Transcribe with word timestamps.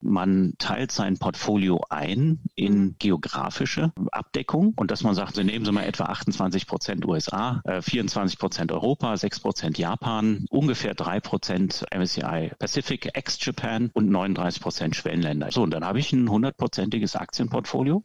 Man 0.00 0.54
teilt 0.58 0.92
sein 0.92 1.18
Portfolio 1.18 1.80
ein 1.90 2.40
in 2.54 2.78
mhm. 2.78 2.96
geografische 2.98 3.92
Abdeckung 4.12 4.74
und 4.76 4.90
dass 4.90 5.02
man 5.02 5.14
sagt, 5.14 5.36
wir 5.36 5.44
nehmen 5.44 5.64
Sie 5.64 5.72
mal 5.72 5.84
etwa 5.84 6.04
28 6.04 6.66
Prozent 6.66 7.06
USA, 7.06 7.62
24 7.80 8.38
Prozent 8.38 8.72
Europa, 8.72 9.16
6 9.16 9.40
Prozent 9.40 9.78
Japan, 9.78 10.46
ungefähr 10.50 10.94
3 10.94 11.20
Prozent 11.20 11.84
MSCI 11.94 12.52
Pacific 12.58 13.10
ex-Japan 13.14 13.90
und 13.92 14.08
39 14.08 14.62
Prozent 14.62 14.96
Schwellenländer. 14.96 15.50
So, 15.50 15.62
und 15.62 15.70
dann 15.70 15.84
habe 15.84 15.98
ich 15.98 16.12
ein 16.12 16.28
hundertprozentiges 16.30 17.16
Aktienportfolio. 17.16 18.04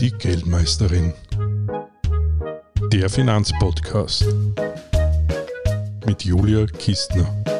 Die 0.00 0.10
Geldmeisterin. 0.10 1.14
Der 2.92 3.08
Finanzpodcast 3.08 4.26
mit 6.06 6.24
Julia 6.24 6.66
Kistner. 6.66 7.53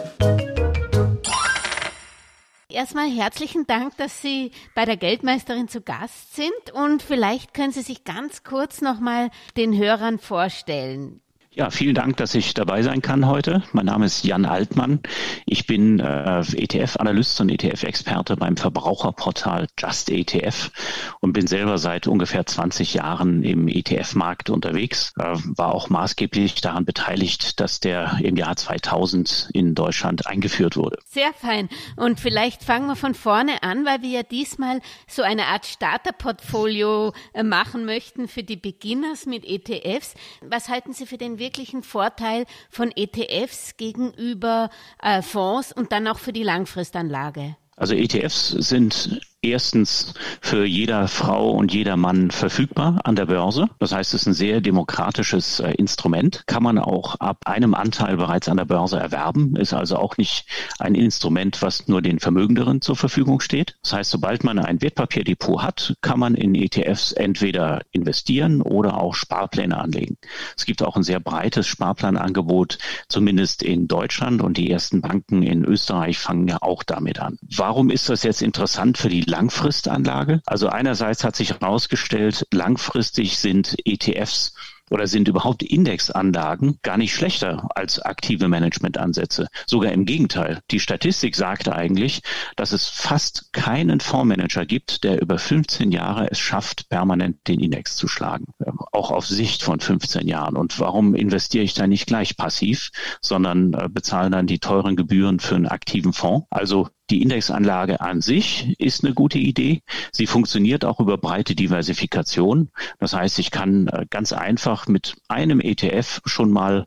Erstmal 2.75 3.09
herzlichen 3.09 3.69
Dank, 3.69 3.97
dass 3.99 4.21
Sie 4.21 4.51
bei 4.75 4.85
der 4.85 4.97
Geldmeisterin 4.97 5.69
zu 5.69 5.81
Gast 5.81 6.35
sind 6.35 6.73
und 6.73 7.03
vielleicht 7.03 7.55
können 7.55 7.71
Sie 7.71 7.83
sich 7.83 8.03
ganz 8.03 8.43
kurz 8.43 8.81
nochmal 8.81 9.31
den 9.57 9.79
Hörern 9.79 10.19
vorstellen. 10.19 11.21
Ja, 11.57 11.71
vielen 11.71 11.95
Dank, 11.95 12.17
dass 12.17 12.35
ich 12.35 12.53
dabei 12.53 12.83
sein 12.83 13.01
kann 13.01 13.29
heute. 13.29 13.63
Mein 13.71 13.87
Name 13.87 14.07
ist 14.07 14.25
Jan 14.25 14.45
Altmann. 14.45 14.99
Ich 15.47 15.69
bin 15.69 16.01
äh, 16.01 16.41
ETF-Analyst 16.41 17.41
und 17.41 17.49
ETF-Experte 17.49 18.37
beim 18.37 18.57
Verbraucherportal 18.57 19.69
Just 19.79 20.11
ETF 20.11 20.73
und 21.21 21.33
bin 21.33 21.47
selber 21.47 21.79
seit 21.79 22.09
ungefähr 22.09 22.45
20 22.45 22.95
Jahren 22.95 23.45
im 23.45 23.69
ETF-Markt 23.69 24.51
unterwegs. 24.51 25.13
Äh, 25.17 25.37
war 25.45 25.73
auch 25.73 25.91
maßgeblich 25.91 26.61
daran 26.61 26.85
beteiligt, 26.85 27.61
dass 27.61 27.79
der 27.79 28.19
im 28.21 28.35
Jahr 28.35 28.57
2000 28.57 29.51
in 29.53 29.77
Deutschland 29.77 30.27
eingeführt 30.27 30.77
wurde. 30.77 30.99
Sehr 31.05 31.33
fein. 31.35 31.69
Und 31.95 32.19
vielleicht 32.19 32.65
fangen 32.65 32.89
wir 32.89 32.97
von 32.97 33.15
vorne 33.15 33.63
an, 33.63 33.85
weil 33.85 34.03
wir 34.03 34.09
ja 34.09 34.23
diesmal 34.25 34.81
so 35.07 35.23
eine 35.23 35.47
Art 35.47 35.67
Starterportfolio 35.67 37.13
äh, 37.33 37.45
machen 37.45 37.85
möchten 37.85 38.27
für 38.27 38.43
die 38.43 38.57
Beginners 38.57 39.27
mit 39.27 39.45
ETFs. 39.45 40.15
Was 40.41 40.69
halten 40.69 40.93
Sie 40.93 41.07
für 41.07 41.17
den 41.17 41.44
wirklichen 41.45 41.83
Vorteil 41.83 42.47
von 42.71 42.91
ETFs 42.97 43.77
gegenüber 43.77 44.71
äh, 45.03 45.21
Fonds 45.21 45.73
und 45.73 45.93
dann 45.93 46.09
auch 46.09 46.19
für 46.19 46.33
die 46.33 46.43
Langfristanlage? 46.43 47.57
Also 47.77 47.95
ETFs 47.95 48.49
sind 48.51 49.21
erstens 49.45 50.15
für 50.41 50.65
jeder 50.65 51.07
Frau 51.09 51.51
und 51.51 51.73
jeder 51.73 51.97
Mann 51.97 52.31
verfügbar 52.31 53.01
an 53.05 53.17
der 53.17 53.27
Börse. 53.27 53.69
Das 53.79 53.93
heißt, 53.93 54.15
es 54.15 54.23
ist 54.23 54.27
ein 54.27 54.35
sehr 54.35 54.61
demokratisches 54.61 55.61
äh, 55.61 55.73
Instrument. 55.73 56.45
Kann 56.47 56.63
man 56.63 56.79
auch 56.79 57.17
ab 57.21 57.39
einem 57.45 57.75
Anteil 57.75 58.17
bereits 58.17 58.49
an 58.49 58.57
der 58.57 58.65
Börse 58.65 58.99
erwerben. 58.99 59.57
Ist 59.57 59.75
also 59.75 59.97
auch 59.97 60.17
nicht 60.17 60.47
ein 60.79 60.95
Instrument, 60.95 61.61
was 61.63 61.89
nur 61.89 62.03
den 62.03 62.19
Vermögenderen 62.19 62.81
zur 62.81 62.97
Verfügung 62.97 63.41
steht. 63.41 63.77
Das 63.83 63.93
heißt, 63.93 64.11
sobald 64.11 64.45
man 64.45 64.59
ein 64.59 64.81
Wertpapierdepot 64.81 65.63
hat, 65.63 65.95
kann 66.01 66.19
man 66.19 66.35
in 66.35 66.55
ETFs 66.55 67.13
entweder 67.13 67.83
investieren 67.93 68.63
oder 68.63 69.01
auch 69.01 69.15
Sparpläne 69.15 69.79
anlegen. 69.79 70.17
Es 70.57 70.65
gibt 70.65 70.83
auch 70.83 70.97
ein 70.97 71.03
sehr 71.03 71.21
breites 71.21 71.67
Sparplanangebot, 71.67 72.79
zumindest 73.09 73.63
in 73.63 73.89
Deutschland 73.89 74.43
und 74.43 74.57
die 74.57 74.71
ersten 74.71 75.03
Banken 75.03 75.43
in 75.43 75.65
Österreich 75.65 76.19
fangen 76.19 76.49
ja 76.49 76.59
auch 76.63 76.83
damit 76.83 77.21
an. 77.21 77.39
Warum 77.67 77.89
ist 77.89 78.11
das 78.11 78.25
jetzt 78.25 78.43
interessant 78.43 78.99
für 78.99 79.09
die 79.09 79.23
Langfristanlage. 79.23 80.43
Also 80.45 80.69
einerseits 80.69 81.25
hat 81.25 81.35
sich 81.35 81.49
herausgestellt, 81.49 82.47
langfristig 82.53 83.39
sind 83.39 83.75
ETFs 83.87 84.53
oder 84.91 85.07
sind 85.07 85.29
überhaupt 85.29 85.63
Indexanlagen 85.63 86.79
gar 86.83 86.99
nicht 86.99 87.15
schlechter 87.15 87.69
als 87.75 88.01
aktive 88.01 88.49
Managementansätze. 88.49 89.49
Sogar 89.67 89.93
im 89.93 90.05
Gegenteil. 90.05 90.61
Die 90.71 90.79
Statistik 90.79 91.37
sagt 91.37 91.71
eigentlich, 91.71 92.21
dass 92.57 92.73
es 92.73 92.87
fast 92.87 93.51
keinen 93.55 94.01
Fondsmanager 94.01 94.67
gibt, 94.67 95.03
der 95.03 95.23
über 95.23 95.39
15 95.39 95.91
Jahre 95.91 96.31
es 96.31 96.39
schafft, 96.39 96.91
permanent 96.91 97.49
den 97.49 97.61
Index 97.61 97.97
zu 97.97 98.09
schlagen. 98.09 98.53
Auch 98.93 99.11
auf 99.11 99.27
Sicht 99.27 99.63
von 99.63 99.81
15 99.81 100.29
Jahren. 100.29 100.57
Und 100.57 100.79
warum 100.81 101.15
investiere 101.15 101.65
ich 101.65 101.73
da 101.73 101.87
nicht 101.87 102.07
gleich 102.07 102.37
passiv, 102.37 102.91
sondern 103.23 103.73
äh, 103.73 103.89
bezahle 103.89 104.29
dann 104.29 104.47
die 104.47 104.59
teuren 104.59 104.97
Gebühren 104.97 105.41
für 105.41 105.55
einen 105.55 105.67
aktiven 105.67 106.13
Fonds? 106.13 106.47
Also 106.51 106.91
die 107.11 107.23
Indexanlage 107.23 108.01
an 108.01 108.21
sich 108.23 108.75
ist 108.79 109.05
eine 109.05 109.13
gute 109.13 109.39
Idee. 109.39 109.83
Sie 110.11 110.27
funktioniert 110.27 110.85
auch 110.85 111.01
über 111.01 111.19
breite 111.19 111.55
Diversifikation. 111.55 112.71
Das 112.99 113.13
heißt, 113.13 113.39
ich 113.39 113.51
kann 113.51 113.89
äh, 113.89 114.07
ganz 114.09 114.33
einfach 114.33 114.87
mit 114.87 115.17
einem 115.29 115.61
ETF 115.61 116.23
schon 116.25 116.51
mal 116.51 116.87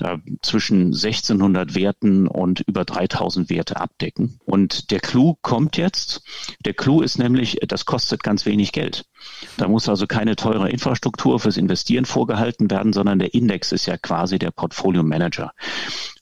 äh, 0.00 0.18
zwischen 0.42 0.86
1600 0.86 1.74
Werten 1.74 2.26
und 2.26 2.60
über 2.60 2.84
3000 2.84 3.50
Werte 3.50 3.76
abdecken. 3.80 4.40
Und 4.44 4.90
der 4.90 5.00
Clou 5.00 5.36
kommt 5.42 5.76
jetzt. 5.76 6.22
Der 6.64 6.74
Clou 6.74 7.00
ist 7.00 7.18
nämlich, 7.18 7.58
das 7.66 7.84
kostet 7.84 8.22
ganz 8.24 8.46
wenig 8.46 8.72
Geld. 8.72 9.04
Da 9.56 9.68
muss 9.68 9.88
also 9.88 10.06
keine 10.06 10.36
teure 10.36 10.70
Infrastruktur 10.70 11.40
fürs 11.40 11.56
Investieren 11.56 12.04
vorgehalten 12.04 12.70
werden, 12.70 12.92
sondern 12.92 13.18
der 13.18 13.34
Index 13.34 13.72
ist 13.72 13.86
ja 13.86 13.96
quasi 13.96 14.38
der 14.38 14.50
Portfolio 14.50 15.02
Manager. 15.02 15.52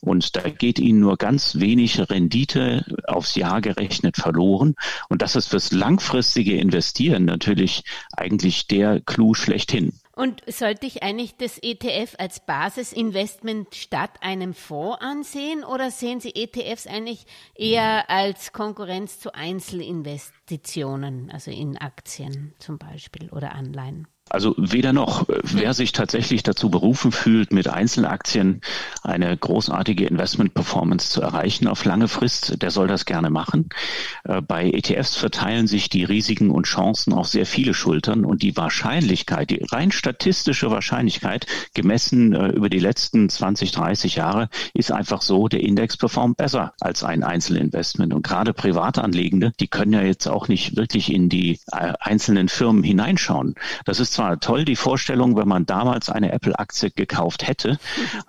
Und 0.00 0.36
da 0.36 0.48
geht 0.48 0.78
Ihnen 0.78 1.00
nur 1.00 1.16
ganz 1.16 1.56
wenig 1.56 2.10
Rendite 2.10 2.84
aufs 3.06 3.34
Jahr 3.34 3.60
gerechnet 3.60 4.16
verloren. 4.16 4.74
Und 5.08 5.22
das 5.22 5.36
ist 5.36 5.48
fürs 5.48 5.72
langfristige 5.72 6.56
Investieren 6.56 7.24
natürlich 7.24 7.84
eigentlich 8.16 8.66
der 8.66 9.00
Clou 9.00 9.34
schlechthin. 9.34 9.92
Und 10.20 10.42
sollte 10.46 10.86
ich 10.86 11.02
eigentlich 11.02 11.38
das 11.38 11.56
ETF 11.56 12.14
als 12.18 12.40
Basisinvestment 12.44 13.74
statt 13.74 14.18
einem 14.20 14.52
Fonds 14.52 15.00
ansehen 15.00 15.64
oder 15.64 15.90
sehen 15.90 16.20
Sie 16.20 16.34
ETFs 16.34 16.86
eigentlich 16.86 17.24
eher 17.54 18.10
als 18.10 18.52
Konkurrenz 18.52 19.18
zu 19.18 19.32
Einzelinvestitionen, 19.32 21.30
also 21.30 21.50
in 21.50 21.78
Aktien 21.78 22.52
zum 22.58 22.76
Beispiel 22.76 23.30
oder 23.30 23.54
Anleihen? 23.54 24.08
Also 24.30 24.54
weder 24.56 24.92
noch. 24.92 25.26
Wer 25.42 25.74
sich 25.74 25.92
tatsächlich 25.92 26.42
dazu 26.42 26.70
berufen 26.70 27.12
fühlt, 27.12 27.52
mit 27.52 27.68
Einzelaktien 27.68 28.60
eine 29.02 29.36
großartige 29.36 30.06
Investment-Performance 30.06 31.10
zu 31.10 31.20
erreichen 31.20 31.66
auf 31.66 31.84
lange 31.84 32.08
Frist, 32.08 32.62
der 32.62 32.70
soll 32.70 32.86
das 32.86 33.04
gerne 33.04 33.28
machen. 33.30 33.68
Äh, 34.24 34.40
bei 34.40 34.70
ETFs 34.70 35.16
verteilen 35.16 35.66
sich 35.66 35.88
die 35.88 36.04
Risiken 36.04 36.50
und 36.50 36.66
Chancen 36.66 37.12
auf 37.12 37.26
sehr 37.26 37.44
viele 37.44 37.74
Schultern 37.74 38.24
und 38.24 38.42
die 38.42 38.56
Wahrscheinlichkeit, 38.56 39.50
die 39.50 39.64
rein 39.70 39.90
statistische 39.90 40.70
Wahrscheinlichkeit, 40.70 41.46
gemessen 41.74 42.32
äh, 42.32 42.48
über 42.48 42.70
die 42.70 42.78
letzten 42.78 43.28
20, 43.28 43.72
30 43.72 44.14
Jahre, 44.14 44.48
ist 44.74 44.92
einfach 44.92 45.22
so, 45.22 45.48
der 45.48 45.60
Index 45.60 45.96
performt 45.96 46.36
besser 46.36 46.72
als 46.80 47.02
ein 47.02 47.24
Einzelinvestment. 47.24 48.14
Und 48.14 48.22
gerade 48.22 48.54
Privatanlegende, 48.54 49.52
die 49.58 49.66
können 49.66 49.92
ja 49.92 50.02
jetzt 50.02 50.28
auch 50.28 50.46
nicht 50.46 50.76
wirklich 50.76 51.12
in 51.12 51.28
die 51.28 51.58
äh, 51.72 51.94
einzelnen 51.98 52.48
Firmen 52.48 52.84
hineinschauen. 52.84 53.56
Das 53.84 53.98
ist 53.98 54.19
zwar 54.20 54.38
toll, 54.38 54.66
die 54.66 54.76
Vorstellung, 54.76 55.34
wenn 55.38 55.48
man 55.48 55.64
damals 55.64 56.10
eine 56.10 56.32
Apple-Aktie 56.32 56.90
gekauft 56.90 57.48
hätte, 57.48 57.78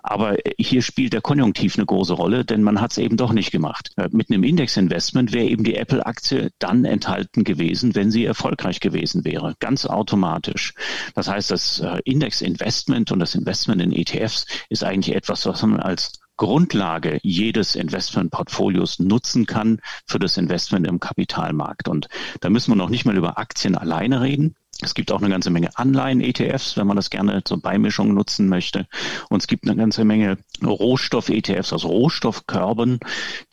aber 0.02 0.38
hier 0.58 0.82
spielt 0.84 1.12
der 1.12 1.20
Konjunktiv 1.20 1.76
eine 1.76 1.86
große 1.86 2.14
Rolle, 2.14 2.46
denn 2.46 2.64
man 2.64 2.80
hat 2.80 2.92
es 2.92 2.98
eben 2.98 3.18
doch 3.18 3.34
nicht 3.34 3.52
gemacht. 3.52 3.92
Äh, 3.98 4.08
mit 4.14 4.30
einem 4.30 4.46
Indexinvestment 4.46 5.34
wäre 5.34 5.48
eben 5.48 5.66
die 5.66 5.76
Apple-Aktie 5.76 6.52
dann 6.60 6.86
enthalten 6.86 7.44
gewesen, 7.44 7.94
wenn 7.94 8.10
sie 8.10 8.24
erfolgreich 8.24 8.80
gewesen 8.80 9.26
wäre, 9.26 9.56
ganz 9.60 9.86
automatisch. 9.86 10.76
Das 11.14 11.28
heißt, 11.28 11.52
das 11.52 11.82
äh, 11.82 12.00
Indexinvestment 12.06 13.12
und 13.12 13.20
das 13.20 13.36
Investment 13.36 13.82
in 13.82 13.92
ETFs 13.92 14.46
ist 14.70 14.86
eigentlich 14.86 15.14
etwas, 15.14 15.46
was 15.46 15.62
man 15.64 15.82
als 15.82 16.22
Grundlage 16.38 17.20
jedes 17.22 17.76
Investmentportfolios 17.76 19.00
nutzen 19.00 19.46
kann 19.46 19.82
für 20.08 20.20
das 20.20 20.38
Investment 20.38 20.88
im 20.88 21.02
Kapitalmarkt. 21.02 21.90
Und 21.90 22.08
da 22.40 22.50
müssen 22.50 22.72
wir 22.72 22.78
noch 22.78 22.90
nicht 22.90 23.06
mal 23.06 23.18
über 23.18 23.38
Aktien 23.38 23.78
alleine 23.78 24.22
reden. 24.22 24.56
Es 24.82 24.94
gibt 24.94 25.12
auch 25.12 25.20
eine 25.20 25.30
ganze 25.30 25.50
Menge 25.50 25.70
Anleihen-ETFs, 25.76 26.78
wenn 26.78 26.88
man 26.88 26.96
das 26.96 27.10
gerne 27.10 27.44
zur 27.44 27.62
Beimischung 27.62 28.14
nutzen 28.14 28.48
möchte. 28.48 28.88
Und 29.30 29.42
es 29.42 29.48
gibt 29.48 29.66
eine 29.66 29.76
ganze 29.76 30.06
Menge 30.06 30.38
Rohstoff-ETFs, 30.64 31.74
also 31.74 31.88
Rohstoffkörben, 31.88 33.00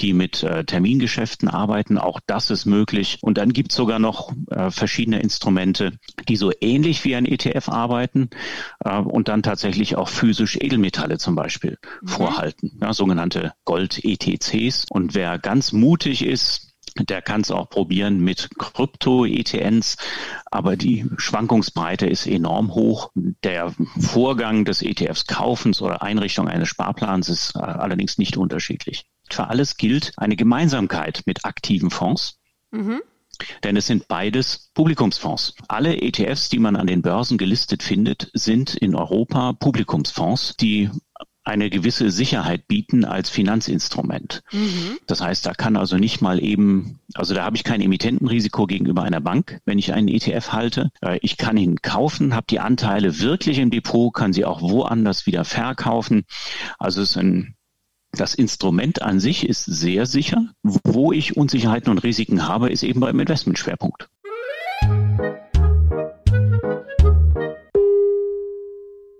die 0.00 0.12
mit 0.12 0.42
äh, 0.42 0.64
Termingeschäften 0.64 1.48
arbeiten. 1.48 1.98
Auch 1.98 2.20
das 2.26 2.50
ist 2.50 2.66
möglich. 2.66 3.18
Und 3.22 3.38
dann 3.38 3.52
gibt 3.52 3.72
es 3.72 3.76
sogar 3.76 3.98
noch 3.98 4.32
äh, 4.50 4.70
verschiedene 4.70 5.20
Instrumente, 5.20 5.92
die 6.28 6.36
so 6.36 6.52
ähnlich 6.60 7.04
wie 7.04 7.16
ein 7.16 7.26
ETF 7.26 7.68
arbeiten 7.68 8.30
äh, 8.84 8.98
und 8.98 9.28
dann 9.28 9.42
tatsächlich 9.42 9.96
auch 9.96 10.08
physisch 10.08 10.56
Edelmetalle 10.56 11.18
zum 11.18 11.34
Beispiel 11.34 11.78
mhm. 12.02 12.08
vorhalten, 12.08 12.78
ja, 12.80 12.92
sogenannte 12.92 13.52
Gold-ETCs. 13.64 14.86
Und 14.90 15.14
wer 15.14 15.38
ganz 15.38 15.72
mutig 15.72 16.24
ist, 16.24 16.67
der 17.00 17.22
kann 17.22 17.40
es 17.40 17.50
auch 17.50 17.68
probieren 17.68 18.20
mit 18.20 18.48
Krypto-ETNs, 18.58 19.96
aber 20.46 20.76
die 20.76 21.06
Schwankungsbreite 21.16 22.06
ist 22.06 22.26
enorm 22.26 22.74
hoch. 22.74 23.10
Der 23.14 23.74
Vorgang 23.98 24.64
des 24.64 24.82
ETFs 24.82 25.26
Kaufens 25.26 25.82
oder 25.82 26.02
Einrichtung 26.02 26.48
eines 26.48 26.68
Sparplans 26.68 27.28
ist 27.28 27.54
äh, 27.54 27.60
allerdings 27.60 28.18
nicht 28.18 28.36
unterschiedlich. 28.36 29.06
Für 29.30 29.48
alles 29.48 29.76
gilt 29.76 30.12
eine 30.16 30.36
Gemeinsamkeit 30.36 31.22
mit 31.26 31.44
aktiven 31.44 31.90
Fonds. 31.90 32.38
Mhm. 32.70 33.02
Denn 33.62 33.76
es 33.76 33.86
sind 33.86 34.08
beides 34.08 34.70
Publikumsfonds. 34.74 35.54
Alle 35.68 36.00
ETFs, 36.00 36.48
die 36.48 36.58
man 36.58 36.74
an 36.74 36.88
den 36.88 37.02
Börsen 37.02 37.38
gelistet 37.38 37.82
findet, 37.82 38.30
sind 38.34 38.74
in 38.74 38.96
Europa 38.96 39.52
Publikumsfonds, 39.52 40.56
die 40.56 40.90
eine 41.48 41.70
gewisse 41.70 42.10
Sicherheit 42.10 42.68
bieten 42.68 43.04
als 43.04 43.30
Finanzinstrument. 43.30 44.42
Mhm. 44.52 44.98
Das 45.06 45.20
heißt, 45.20 45.46
da 45.46 45.54
kann 45.54 45.76
also 45.76 45.96
nicht 45.96 46.20
mal 46.20 46.42
eben, 46.42 47.00
also 47.14 47.34
da 47.34 47.44
habe 47.44 47.56
ich 47.56 47.64
kein 47.64 47.80
Emittentenrisiko 47.80 48.66
gegenüber 48.66 49.02
einer 49.02 49.20
Bank, 49.20 49.60
wenn 49.64 49.78
ich 49.78 49.92
einen 49.92 50.08
ETF 50.08 50.52
halte. 50.52 50.90
Äh, 51.00 51.18
ich 51.22 51.36
kann 51.36 51.56
ihn 51.56 51.80
kaufen, 51.82 52.34
habe 52.34 52.46
die 52.48 52.60
Anteile 52.60 53.20
wirklich 53.20 53.58
im 53.58 53.70
Depot, 53.70 54.12
kann 54.12 54.32
sie 54.32 54.44
auch 54.44 54.60
woanders 54.60 55.26
wieder 55.26 55.44
verkaufen. 55.44 56.24
Also 56.78 57.02
es 57.02 57.10
ist 57.10 57.16
ein 57.16 57.54
das 58.12 58.34
Instrument 58.34 59.02
an 59.02 59.20
sich 59.20 59.46
ist 59.46 59.64
sehr 59.64 60.06
sicher. 60.06 60.48
Wo 60.62 61.12
ich 61.12 61.36
Unsicherheiten 61.36 61.90
und 61.90 61.98
Risiken 61.98 62.48
habe, 62.48 62.70
ist 62.70 62.82
eben 62.82 63.00
beim 63.00 63.20
Investmentschwerpunkt. 63.20 64.08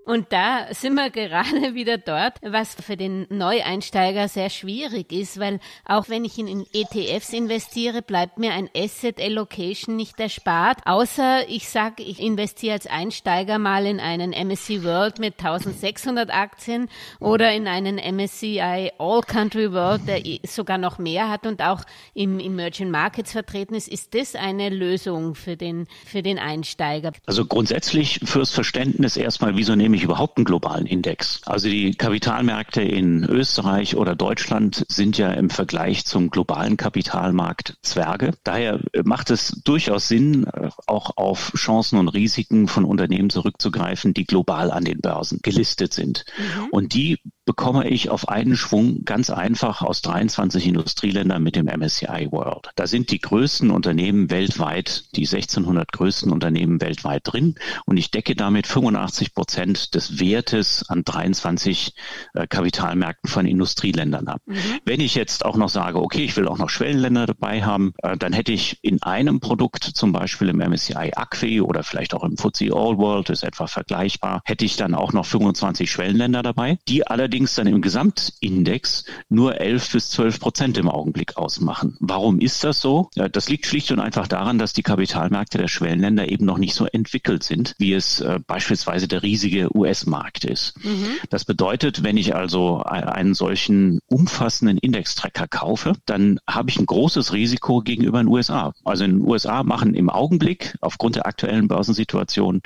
Und 0.09 0.33
da 0.33 0.65
sind 0.71 0.95
wir 0.95 1.11
gerade 1.11 1.47
wieder 1.75 1.99
dort, 1.99 2.33
was 2.41 2.73
für 2.73 2.97
den 2.97 3.27
Neueinsteiger 3.29 4.27
sehr 4.27 4.49
schwierig 4.49 5.11
ist, 5.11 5.39
weil 5.39 5.59
auch 5.85 6.09
wenn 6.09 6.25
ich 6.25 6.39
in 6.39 6.65
ETFs 6.73 7.31
investiere, 7.31 8.01
bleibt 8.01 8.39
mir 8.39 8.53
ein 8.53 8.71
Asset 8.75 9.21
Allocation 9.21 9.95
nicht 9.95 10.19
erspart, 10.19 10.79
außer 10.85 11.47
ich 11.47 11.69
sage, 11.69 12.01
ich 12.01 12.19
investiere 12.19 12.73
als 12.73 12.87
Einsteiger 12.87 13.59
mal 13.59 13.85
in 13.85 13.99
einen 13.99 14.31
MSCI 14.31 14.83
World 14.83 15.19
mit 15.19 15.37
1600 15.37 16.33
Aktien 16.33 16.89
oder 17.19 17.53
in 17.53 17.67
einen 17.67 17.97
MSCI 17.97 18.93
All 18.97 19.21
Country 19.21 19.71
World, 19.73 20.07
der 20.07 20.23
sogar 20.43 20.79
noch 20.79 20.97
mehr 20.97 21.29
hat 21.29 21.45
und 21.45 21.61
auch 21.61 21.83
im 22.15 22.39
Emerging 22.39 22.89
Markets 22.89 23.33
vertreten 23.33 23.75
ist. 23.75 23.87
Ist 23.87 24.15
das 24.15 24.33
eine 24.33 24.69
Lösung 24.69 25.35
für 25.35 25.55
den, 25.55 25.85
für 26.07 26.23
den 26.23 26.39
Einsteiger? 26.39 27.11
Also 27.27 27.45
grundsätzlich 27.45 28.21
fürs 28.23 28.49
Verständnis 28.49 29.15
erstmal, 29.15 29.55
wieso 29.55 29.75
nehme 29.75 29.98
ich 29.98 29.98
ich 29.99 30.05
überhaupt 30.05 30.37
einen 30.37 30.45
globalen 30.45 30.85
Index? 30.85 31.41
Also 31.45 31.69
die 31.69 31.91
Kapitalmärkte 31.91 32.81
in 32.81 33.23
Österreich 33.23 33.95
oder 33.95 34.15
Deutschland 34.15 34.85
sind 34.87 35.17
ja 35.17 35.31
im 35.31 35.49
Vergleich 35.49 36.05
zum 36.05 36.29
globalen 36.29 36.77
Kapitalmarkt 36.77 37.77
Zwerge. 37.81 38.31
Daher 38.43 38.79
macht 39.03 39.29
es 39.29 39.61
durchaus 39.63 40.07
Sinn, 40.07 40.47
auch 40.87 41.17
auf 41.17 41.53
Chancen 41.55 41.99
und 41.99 42.07
Risiken 42.09 42.67
von 42.67 42.85
Unternehmen 42.85 43.29
zurückzugreifen, 43.29 44.13
die 44.13 44.25
global 44.25 44.71
an 44.71 44.85
den 44.85 44.99
Börsen 44.99 45.39
gelistet 45.43 45.93
sind. 45.93 46.25
Mhm. 46.37 46.67
Und 46.71 46.93
die 46.93 47.19
bekomme 47.49 47.89
ich 47.89 48.11
auf 48.11 48.29
einen 48.29 48.55
Schwung 48.55 49.05
ganz 49.05 49.31
einfach 49.31 49.81
aus 49.81 50.03
23 50.03 50.67
Industrieländern 50.67 51.41
mit 51.41 51.55
dem 51.55 51.65
MSCI 51.65 52.27
World. 52.29 52.69
Da 52.75 52.85
sind 52.85 53.09
die 53.09 53.17
größten 53.17 53.71
Unternehmen 53.71 54.29
weltweit, 54.29 55.05
die 55.15 55.25
1600 55.25 55.91
größten 55.91 56.31
Unternehmen 56.31 56.79
weltweit 56.79 57.23
drin 57.23 57.55
und 57.87 57.97
ich 57.97 58.11
decke 58.11 58.35
damit 58.35 58.67
85 58.67 59.33
Prozent 59.33 59.95
des 59.95 60.19
Wertes 60.19 60.87
an 60.89 61.03
23 61.03 61.95
äh, 62.35 62.45
Kapitalmärkten 62.45 63.27
von 63.27 63.47
Industrieländern 63.47 64.27
ab. 64.27 64.43
Mhm. 64.45 64.59
Wenn 64.85 64.99
ich 64.99 65.15
jetzt 65.15 65.43
auch 65.43 65.57
noch 65.57 65.69
sage, 65.69 65.99
okay, 65.99 66.25
ich 66.25 66.37
will 66.37 66.47
auch 66.47 66.59
noch 66.59 66.69
Schwellenländer 66.69 67.25
dabei 67.25 67.63
haben, 67.63 67.93
äh, 68.03 68.15
dann 68.15 68.31
hätte 68.31 68.51
ich 68.51 68.77
in 68.83 69.01
einem 69.01 69.39
Produkt, 69.39 69.83
zum 69.85 70.11
Beispiel 70.11 70.49
im 70.49 70.57
MSCI 70.59 71.13
Acqui 71.15 71.61
oder 71.61 71.81
vielleicht 71.81 72.13
auch 72.13 72.23
im 72.23 72.37
FTSE 72.37 72.65
All 72.65 72.99
World, 72.99 73.31
ist 73.31 73.43
etwa 73.43 73.65
vergleichbar, 73.65 74.43
hätte 74.45 74.65
ich 74.65 74.75
dann 74.75 74.93
auch 74.93 75.13
noch 75.13 75.25
25 75.25 75.89
Schwellenländer 75.89 76.43
dabei, 76.43 76.77
die 76.87 77.07
allerdings 77.07 77.38
allerdings 77.39 77.55
dann 77.55 77.67
im 77.67 77.81
Gesamtindex 77.81 79.05
nur 79.29 79.61
11 79.61 79.93
bis 79.93 80.09
12 80.09 80.41
Prozent 80.41 80.77
im 80.77 80.89
Augenblick 80.89 81.37
ausmachen. 81.37 81.95
Warum 82.01 82.41
ist 82.41 82.65
das 82.65 82.81
so? 82.81 83.09
Das 83.31 83.47
liegt 83.47 83.65
schlicht 83.65 83.91
und 83.91 84.01
einfach 84.01 84.27
daran, 84.27 84.59
dass 84.59 84.73
die 84.73 84.83
Kapitalmärkte 84.83 85.57
der 85.57 85.69
Schwellenländer 85.69 86.27
eben 86.27 86.43
noch 86.43 86.57
nicht 86.57 86.73
so 86.73 86.85
entwickelt 86.85 87.43
sind, 87.43 87.75
wie 87.77 87.93
es 87.93 88.19
äh, 88.19 88.39
beispielsweise 88.45 89.07
der 89.07 89.23
riesige 89.23 89.73
US-Markt 89.73 90.43
ist. 90.43 90.83
Mhm. 90.83 91.07
Das 91.29 91.45
bedeutet, 91.45 92.03
wenn 92.03 92.17
ich 92.17 92.35
also 92.35 92.81
einen 92.83 93.35
solchen 93.35 94.01
umfassenden 94.07 94.77
Indextracker 94.77 95.47
kaufe, 95.47 95.93
dann 96.05 96.41
habe 96.45 96.69
ich 96.69 96.77
ein 96.77 96.85
großes 96.85 97.31
Risiko 97.31 97.79
gegenüber 97.79 98.21
den 98.21 98.27
USA. 98.27 98.73
Also 98.83 99.05
in 99.05 99.19
den 99.19 99.27
USA 99.27 99.63
machen 99.63 99.93
im 99.93 100.09
Augenblick 100.09 100.75
aufgrund 100.81 101.15
der 101.15 101.25
aktuellen 101.25 101.69
Börsensituation 101.69 102.61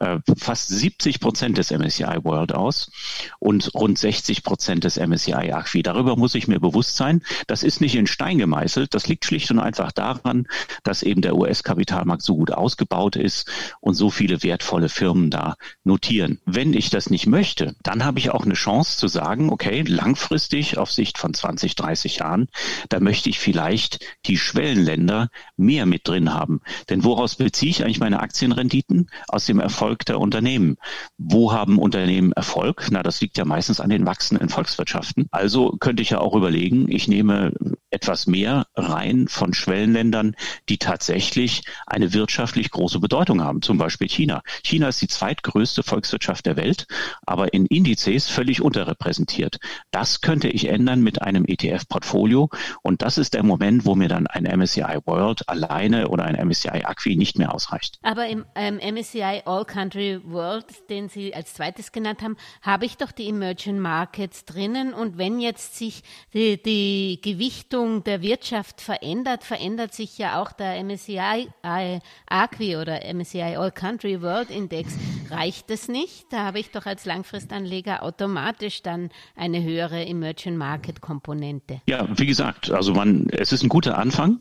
äh, 0.00 0.18
fast 0.38 0.68
70 0.68 1.20
Prozent 1.20 1.58
des 1.58 1.70
MSCI 1.70 2.24
World 2.24 2.54
aus 2.54 2.90
und 3.38 3.74
rund 3.74 3.98
60 3.98 4.13
60 4.14 4.44
Prozent 4.44 4.84
des 4.84 4.96
MSCI 4.96 5.52
ACWI. 5.52 5.82
Darüber 5.82 6.16
muss 6.16 6.36
ich 6.36 6.46
mir 6.46 6.60
bewusst 6.60 6.96
sein. 6.96 7.22
Das 7.48 7.64
ist 7.64 7.80
nicht 7.80 7.96
in 7.96 8.06
Stein 8.06 8.38
gemeißelt. 8.38 8.94
Das 8.94 9.08
liegt 9.08 9.24
schlicht 9.24 9.50
und 9.50 9.58
einfach 9.58 9.90
daran, 9.90 10.46
dass 10.84 11.02
eben 11.02 11.20
der 11.20 11.36
US-Kapitalmarkt 11.36 12.22
so 12.22 12.36
gut 12.36 12.52
ausgebaut 12.52 13.16
ist 13.16 13.50
und 13.80 13.94
so 13.94 14.10
viele 14.10 14.44
wertvolle 14.44 14.88
Firmen 14.88 15.30
da 15.30 15.56
notieren. 15.82 16.40
Wenn 16.46 16.74
ich 16.74 16.90
das 16.90 17.10
nicht 17.10 17.26
möchte, 17.26 17.74
dann 17.82 18.04
habe 18.04 18.20
ich 18.20 18.30
auch 18.30 18.44
eine 18.44 18.54
Chance 18.54 18.98
zu 18.98 19.08
sagen, 19.08 19.50
okay, 19.50 19.82
langfristig 19.82 20.78
auf 20.78 20.92
Sicht 20.92 21.18
von 21.18 21.34
20, 21.34 21.74
30 21.74 22.18
Jahren, 22.18 22.46
da 22.90 23.00
möchte 23.00 23.28
ich 23.28 23.40
vielleicht 23.40 23.98
die 24.26 24.38
Schwellenländer 24.38 25.28
mehr 25.56 25.86
mit 25.86 26.06
drin 26.06 26.32
haben. 26.32 26.60
Denn 26.88 27.02
woraus 27.02 27.34
beziehe 27.34 27.70
ich 27.70 27.82
eigentlich 27.82 27.98
meine 27.98 28.20
Aktienrenditen? 28.20 29.10
Aus 29.26 29.46
dem 29.46 29.58
Erfolg 29.58 30.04
der 30.06 30.20
Unternehmen. 30.20 30.76
Wo 31.18 31.52
haben 31.52 31.80
Unternehmen 31.80 32.32
Erfolg? 32.32 32.86
Na, 32.90 33.02
das 33.02 33.20
liegt 33.20 33.38
ja 33.38 33.44
meistens 33.44 33.80
an 33.80 33.90
den 33.94 34.06
wachsenden 34.06 34.48
Volkswirtschaften. 34.48 35.26
Also 35.30 35.76
könnte 35.78 36.02
ich 36.02 36.10
ja 36.10 36.18
auch 36.18 36.34
überlegen, 36.34 36.90
ich 36.90 37.08
nehme 37.08 37.52
etwas 37.94 38.26
mehr 38.26 38.66
rein 38.74 39.28
von 39.28 39.54
Schwellenländern, 39.54 40.34
die 40.68 40.78
tatsächlich 40.78 41.62
eine 41.86 42.12
wirtschaftlich 42.12 42.70
große 42.70 42.98
Bedeutung 42.98 43.42
haben, 43.42 43.62
zum 43.62 43.78
Beispiel 43.78 44.08
China. 44.08 44.42
China 44.64 44.88
ist 44.88 45.00
die 45.00 45.06
zweitgrößte 45.06 45.84
Volkswirtschaft 45.84 46.44
der 46.44 46.56
Welt, 46.56 46.86
aber 47.24 47.54
in 47.54 47.66
Indizes 47.66 48.28
völlig 48.28 48.60
unterrepräsentiert. 48.60 49.58
Das 49.92 50.20
könnte 50.20 50.48
ich 50.48 50.68
ändern 50.68 51.02
mit 51.02 51.22
einem 51.22 51.44
ETF-Portfolio 51.46 52.50
und 52.82 53.02
das 53.02 53.16
ist 53.16 53.34
der 53.34 53.44
Moment, 53.44 53.86
wo 53.86 53.94
mir 53.94 54.08
dann 54.08 54.26
ein 54.26 54.42
MSCI 54.42 54.98
World 55.04 55.48
alleine 55.48 56.08
oder 56.08 56.24
ein 56.24 56.34
MSCI 56.34 56.84
Acqui 56.84 57.14
nicht 57.14 57.38
mehr 57.38 57.54
ausreicht. 57.54 57.98
Aber 58.02 58.26
im 58.26 58.44
ähm, 58.56 58.78
MSCI 58.78 59.42
All 59.44 59.64
Country 59.64 60.20
World, 60.24 60.66
den 60.90 61.08
Sie 61.08 61.32
als 61.32 61.54
zweites 61.54 61.92
genannt 61.92 62.22
haben, 62.22 62.36
habe 62.60 62.86
ich 62.86 62.96
doch 62.96 63.12
die 63.12 63.28
Emerging 63.28 63.78
Markets 63.78 64.44
drinnen 64.44 64.92
und 64.92 65.16
wenn 65.16 65.38
jetzt 65.38 65.76
sich 65.78 66.02
die, 66.32 66.60
die 66.60 67.20
Gewichtung 67.22 67.83
Entwicklung 67.84 68.04
der 68.04 68.22
Wirtschaft 68.22 68.80
verändert, 68.80 69.44
verändert 69.44 69.94
sich 69.94 70.18
ja 70.18 70.40
auch 70.40 70.52
der 70.52 70.82
MSCI 70.82 71.48
ACWI 71.62 72.76
oder 72.76 73.00
MSCI 73.12 73.56
All 73.56 73.70
Country 73.70 74.22
World 74.22 74.50
Index. 74.50 74.94
Reicht 75.30 75.70
es 75.70 75.88
nicht? 75.88 76.26
Da 76.30 76.44
habe 76.44 76.58
ich 76.58 76.70
doch 76.70 76.86
als 76.86 77.04
Langfristanleger 77.04 78.02
automatisch 78.02 78.82
dann 78.82 79.10
eine 79.36 79.62
höhere 79.62 80.04
Emerging 80.06 80.56
Market 80.56 81.00
Komponente. 81.00 81.80
Ja, 81.86 82.06
wie 82.16 82.26
gesagt, 82.26 82.70
also 82.70 82.94
man, 82.94 83.28
es 83.30 83.52
ist 83.52 83.62
ein 83.62 83.68
guter 83.68 83.98
Anfang, 83.98 84.38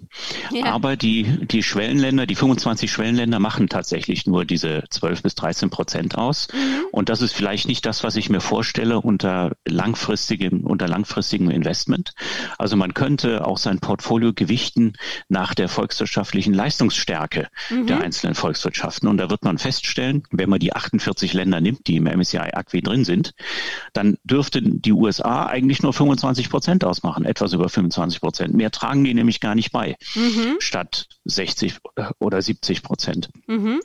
ja. 0.51 0.65
aber 0.65 0.95
die, 0.95 1.45
die 1.47 1.63
Schwellenländer, 1.63 2.25
die 2.25 2.35
25 2.35 2.91
Schwellenländer 2.91 3.39
machen 3.39 3.67
tatsächlich 3.67 4.25
nur 4.25 4.45
diese 4.45 4.83
12 4.89 5.23
bis 5.23 5.35
13 5.35 5.69
Prozent 5.69 6.17
aus. 6.17 6.47
Mhm. 6.53 6.85
Und 6.91 7.09
das 7.09 7.21
ist 7.21 7.33
vielleicht 7.33 7.67
nicht 7.67 7.85
das, 7.85 8.03
was 8.03 8.15
ich 8.15 8.29
mir 8.29 8.41
vorstelle 8.41 8.99
unter 8.99 9.53
langfristigem, 9.65 10.61
unter 10.61 10.87
langfristigem 10.87 11.49
Investment. 11.49 12.13
Also 12.57 12.77
man 12.77 12.93
könnte 12.93 13.32
auch 13.41 13.57
sein 13.57 13.79
Portfolio 13.79 14.33
gewichten 14.33 14.93
nach 15.29 15.53
der 15.53 15.69
volkswirtschaftlichen 15.69 16.53
Leistungsstärke 16.53 17.47
mhm. 17.69 17.87
der 17.87 18.01
einzelnen 18.01 18.35
Volkswirtschaften. 18.35 19.07
Und 19.07 19.17
da 19.17 19.29
wird 19.29 19.43
man 19.43 19.57
feststellen, 19.57 20.23
wenn 20.31 20.49
man 20.49 20.59
die 20.59 20.73
48 20.73 21.33
Länder 21.33 21.61
nimmt, 21.61 21.87
die 21.87 21.97
im 21.97 22.03
MSCI 22.03 22.37
ACWI 22.53 22.81
drin 22.81 23.05
sind, 23.05 23.33
dann 23.93 24.17
dürften 24.23 24.81
die 24.81 24.93
USA 24.93 25.45
eigentlich 25.45 25.81
nur 25.81 25.93
25 25.93 26.49
Prozent 26.49 26.83
ausmachen, 26.83 27.25
etwas 27.25 27.53
über 27.53 27.69
25 27.69 28.21
Prozent. 28.21 28.53
Mehr 28.53 28.71
tragen 28.71 29.03
die 29.03 29.13
nämlich 29.13 29.39
gar 29.39 29.55
nicht 29.55 29.71
bei, 29.71 29.95
mhm. 30.15 30.57
statt 30.59 31.07
60 31.25 31.77
oder 32.19 32.41
70 32.41 32.83
Prozent. 32.83 33.29
Mhm 33.47 33.81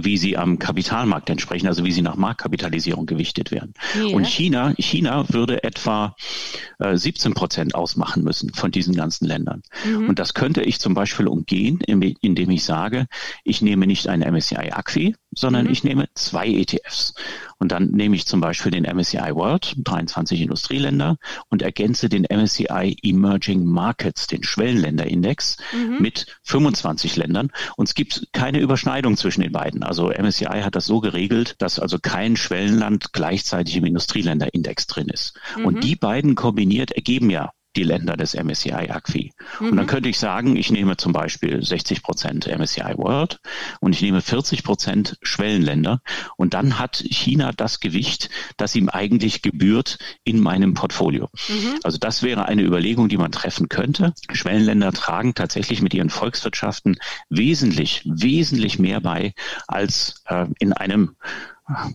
wie 0.00 0.16
sie 0.16 0.36
am 0.38 0.58
Kapitalmarkt 0.58 1.28
entsprechen, 1.28 1.66
also 1.66 1.84
wie 1.84 1.92
sie 1.92 2.02
nach 2.02 2.16
Marktkapitalisierung 2.16 3.06
gewichtet 3.06 3.50
werden. 3.50 3.74
Ja. 3.94 4.14
Und 4.14 4.26
China, 4.26 4.72
China 4.78 5.26
würde 5.28 5.64
etwa 5.64 6.16
äh, 6.78 6.96
17 6.96 7.34
Prozent 7.34 7.74
ausmachen 7.74 8.24
müssen 8.24 8.54
von 8.54 8.70
diesen 8.70 8.94
ganzen 8.94 9.26
Ländern. 9.26 9.62
Mhm. 9.84 10.08
Und 10.08 10.18
das 10.18 10.32
könnte 10.34 10.62
ich 10.62 10.80
zum 10.80 10.94
Beispiel 10.94 11.26
umgehen, 11.26 11.80
indem 11.80 12.50
ich 12.50 12.64
sage, 12.64 13.06
ich 13.44 13.60
nehme 13.60 13.86
nicht 13.86 14.08
ein 14.08 14.20
MSCI 14.20 14.72
ACWI, 14.72 15.14
sondern 15.34 15.66
mhm. 15.66 15.72
ich 15.72 15.84
nehme 15.84 16.08
zwei 16.14 16.48
ETFs. 16.48 17.14
Und 17.62 17.70
dann 17.70 17.92
nehme 17.92 18.16
ich 18.16 18.26
zum 18.26 18.40
Beispiel 18.40 18.72
den 18.72 18.82
MSCI 18.82 19.36
World, 19.36 19.74
23 19.76 20.40
Industrieländer, 20.40 21.16
und 21.48 21.62
ergänze 21.62 22.08
den 22.08 22.24
MSCI 22.24 22.96
Emerging 23.04 23.64
Markets, 23.64 24.26
den 24.26 24.42
Schwellenländerindex, 24.42 25.58
mhm. 25.72 26.02
mit 26.02 26.26
25 26.42 27.14
Ländern. 27.14 27.52
Und 27.76 27.88
es 27.88 27.94
gibt 27.94 28.26
keine 28.32 28.58
Überschneidung 28.58 29.16
zwischen 29.16 29.42
den 29.42 29.52
beiden. 29.52 29.84
Also 29.84 30.10
MSCI 30.10 30.62
hat 30.64 30.74
das 30.74 30.86
so 30.86 30.98
geregelt, 30.98 31.54
dass 31.58 31.78
also 31.78 32.00
kein 32.02 32.34
Schwellenland 32.34 33.12
gleichzeitig 33.12 33.76
im 33.76 33.84
Industrieländerindex 33.84 34.88
drin 34.88 35.06
ist. 35.06 35.38
Mhm. 35.56 35.64
Und 35.64 35.84
die 35.84 35.94
beiden 35.94 36.34
kombiniert 36.34 36.90
ergeben 36.90 37.30
ja 37.30 37.52
die 37.76 37.84
Länder 37.84 38.16
des 38.16 38.34
MSCI 38.34 38.72
ACFI. 38.90 39.32
Mhm. 39.60 39.70
Und 39.70 39.76
dann 39.76 39.86
könnte 39.86 40.08
ich 40.08 40.18
sagen, 40.18 40.56
ich 40.56 40.70
nehme 40.70 40.96
zum 40.96 41.12
Beispiel 41.12 41.62
60 41.62 42.02
Prozent 42.02 42.46
MSCI 42.46 42.96
World 42.96 43.40
und 43.80 43.94
ich 43.94 44.02
nehme 44.02 44.20
40 44.20 44.62
Prozent 44.62 45.16
Schwellenländer. 45.22 46.00
Und 46.36 46.54
dann 46.54 46.78
hat 46.78 46.96
China 46.96 47.52
das 47.52 47.80
Gewicht, 47.80 48.30
das 48.56 48.74
ihm 48.74 48.88
eigentlich 48.88 49.42
gebührt 49.42 49.98
in 50.24 50.40
meinem 50.40 50.74
Portfolio. 50.74 51.28
Mhm. 51.48 51.80
Also 51.82 51.98
das 51.98 52.22
wäre 52.22 52.46
eine 52.46 52.62
Überlegung, 52.62 53.08
die 53.08 53.16
man 53.16 53.32
treffen 53.32 53.68
könnte. 53.68 54.12
Schwellenländer 54.30 54.92
tragen 54.92 55.34
tatsächlich 55.34 55.82
mit 55.82 55.94
ihren 55.94 56.10
Volkswirtschaften 56.10 56.96
wesentlich, 57.28 58.02
wesentlich 58.04 58.78
mehr 58.78 59.00
bei 59.00 59.34
als 59.66 60.22
äh, 60.26 60.46
in 60.58 60.72
einem 60.72 61.16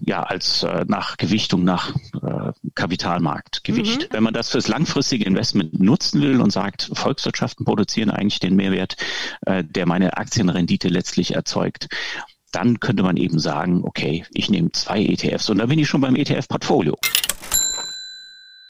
ja, 0.01 0.24
als 0.24 0.63
äh, 0.63 0.86
nach 0.88 1.17
Gewichtung 1.17 1.63
nach 1.63 1.96
äh, 2.22 2.51
Kapitalmarktgewicht. 2.75 4.01
Mhm. 4.01 4.07
Wenn 4.12 4.24
man 4.24 4.34
das 4.34 4.50
fürs 4.50 4.67
langfristige 4.67 5.25
Investment 5.25 5.79
nutzen 5.79 6.22
will 6.22 6.41
und 6.41 6.51
sagt, 6.51 6.89
Volkswirtschaften 6.93 7.65
produzieren 7.65 8.10
eigentlich 8.10 8.39
den 8.39 8.55
Mehrwert, 8.55 8.98
äh, 9.46 9.63
der 9.63 9.86
meine 9.86 10.17
Aktienrendite 10.17 10.89
letztlich 10.89 11.36
erzeugt, 11.36 11.88
dann 12.51 12.79
könnte 12.79 13.03
man 13.03 13.17
eben 13.17 13.39
sagen, 13.39 13.81
okay, 13.84 14.25
ich 14.34 14.50
nehme 14.50 14.72
zwei 14.72 15.03
ETFs 15.03 15.50
und 15.50 15.57
dann 15.57 15.69
bin 15.69 15.79
ich 15.79 15.88
schon 15.88 16.01
beim 16.01 16.15
ETF-Portfolio. 16.15 16.98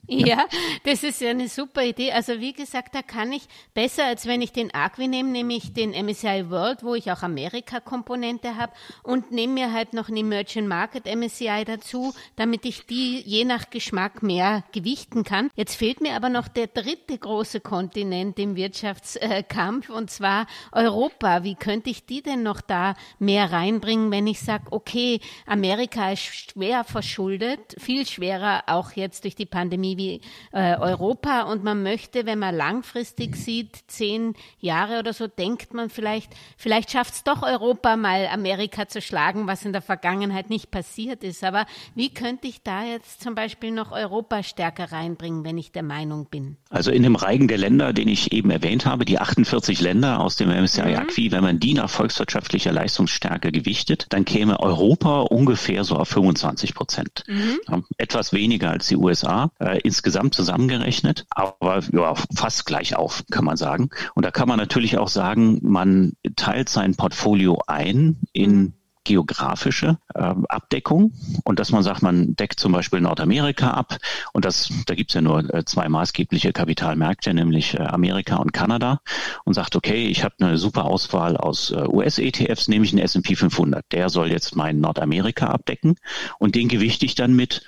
Ja, 0.10 0.46
das 0.86 1.04
ist 1.04 1.20
ja 1.20 1.32
eine 1.32 1.50
super 1.50 1.84
Idee. 1.84 2.14
Also 2.14 2.40
wie 2.40 2.54
gesagt, 2.54 2.96
da 2.96 3.02
kann 3.02 3.34
ich 3.34 3.44
besser, 3.74 4.06
als 4.06 4.26
wenn 4.26 4.42
ich 4.42 4.54
den 4.54 4.74
Agwi 4.74 5.10
nehme, 5.10 5.30
nämlich 5.32 5.74
den 5.74 5.92
MSCI 5.92 6.50
World, 6.50 6.82
wo 6.84 6.96
ich 6.96 7.12
auch 7.12 7.24
Amerika-Komponente 7.24 8.56
habe 8.56 8.72
und 9.04 9.32
nehme 9.34 9.54
mir 9.54 9.74
halt 9.74 9.92
noch 9.92 10.08
einen 10.08 10.18
Emerging 10.18 10.66
Market 10.66 11.14
MSCI 11.14 11.66
dazu, 11.66 12.14
damit 12.38 12.64
ich 12.64 12.86
die 12.86 13.20
je 13.20 13.44
nach 13.44 13.70
Geschmack 13.70 14.24
mehr 14.24 14.64
gewichten 14.72 15.26
kann. 15.26 15.50
Jetzt 15.56 15.76
fehlt 15.76 16.00
mir 16.00 16.16
aber 16.16 16.30
noch 16.30 16.48
der 16.48 16.68
dritte 16.68 17.18
große 17.18 17.60
Kontinent 17.60 18.40
im 18.40 18.56
Wirtschaftskampf 18.56 19.90
und 19.90 20.10
zwar 20.10 20.48
Europa. 20.72 21.44
Wie 21.44 21.56
könnte 21.56 21.90
ich 21.90 22.06
die 22.06 22.22
denn 22.22 22.44
noch 22.44 22.62
da 22.62 22.96
mehr 23.20 23.52
reinbringen, 23.52 24.10
wenn 24.12 24.28
ich 24.28 24.40
sage, 24.40 24.68
okay, 24.72 25.20
Amerika 25.46 26.14
ist 26.14 26.24
schwer 26.24 26.86
verschuldet, 26.86 27.76
viel 27.78 28.06
schwerer 28.06 28.64
auch 28.68 28.94
jetzt 28.94 29.26
durch 29.26 29.36
die 29.36 29.46
Pandemie 29.46 29.97
wie 29.98 30.22
äh, 30.52 30.76
Europa 30.78 31.44
und 31.44 31.64
man 31.64 31.84
möchte, 31.84 32.26
wenn 32.26 32.40
man 32.40 32.56
langfristig 32.56 33.36
sieht, 33.36 33.78
zehn 33.88 34.34
Jahre 34.60 35.00
oder 35.00 35.14
so, 35.14 35.28
denkt 35.28 35.74
man 35.74 35.90
vielleicht, 35.90 36.32
vielleicht 36.58 36.92
schafft 36.92 37.14
es 37.16 37.24
doch 37.24 37.42
Europa 37.42 37.98
mal 37.98 38.28
Amerika 38.28 38.88
zu 38.88 39.02
schlagen, 39.02 39.48
was 39.48 39.66
in 39.66 39.74
der 39.74 39.82
Vergangenheit 39.82 40.50
nicht 40.50 40.72
passiert 40.72 41.24
ist. 41.24 41.44
Aber 41.44 41.66
wie 41.96 42.10
könnte 42.10 42.48
ich 42.48 42.64
da 42.64 42.84
jetzt 42.84 43.22
zum 43.22 43.36
Beispiel 43.36 43.72
noch 43.72 43.92
Europa 43.92 44.44
stärker 44.44 44.92
reinbringen, 44.92 45.44
wenn 45.44 45.58
ich 45.58 45.72
der 45.72 45.84
Meinung 45.84 46.28
bin? 46.30 46.58
Also 46.70 46.92
in 46.92 47.04
dem 47.04 47.16
Reigen 47.16 47.48
der 47.48 47.58
Länder, 47.58 47.94
den 47.94 48.08
ich 48.08 48.32
eben 48.32 48.52
erwähnt 48.52 48.86
habe, 48.86 49.06
die 49.06 49.20
48 49.20 49.82
Länder 49.82 50.20
aus 50.20 50.36
dem 50.36 50.50
MSCI 50.50 50.82
mhm. 50.82 50.96
ACFI, 50.98 51.32
wenn 51.32 51.44
man 51.44 51.60
die 51.60 51.74
nach 51.74 51.90
volkswirtschaftlicher 51.90 52.72
Leistungsstärke 52.72 53.52
gewichtet, 53.52 54.08
dann 54.10 54.26
käme 54.26 54.60
Europa 54.60 55.22
ungefähr 55.22 55.84
so 55.84 55.96
auf 55.96 56.10
25 56.10 56.74
Prozent. 56.74 57.24
Mhm. 57.28 57.86
Etwas 57.98 58.34
weniger 58.34 58.72
als 58.72 58.88
die 58.88 58.98
USA. 58.98 59.52
Insgesamt 59.88 60.36
zusammengerechnet, 60.36 61.26
aber 61.30 61.82
ja, 61.94 62.14
fast 62.36 62.66
gleich 62.66 62.98
auf, 62.98 63.24
kann 63.32 63.46
man 63.46 63.56
sagen. 63.56 63.90
Und 64.16 64.26
da 64.26 64.32
kann 64.32 64.50
man 64.50 64.60
natürlich 64.60 64.98
auch 64.98 65.08
sagen, 65.08 65.60
man 65.62 66.12
teilt 66.36 66.68
sein 66.68 66.96
Portfolio 66.96 67.62
ein 67.68 68.18
in 68.34 68.74
geografische 69.06 69.98
äh, 70.14 70.34
Abdeckung. 70.50 71.14
Und 71.46 71.60
dass 71.60 71.72
man 71.72 71.84
sagt, 71.84 72.02
man 72.02 72.36
deckt 72.36 72.60
zum 72.60 72.74
Beispiel 72.74 73.00
Nordamerika 73.00 73.72
ab. 73.72 73.98
Und 74.34 74.44
das, 74.44 74.70
da 74.88 74.96
gibt's 74.96 75.14
ja 75.14 75.22
nur 75.22 75.54
äh, 75.54 75.64
zwei 75.64 75.88
maßgebliche 75.88 76.52
Kapitalmärkte, 76.52 77.34
nämlich 77.34 77.76
äh, 77.76 77.84
Amerika 77.84 78.36
und 78.36 78.52
Kanada. 78.52 79.00
Und 79.46 79.54
sagt, 79.54 79.78
okay, 79.78 80.08
ich 80.08 80.26
habe 80.26 80.36
eine 80.42 80.58
super 80.58 80.84
Auswahl 80.84 81.38
aus 81.38 81.72
äh, 81.72 81.86
US-ETFs, 81.88 82.68
nehme 82.68 82.84
ich 82.84 82.92
einen 82.92 83.02
S&P 83.02 83.36
500, 83.36 83.86
der 83.94 84.10
soll 84.10 84.32
jetzt 84.32 84.58
mein 84.58 84.82
Nordamerika 84.82 85.48
abdecken. 85.48 85.96
Und 86.38 86.56
den 86.56 86.68
gewichte 86.68 87.06
ich 87.06 87.16
dann 87.16 87.34
mit 87.34 87.64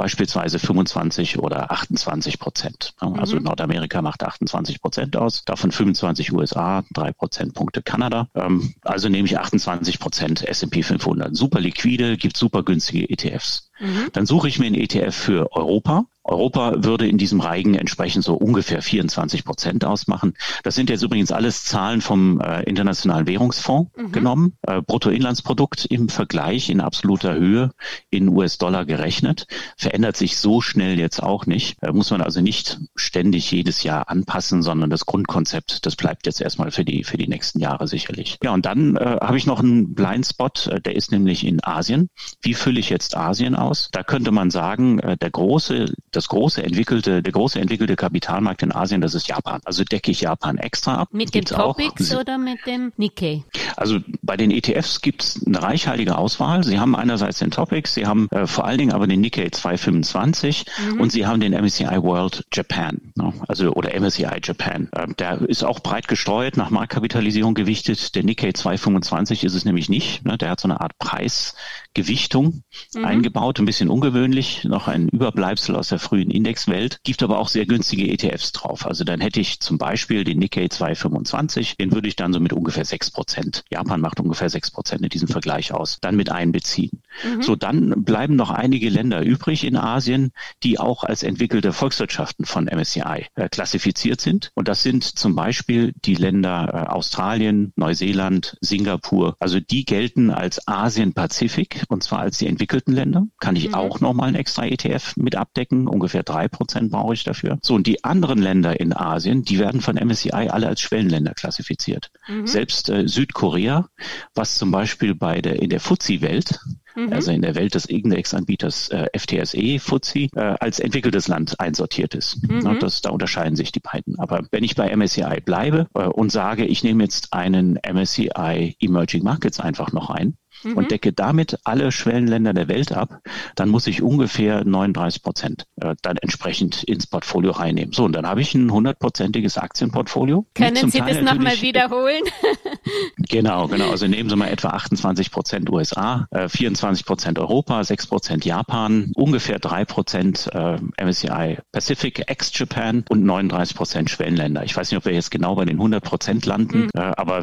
beispielsweise 0.00 0.58
25 0.58 1.40
oder 1.40 1.70
28 1.70 2.38
Prozent. 2.38 2.94
Also 2.96 3.36
mhm. 3.36 3.42
Nordamerika 3.42 4.00
macht 4.00 4.22
28 4.24 4.80
Prozent 4.80 5.14
aus, 5.14 5.44
davon 5.44 5.72
25 5.72 6.32
USA, 6.32 6.84
drei 6.90 7.12
Prozentpunkte 7.12 7.82
Kanada. 7.82 8.26
Ähm, 8.34 8.72
also 8.80 9.10
nehme 9.10 9.26
ich 9.26 9.38
28 9.38 9.98
Prozent 9.98 10.42
S&P 10.48 10.82
500. 10.82 11.36
Super 11.36 11.60
liquide, 11.60 12.16
gibt 12.16 12.38
super 12.38 12.62
günstige 12.62 13.10
ETFs. 13.10 13.70
Mhm. 13.78 14.08
Dann 14.14 14.24
suche 14.24 14.48
ich 14.48 14.58
mir 14.58 14.68
einen 14.68 14.76
ETF 14.76 15.14
für 15.14 15.52
Europa 15.52 16.06
Europa 16.24 16.84
würde 16.84 17.08
in 17.08 17.18
diesem 17.18 17.40
Reigen 17.40 17.74
entsprechend 17.74 18.24
so 18.24 18.34
ungefähr 18.34 18.82
24 18.82 19.44
Prozent 19.44 19.84
ausmachen. 19.84 20.34
Das 20.62 20.74
sind 20.74 20.90
jetzt 20.90 21.02
übrigens 21.02 21.32
alles 21.32 21.64
Zahlen 21.64 22.00
vom 22.00 22.40
äh, 22.40 22.62
Internationalen 22.64 23.26
Währungsfonds 23.26 23.90
mhm. 23.96 24.12
genommen. 24.12 24.52
Äh, 24.62 24.82
Bruttoinlandsprodukt 24.82 25.86
im 25.86 26.08
Vergleich 26.08 26.68
in 26.68 26.80
absoluter 26.80 27.34
Höhe 27.34 27.72
in 28.10 28.28
US-Dollar 28.28 28.84
gerechnet. 28.84 29.46
Verändert 29.76 30.16
sich 30.16 30.36
so 30.36 30.60
schnell 30.60 30.98
jetzt 30.98 31.22
auch 31.22 31.46
nicht. 31.46 31.82
Äh, 31.82 31.92
muss 31.92 32.10
man 32.10 32.20
also 32.20 32.42
nicht 32.42 32.78
ständig 32.96 33.50
jedes 33.50 33.82
Jahr 33.82 34.10
anpassen, 34.10 34.62
sondern 34.62 34.90
das 34.90 35.06
Grundkonzept, 35.06 35.86
das 35.86 35.96
bleibt 35.96 36.26
jetzt 36.26 36.42
erstmal 36.42 36.70
für 36.70 36.84
die, 36.84 37.02
für 37.02 37.16
die 37.16 37.28
nächsten 37.28 37.60
Jahre 37.60 37.88
sicherlich. 37.88 38.38
Ja, 38.42 38.52
und 38.52 38.66
dann 38.66 38.96
äh, 38.96 39.18
habe 39.20 39.38
ich 39.38 39.46
noch 39.46 39.60
einen 39.60 39.94
Blindspot, 39.94 40.66
äh, 40.66 40.80
der 40.82 40.96
ist 40.96 41.12
nämlich 41.12 41.46
in 41.46 41.64
Asien. 41.64 42.10
Wie 42.42 42.54
fülle 42.54 42.78
ich 42.78 42.90
jetzt 42.90 43.16
Asien 43.16 43.54
aus? 43.54 43.88
Da 43.92 44.02
könnte 44.02 44.32
man 44.32 44.50
sagen, 44.50 44.98
äh, 44.98 45.16
der 45.16 45.30
große 45.30 45.86
das 46.12 46.19
große 46.28 46.62
entwickelte, 46.62 47.22
der 47.22 47.32
große 47.32 47.60
entwickelte 47.60 47.96
Kapitalmarkt 47.96 48.62
in 48.62 48.72
Asien, 48.72 49.00
das 49.00 49.14
ist 49.14 49.28
Japan. 49.28 49.60
Also 49.64 49.84
decke 49.84 50.10
ich 50.10 50.22
Japan 50.22 50.58
extra 50.58 50.96
ab. 50.96 51.08
Mit 51.12 51.34
dem 51.34 51.44
Topics 51.44 52.14
auch, 52.14 52.20
oder 52.20 52.38
mit 52.38 52.58
dem 52.66 52.92
Nikkei? 52.96 53.44
Also 53.76 53.98
bei 54.22 54.36
den 54.36 54.50
ETFs 54.50 55.00
gibt 55.00 55.22
es 55.22 55.46
eine 55.46 55.62
reichhaltige 55.62 56.16
Auswahl. 56.16 56.64
Sie 56.64 56.78
haben 56.78 56.96
einerseits 56.96 57.38
den 57.38 57.50
Topics, 57.50 57.94
Sie 57.94 58.06
haben 58.06 58.28
äh, 58.30 58.46
vor 58.46 58.64
allen 58.64 58.78
Dingen 58.78 58.92
aber 58.92 59.06
den 59.06 59.20
Nikkei 59.20 59.48
225 59.50 60.64
mhm. 60.92 61.00
und 61.00 61.12
Sie 61.12 61.26
haben 61.26 61.40
den 61.40 61.52
MSCI 61.52 62.02
World 62.02 62.44
Japan, 62.52 63.12
ne? 63.16 63.32
also 63.48 63.72
oder 63.72 63.98
MSCI 63.98 64.40
Japan. 64.42 64.88
Ähm, 64.96 65.14
der 65.18 65.40
ist 65.42 65.64
auch 65.64 65.80
breit 65.80 66.08
gestreut, 66.08 66.56
nach 66.56 66.70
Marktkapitalisierung 66.70 67.54
gewichtet. 67.54 68.14
Der 68.14 68.24
Nikkei 68.24 68.52
225 68.52 69.44
ist 69.44 69.54
es 69.54 69.64
nämlich 69.64 69.88
nicht. 69.88 70.24
Ne? 70.24 70.36
Der 70.36 70.50
hat 70.50 70.60
so 70.60 70.68
eine 70.68 70.80
Art 70.80 70.98
Preisgewichtung 70.98 72.62
mhm. 72.94 73.04
eingebaut, 73.04 73.58
ein 73.58 73.66
bisschen 73.66 73.88
ungewöhnlich, 73.88 74.64
noch 74.64 74.88
ein 74.88 75.08
Überbleibsel 75.08 75.76
aus 75.76 75.88
der 75.88 75.98
frühen 76.00 76.30
Indexwelt, 76.30 76.98
gibt 77.04 77.22
aber 77.22 77.38
auch 77.38 77.48
sehr 77.48 77.66
günstige 77.66 78.08
ETFs 78.08 78.52
drauf. 78.52 78.86
Also 78.86 79.04
dann 79.04 79.20
hätte 79.20 79.40
ich 79.40 79.60
zum 79.60 79.78
Beispiel 79.78 80.24
den 80.24 80.38
Nikkei 80.38 80.68
225, 80.68 81.76
den 81.76 81.92
würde 81.92 82.08
ich 82.08 82.16
dann 82.16 82.32
so 82.32 82.40
mit 82.40 82.52
ungefähr 82.52 82.84
sechs 82.84 83.10
Prozent, 83.10 83.64
Japan 83.70 84.00
macht 84.00 84.20
ungefähr 84.20 84.50
sechs 84.50 84.70
Prozent 84.70 85.02
in 85.02 85.08
diesem 85.08 85.28
Vergleich 85.28 85.72
aus, 85.72 85.98
dann 86.00 86.16
mit 86.16 86.30
einbeziehen. 86.30 87.02
Mhm. 87.24 87.42
So, 87.42 87.56
dann 87.56 88.04
bleiben 88.04 88.36
noch 88.36 88.50
einige 88.50 88.88
Länder 88.88 89.22
übrig 89.22 89.64
in 89.64 89.76
Asien, 89.76 90.32
die 90.62 90.78
auch 90.78 91.04
als 91.04 91.22
entwickelte 91.22 91.72
Volkswirtschaften 91.72 92.44
von 92.44 92.64
MSCI 92.64 93.26
äh, 93.34 93.48
klassifiziert 93.48 94.20
sind. 94.20 94.50
Und 94.54 94.68
das 94.68 94.82
sind 94.82 95.04
zum 95.04 95.34
Beispiel 95.34 95.92
die 96.04 96.14
Länder 96.14 96.70
äh, 96.72 96.90
Australien, 96.90 97.72
Neuseeland, 97.76 98.56
Singapur. 98.60 99.36
Also 99.38 99.60
die 99.60 99.84
gelten 99.84 100.30
als 100.30 100.66
Asien-Pazifik 100.66 101.84
und 101.88 102.02
zwar 102.02 102.20
als 102.20 102.38
die 102.38 102.46
entwickelten 102.46 102.94
Länder. 102.94 103.26
Kann 103.38 103.56
ich 103.56 103.68
mhm. 103.68 103.74
auch 103.74 104.00
nochmal 104.00 104.28
ein 104.28 104.34
extra 104.34 104.64
ETF 104.64 105.16
mit 105.16 105.36
abdecken 105.36 105.86
ungefähr 105.90 106.22
drei 106.22 106.48
Prozent 106.48 106.90
brauche 106.90 107.14
ich 107.14 107.24
dafür. 107.24 107.58
So, 107.62 107.74
und 107.74 107.86
die 107.86 108.04
anderen 108.04 108.38
Länder 108.38 108.78
in 108.78 108.92
Asien, 108.94 109.42
die 109.42 109.58
werden 109.58 109.80
von 109.80 109.96
MSCI 109.96 110.48
alle 110.48 110.68
als 110.68 110.80
Schwellenländer 110.80 111.34
klassifiziert. 111.34 112.10
Mhm. 112.28 112.46
Selbst 112.46 112.88
äh, 112.88 113.06
Südkorea, 113.08 113.88
was 114.34 114.58
zum 114.58 114.70
Beispiel 114.70 115.14
bei 115.14 115.40
der, 115.40 115.60
in 115.60 115.70
der 115.70 115.80
FTSE-Welt, 115.80 116.58
mhm. 116.94 117.12
also 117.12 117.30
in 117.32 117.42
der 117.42 117.54
Welt 117.54 117.74
des 117.74 117.86
Indexanbieters 117.86 118.88
äh, 118.90 119.06
FTSE, 119.16 119.78
FTSE, 119.78 120.28
äh, 120.34 120.56
als 120.60 120.78
entwickeltes 120.78 121.28
Land 121.28 121.58
einsortiert 121.60 122.14
ist. 122.14 122.42
Mhm. 122.48 122.60
Ja, 122.60 122.74
das, 122.74 123.02
da 123.02 123.10
unterscheiden 123.10 123.56
sich 123.56 123.72
die 123.72 123.80
beiden. 123.80 124.18
Aber 124.18 124.42
wenn 124.50 124.64
ich 124.64 124.74
bei 124.74 124.94
MSCI 124.94 125.40
bleibe 125.44 125.86
äh, 125.94 126.04
und 126.04 126.30
sage, 126.32 126.64
ich 126.64 126.84
nehme 126.84 127.02
jetzt 127.02 127.32
einen 127.32 127.78
MSCI 127.88 128.76
Emerging 128.80 129.22
Markets 129.22 129.60
einfach 129.60 129.92
noch 129.92 130.10
ein, 130.10 130.36
mhm. 130.62 130.76
und 130.76 130.90
decke 130.90 131.12
damit 131.12 131.58
alle 131.64 131.92
Schwellenländer 131.92 132.52
der 132.52 132.68
Welt 132.68 132.92
ab, 132.92 133.20
dann 133.54 133.68
muss 133.68 133.86
ich 133.86 134.02
ungefähr 134.02 134.64
39 134.64 135.22
Prozent 135.22 135.66
äh, 135.76 135.94
dann 136.02 136.16
entsprechend 136.16 136.82
ins 136.84 137.06
Portfolio 137.06 137.52
reinnehmen. 137.52 137.92
So, 137.92 138.04
und 138.04 138.12
dann 138.12 138.26
habe 138.26 138.40
ich 138.40 138.54
ein 138.54 138.70
hundertprozentiges 138.70 139.58
Aktienportfolio. 139.58 140.46
Können 140.54 140.90
Sie 140.90 140.98
Teil 140.98 141.14
das 141.14 141.22
nochmal 141.22 141.60
wiederholen? 141.60 142.22
genau, 143.16 143.68
genau. 143.68 143.90
Also 143.90 144.06
nehmen 144.06 144.28
Sie 144.28 144.36
mal 144.36 144.48
etwa 144.48 144.68
28 144.68 145.30
Prozent 145.30 145.70
USA, 145.70 146.26
äh, 146.30 146.48
24 146.48 147.04
Prozent 147.04 147.38
Europa, 147.38 147.82
6 147.82 148.06
Prozent 148.06 148.44
Japan, 148.44 149.12
ungefähr 149.14 149.58
3 149.58 149.84
Prozent 149.84 150.48
äh, 150.52 150.78
MSCI 151.02 151.58
Pacific 151.72 152.24
ex-Japan 152.26 153.04
und 153.08 153.24
39 153.24 153.76
Prozent 153.76 154.10
Schwellenländer. 154.10 154.64
Ich 154.64 154.76
weiß 154.76 154.90
nicht, 154.90 154.98
ob 154.98 155.04
wir 155.04 155.12
jetzt 155.12 155.30
genau 155.30 155.54
bei 155.54 155.64
den 155.64 155.76
100 155.76 156.02
Prozent 156.02 156.46
landen, 156.46 156.82
mhm. 156.82 156.90
äh, 156.94 157.00
aber 157.00 157.42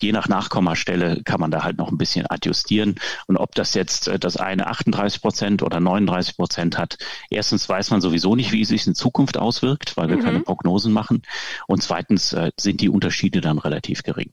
je 0.00 0.12
nach 0.12 0.28
Nachkommastelle 0.28 1.22
kann 1.24 1.40
man 1.40 1.50
da 1.50 1.62
halt 1.62 1.78
noch 1.78 1.90
ein 1.90 1.98
bisschen 1.98 2.26
adjustieren. 2.36 2.96
Und 3.26 3.36
ob 3.36 3.54
das 3.54 3.74
jetzt 3.74 4.08
äh, 4.08 4.18
das 4.18 4.36
eine 4.36 4.66
38 4.68 5.20
Prozent 5.20 5.62
oder 5.62 5.80
39 5.80 6.36
Prozent 6.36 6.78
hat, 6.78 6.98
erstens 7.30 7.68
weiß 7.68 7.90
man 7.90 8.00
sowieso 8.00 8.36
nicht, 8.36 8.52
wie 8.52 8.62
es 8.62 8.68
sich 8.68 8.86
in 8.86 8.94
Zukunft 8.94 9.36
auswirkt, 9.38 9.96
weil 9.96 10.08
wir 10.08 10.16
mhm. 10.16 10.22
keine 10.22 10.40
Prognosen 10.40 10.92
machen. 10.92 11.22
Und 11.66 11.82
zweitens 11.82 12.32
äh, 12.32 12.50
sind 12.58 12.80
die 12.80 12.88
Unterschiede 12.88 13.40
dann 13.40 13.58
relativ 13.58 14.02
gering. 14.02 14.30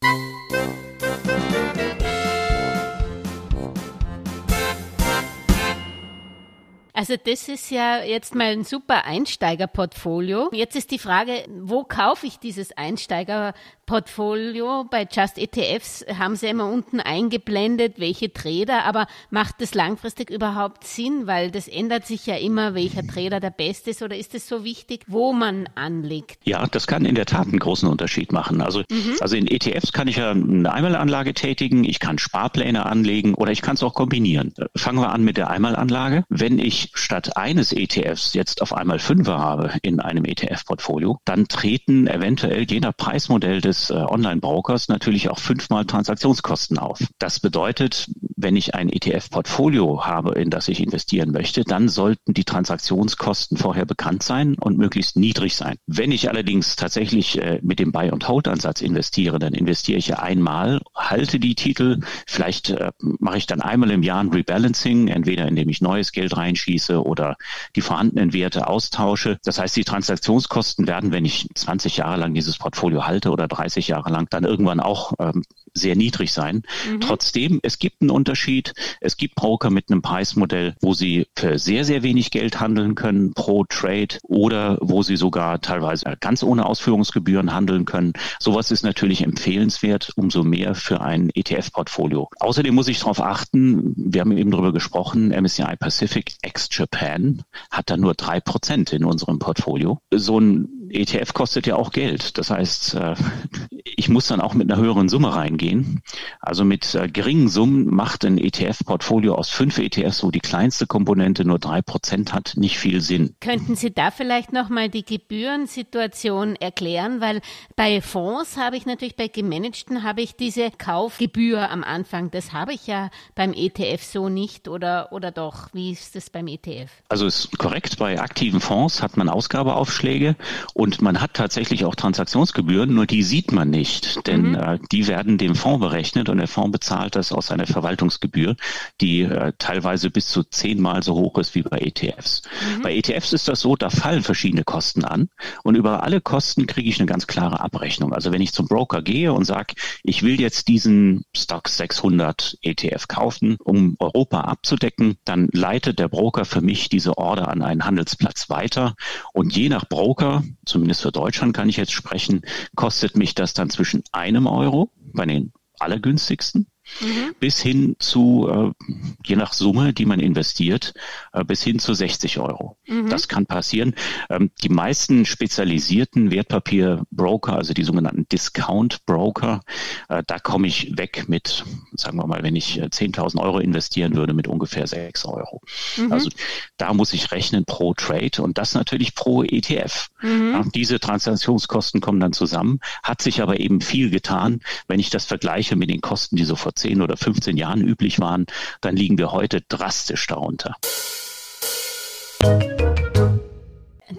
Also 6.95 7.15
das 7.21 7.49
ist 7.49 7.69
ja 7.71 8.03
jetzt 8.03 8.35
mal 8.35 8.51
ein 8.51 8.63
super 8.63 9.05
Einsteigerportfolio. 9.05 10.51
Jetzt 10.53 10.75
ist 10.75 10.91
die 10.91 10.99
Frage, 10.99 11.43
wo 11.49 11.83
kaufe 11.83 12.27
ich 12.27 12.37
dieses 12.37 12.77
Einsteigerportfolio? 12.77 14.85
Bei 14.91 15.07
Just 15.11 15.39
ETFs 15.39 16.05
haben 16.19 16.35
sie 16.35 16.45
immer 16.47 16.67
unten 16.67 16.99
eingeblendet, 16.99 17.95
welche 17.97 18.31
Trader, 18.31 18.85
aber 18.85 19.07
macht 19.31 19.55
das 19.59 19.73
langfristig 19.73 20.29
überhaupt 20.29 20.83
Sinn? 20.83 21.25
Weil 21.25 21.49
das 21.49 21.67
ändert 21.67 22.05
sich 22.05 22.27
ja 22.27 22.35
immer, 22.35 22.75
welcher 22.75 23.07
Trader 23.07 23.39
der 23.39 23.49
beste 23.49 23.89
ist 23.89 24.03
oder 24.03 24.15
ist 24.15 24.35
es 24.35 24.47
so 24.47 24.63
wichtig, 24.63 25.05
wo 25.07 25.33
man 25.33 25.67
anlegt? 25.73 26.41
Ja, 26.43 26.67
das 26.67 26.85
kann 26.85 27.05
in 27.05 27.15
der 27.15 27.25
Tat 27.25 27.47
einen 27.47 27.57
großen 27.57 27.89
Unterschied 27.89 28.31
machen. 28.31 28.61
Also, 28.61 28.83
mhm. 28.91 29.15
also 29.19 29.35
in 29.35 29.47
ETFs 29.47 29.93
kann 29.93 30.07
ich 30.07 30.17
ja 30.17 30.29
eine 30.29 30.71
Einmalanlage 30.71 31.33
tätigen, 31.33 31.85
ich 31.85 31.99
kann 31.99 32.19
Sparpläne 32.19 32.85
anlegen 32.85 33.33
oder 33.33 33.51
ich 33.51 33.63
kann 33.63 33.73
es 33.73 33.81
auch 33.81 33.95
kombinieren. 33.95 34.53
Fangen 34.75 34.99
wir 34.99 35.11
an 35.11 35.23
mit 35.23 35.37
der 35.37 35.49
Einmalanlage. 35.49 36.23
Wenn 36.29 36.59
ich 36.59 36.82
statt 36.93 37.37
eines 37.37 37.71
ETFs 37.71 38.33
jetzt 38.33 38.61
auf 38.61 38.73
einmal 38.73 38.99
Fünfer 38.99 39.37
habe 39.37 39.71
in 39.81 39.99
einem 39.99 40.25
ETF-Portfolio, 40.25 41.19
dann 41.25 41.47
treten 41.47 42.07
eventuell 42.07 42.65
je 42.69 42.79
nach 42.79 42.95
Preismodell 42.95 43.61
des 43.61 43.89
äh, 43.89 43.93
Online-Brokers 43.93 44.89
natürlich 44.89 45.29
auch 45.29 45.39
fünfmal 45.39 45.85
Transaktionskosten 45.85 46.77
auf. 46.77 46.99
Das 47.19 47.39
bedeutet, 47.39 48.07
wenn 48.35 48.55
ich 48.55 48.75
ein 48.75 48.89
ETF-Portfolio 48.89 50.05
habe, 50.05 50.33
in 50.33 50.49
das 50.49 50.67
ich 50.67 50.81
investieren 50.81 51.31
möchte, 51.31 51.63
dann 51.63 51.89
sollten 51.89 52.33
die 52.33 52.43
Transaktionskosten 52.43 53.57
vorher 53.57 53.85
bekannt 53.85 54.23
sein 54.23 54.55
und 54.59 54.77
möglichst 54.77 55.15
niedrig 55.15 55.55
sein. 55.55 55.77
Wenn 55.87 56.11
ich 56.11 56.29
allerdings 56.29 56.75
tatsächlich 56.75 57.41
äh, 57.41 57.59
mit 57.61 57.79
dem 57.79 57.91
Buy- 57.91 58.11
and 58.11 58.27
Hold-Ansatz 58.27 58.81
investiere, 58.81 59.39
dann 59.39 59.53
investiere 59.53 59.97
ich 59.97 60.07
ja 60.07 60.19
einmal, 60.19 60.81
halte 60.95 61.39
die 61.39 61.55
Titel, 61.55 62.01
vielleicht 62.27 62.71
äh, 62.71 62.91
mache 62.99 63.37
ich 63.37 63.47
dann 63.47 63.61
einmal 63.61 63.91
im 63.91 64.03
Jahr 64.03 64.21
ein 64.21 64.29
Rebalancing, 64.29 65.07
entweder 65.07 65.47
indem 65.47 65.69
ich 65.69 65.81
neues 65.81 66.11
Geld 66.11 66.35
reinschieße, 66.35 66.72
abschließe 66.73 67.03
oder 67.03 67.37
die 67.75 67.81
vorhandenen 67.81 68.33
Werte 68.33 68.67
austausche. 68.67 69.37
Das 69.43 69.59
heißt, 69.59 69.75
die 69.75 69.83
Transaktionskosten 69.83 70.87
werden, 70.87 71.11
wenn 71.11 71.25
ich 71.25 71.47
20 71.53 71.97
Jahre 71.97 72.17
lang 72.17 72.33
dieses 72.33 72.57
Portfolio 72.57 73.05
halte 73.05 73.31
oder 73.31 73.47
30 73.47 73.87
Jahre 73.87 74.09
lang, 74.09 74.27
dann 74.29 74.43
irgendwann 74.43 74.79
auch 74.79 75.13
ähm, 75.19 75.43
sehr 75.73 75.95
niedrig 75.95 76.31
sein. 76.31 76.63
Mhm. 76.89 77.01
Trotzdem, 77.01 77.59
es 77.63 77.79
gibt 77.79 78.01
einen 78.01 78.11
Unterschied. 78.11 78.73
Es 79.01 79.17
gibt 79.17 79.35
Broker 79.35 79.69
mit 79.69 79.89
einem 79.89 80.01
Preismodell, 80.01 80.75
wo 80.81 80.93
sie 80.93 81.27
für 81.35 81.57
sehr, 81.57 81.83
sehr 81.85 82.03
wenig 82.03 82.31
Geld 82.31 82.59
handeln 82.59 82.95
können 82.95 83.33
pro 83.33 83.63
Trade 83.65 84.19
oder 84.23 84.77
wo 84.81 85.03
sie 85.03 85.17
sogar 85.17 85.61
teilweise 85.61 86.15
ganz 86.19 86.43
ohne 86.43 86.65
Ausführungsgebühren 86.65 87.53
handeln 87.53 87.85
können. 87.85 88.13
Sowas 88.39 88.71
ist 88.71 88.83
natürlich 88.83 89.21
empfehlenswert, 89.23 90.11
umso 90.15 90.43
mehr 90.43 90.75
für 90.75 91.01
ein 91.01 91.29
ETF-Portfolio. 91.33 92.29
Außerdem 92.39 92.73
muss 92.73 92.87
ich 92.87 92.99
darauf 92.99 93.21
achten, 93.21 93.93
wir 93.95 94.21
haben 94.21 94.37
eben 94.37 94.51
darüber 94.51 94.73
gesprochen, 94.73 95.29
MSCI 95.29 95.75
Pacific 95.79 96.35
ex-Japan 96.41 97.43
hat 97.71 97.89
da 97.89 97.97
nur 97.97 98.13
drei 98.13 98.39
Prozent 98.39 98.93
in 98.93 99.05
unserem 99.05 99.39
Portfolio. 99.39 99.99
So 100.13 100.39
ein 100.39 100.82
ETF 100.93 101.33
kostet 101.33 101.67
ja 101.67 101.75
auch 101.75 101.91
Geld. 101.91 102.37
Das 102.37 102.49
heißt, 102.49 102.95
äh, 102.95 103.15
ich 103.83 104.09
muss 104.09 104.27
dann 104.27 104.41
auch 104.41 104.53
mit 104.53 104.71
einer 104.71 104.81
höheren 104.81 105.09
Summe 105.09 105.35
reingehen. 105.35 106.01
Also 106.39 106.63
mit 106.63 106.95
äh, 106.95 107.07
geringen 107.07 107.49
Summen 107.49 107.87
macht 107.87 108.25
ein 108.25 108.37
ETF-Portfolio 108.37 109.35
aus 109.35 109.49
fünf 109.49 109.77
ETFs, 109.77 110.23
wo 110.23 110.31
die 110.31 110.39
kleinste 110.39 110.87
Komponente 110.87 111.45
nur 111.45 111.59
drei 111.59 111.81
Prozent 111.81 112.33
hat, 112.33 112.53
nicht 112.55 112.77
viel 112.77 113.01
Sinn. 113.01 113.35
Könnten 113.39 113.75
Sie 113.75 113.93
da 113.93 114.11
vielleicht 114.11 114.53
nochmal 114.53 114.89
die 114.89 115.05
Gebührensituation 115.05 116.55
erklären? 116.55 117.21
Weil 117.21 117.41
bei 117.75 118.01
Fonds 118.01 118.57
habe 118.57 118.77
ich 118.77 118.85
natürlich, 118.85 119.15
bei 119.15 119.27
gemanagten 119.27 120.03
habe 120.03 120.21
ich 120.21 120.35
diese 120.35 120.71
Kaufgebühr 120.71 121.69
am 121.69 121.83
Anfang. 121.83 122.31
Das 122.31 122.53
habe 122.53 122.73
ich 122.73 122.87
ja 122.87 123.09
beim 123.35 123.53
ETF 123.53 124.03
so 124.03 124.29
nicht 124.29 124.67
oder, 124.67 125.11
oder 125.11 125.31
doch? 125.31 125.69
Wie 125.73 125.91
ist 125.91 126.15
das 126.15 126.29
beim 126.29 126.47
ETF? 126.47 126.91
Also 127.09 127.25
ist 127.25 127.57
korrekt. 127.57 127.97
Bei 127.97 128.19
aktiven 128.19 128.59
Fonds 128.59 129.01
hat 129.01 129.17
man 129.17 129.29
Ausgabeaufschläge 129.29 130.35
und 130.73 130.82
man 131.01 131.21
hat 131.21 131.33
tatsächlich 131.33 131.85
auch 131.85 131.95
Transaktionsgebühren, 131.95 132.93
nur 132.93 133.05
die 133.05 133.23
sieht 133.23 133.51
man 133.51 133.69
nicht, 133.69 134.27
denn 134.27 134.49
mhm. 134.49 134.55
äh, 134.55 134.79
die 134.91 135.07
werden 135.07 135.37
dem 135.37 135.55
Fonds 135.55 135.79
berechnet 135.79 136.29
und 136.29 136.37
der 136.37 136.47
Fonds 136.47 136.71
bezahlt 136.71 137.15
das 137.15 137.31
aus 137.31 137.47
seiner 137.47 137.67
Verwaltungsgebühr, 137.67 138.55
die 139.01 139.21
äh, 139.21 139.53
teilweise 139.57 140.09
bis 140.09 140.27
zu 140.27 140.43
zehnmal 140.43 141.03
so 141.03 141.13
hoch 141.13 141.37
ist 141.37 141.55
wie 141.55 141.61
bei 141.61 141.79
ETFs. 141.79 142.41
Mhm. 142.77 142.81
Bei 142.81 142.95
ETFs 142.95 143.33
ist 143.33 143.47
das 143.47 143.59
so, 143.59 143.75
da 143.75 143.89
fallen 143.89 144.23
verschiedene 144.23 144.63
Kosten 144.63 145.05
an 145.05 145.29
und 145.63 145.75
über 145.75 146.03
alle 146.03 146.21
Kosten 146.21 146.67
kriege 146.67 146.89
ich 146.89 146.99
eine 146.99 147.07
ganz 147.07 147.27
klare 147.27 147.59
Abrechnung. 147.59 148.13
Also 148.13 148.31
wenn 148.31 148.41
ich 148.41 148.53
zum 148.53 148.67
Broker 148.67 149.01
gehe 149.01 149.33
und 149.33 149.45
sage, 149.45 149.75
ich 150.03 150.23
will 150.23 150.39
jetzt 150.39 150.67
diesen 150.67 151.25
Stock 151.35 151.69
600 151.69 152.57
ETF 152.61 153.07
kaufen, 153.07 153.57
um 153.63 153.95
Europa 153.99 154.41
abzudecken, 154.41 155.17
dann 155.25 155.49
leitet 155.51 155.99
der 155.99 156.07
Broker 156.07 156.45
für 156.45 156.61
mich 156.61 156.89
diese 156.89 157.17
Order 157.17 157.47
an 157.47 157.61
einen 157.61 157.85
Handelsplatz 157.85 158.49
weiter 158.49 158.95
und 159.33 159.55
je 159.55 159.69
nach 159.69 159.85
Broker, 159.87 160.43
zumindest 160.73 161.03
für 161.03 161.11
Deutschland 161.11 161.55
kann 161.55 161.69
ich 161.69 161.77
jetzt 161.77 161.91
sprechen, 161.91 162.41
kostet 162.75 163.15
mich 163.15 163.35
das 163.35 163.53
dann 163.53 163.69
zwischen 163.69 164.03
einem 164.11 164.47
Euro 164.47 164.89
bei 165.13 165.25
den 165.25 165.53
allergünstigsten 165.79 166.67
mhm. 167.01 167.35
bis 167.39 167.59
hin 167.59 167.95
zu, 167.99 168.47
äh, 168.49 168.85
je 169.25 169.35
nach 169.35 169.53
Summe, 169.53 169.93
die 169.93 170.05
man 170.05 170.19
investiert, 170.19 170.93
äh, 171.31 171.43
bis 171.43 171.63
hin 171.63 171.79
zu 171.79 171.93
60 171.93 172.39
Euro. 172.39 172.77
Mhm. 172.87 173.09
Das 173.09 173.27
kann 173.27 173.45
passieren. 173.45 173.95
Ähm, 174.29 174.51
die 174.63 174.69
meisten 174.69 175.25
spezialisierten 175.25 176.31
Wertpapierbroker, 176.31 177.55
also 177.55 177.73
die 177.73 177.83
sogenannten 177.83 178.27
Discount-Broker, 178.29 179.61
äh, 180.09 180.23
da 180.25 180.39
komme 180.39 180.67
ich 180.67 180.97
weg 180.97 181.25
mit, 181.27 181.63
sagen 181.93 182.17
wir 182.17 182.27
mal, 182.27 182.43
wenn 182.43 182.55
ich 182.55 182.81
10.000 182.81 183.37
äh, 183.37 183.41
Euro 183.41 183.59
investieren 183.59 184.15
würde, 184.15 184.33
mit 184.33 184.47
ungefähr 184.47 184.87
6 184.87 185.25
Euro. 185.25 185.61
Mhm. 185.97 186.11
Also 186.11 186.29
da 186.77 186.93
muss 186.93 187.13
ich 187.13 187.31
rechnen 187.31 187.65
pro 187.65 187.93
Trade 187.93 188.41
und 188.41 188.57
das 188.57 188.73
natürlich 188.73 189.15
pro 189.15 189.43
ETF. 189.43 190.09
Mhm. 190.21 190.51
Ja, 190.51 190.63
diese 190.73 190.99
Transaktionskosten 190.99 192.01
kommen 192.01 192.19
dann 192.19 192.33
zusammen, 192.33 192.79
hat 193.03 193.21
sich 193.21 193.41
aber 193.41 193.59
eben 193.59 193.81
viel 193.81 194.09
getan, 194.09 194.61
wenn 194.87 194.99
ich 194.99 195.09
das 195.09 195.25
vergleiche 195.25 195.75
mit 195.75 195.89
den 195.89 196.01
Kosten, 196.01 196.35
die 196.35 196.45
sofort 196.45 196.79
10 196.83 197.01
oder 197.01 197.15
15 197.15 197.55
Jahren 197.55 197.81
üblich 197.81 198.19
waren, 198.19 198.45
dann 198.81 198.95
liegen 198.95 199.17
wir 199.17 199.31
heute 199.31 199.61
drastisch 199.61 200.27
darunter. 200.27 200.75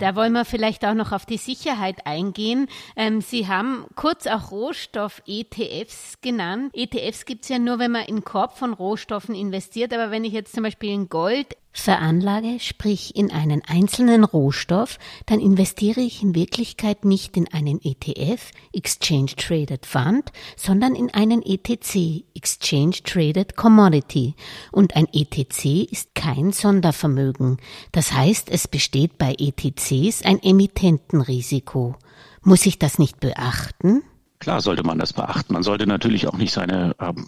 Da 0.01 0.17
wollen 0.17 0.33
wir 0.33 0.47
vielleicht 0.47 0.85
auch 0.87 0.95
noch 0.95 1.13
auf 1.13 1.27
die 1.27 1.37
Sicherheit 1.37 2.07
eingehen. 2.07 2.69
Ähm, 2.97 3.21
Sie 3.21 3.47
haben 3.49 3.85
kurz 3.95 4.27
auch 4.27 4.51
Rohstoff-ETFs 4.51 6.21
genannt. 6.23 6.73
ETFs 6.75 7.27
gibt 7.27 7.45
es 7.45 7.51
ja 7.51 7.59
nur, 7.59 7.79
wenn 7.79 7.93
man 7.93 8.07
in 8.07 8.25
Korb 8.25 8.57
von 8.57 8.73
Rohstoffen 8.73 9.35
investiert. 9.35 9.93
Aber 9.93 10.11
wenn 10.11 10.25
ich 10.25 10.33
jetzt 10.33 10.55
zum 10.55 10.65
Beispiel 10.65 10.91
in 10.91 11.09
Gold 11.11 11.57
veranlage, 11.75 12.61
sprich 12.61 13.17
in 13.17 13.31
einen 13.31 13.63
einzelnen 13.67 14.25
Rohstoff, 14.25 14.99
dann 15.27 15.41
investiere 15.41 16.01
ich 16.01 16.23
in 16.23 16.35
Wirklichkeit 16.35 17.05
nicht 17.05 17.37
in 17.37 17.53
einen 17.53 17.81
ETF, 17.83 18.53
Exchange 18.73 19.33
Traded 19.37 19.85
Fund, 19.85 20.31
sondern 20.57 20.95
in 20.95 21.13
einen 21.13 21.43
ETC, 21.43 22.25
Exchange 22.35 23.03
Traded 23.05 23.57
Commodity. 23.57 24.35
Und 24.73 24.97
ein 24.97 25.09
ETC 25.13 25.91
ist 25.91 26.15
kein 26.15 26.53
Sondervermögen. 26.53 27.59
Das 27.93 28.13
heißt, 28.13 28.49
es 28.51 28.69
besteht 28.69 29.19
bei 29.19 29.35
ETCs 29.37 30.23
ein 30.23 30.43
Emittentenrisiko. 30.43 31.97
Muss 32.43 32.67
ich 32.67 32.79
das 32.79 32.99
nicht 32.99 33.21
beachten? 33.21 34.03
Klar 34.45 34.61
sollte 34.61 34.83
man 34.83 34.99
das 34.99 35.15
beachten. 35.15 35.55
Man 35.55 35.63
sollte 35.63 35.87
natürlich 35.87 36.29
auch 36.29 36.37
nicht 36.37 36.53
seine 36.53 36.95
ähm, 37.01 37.27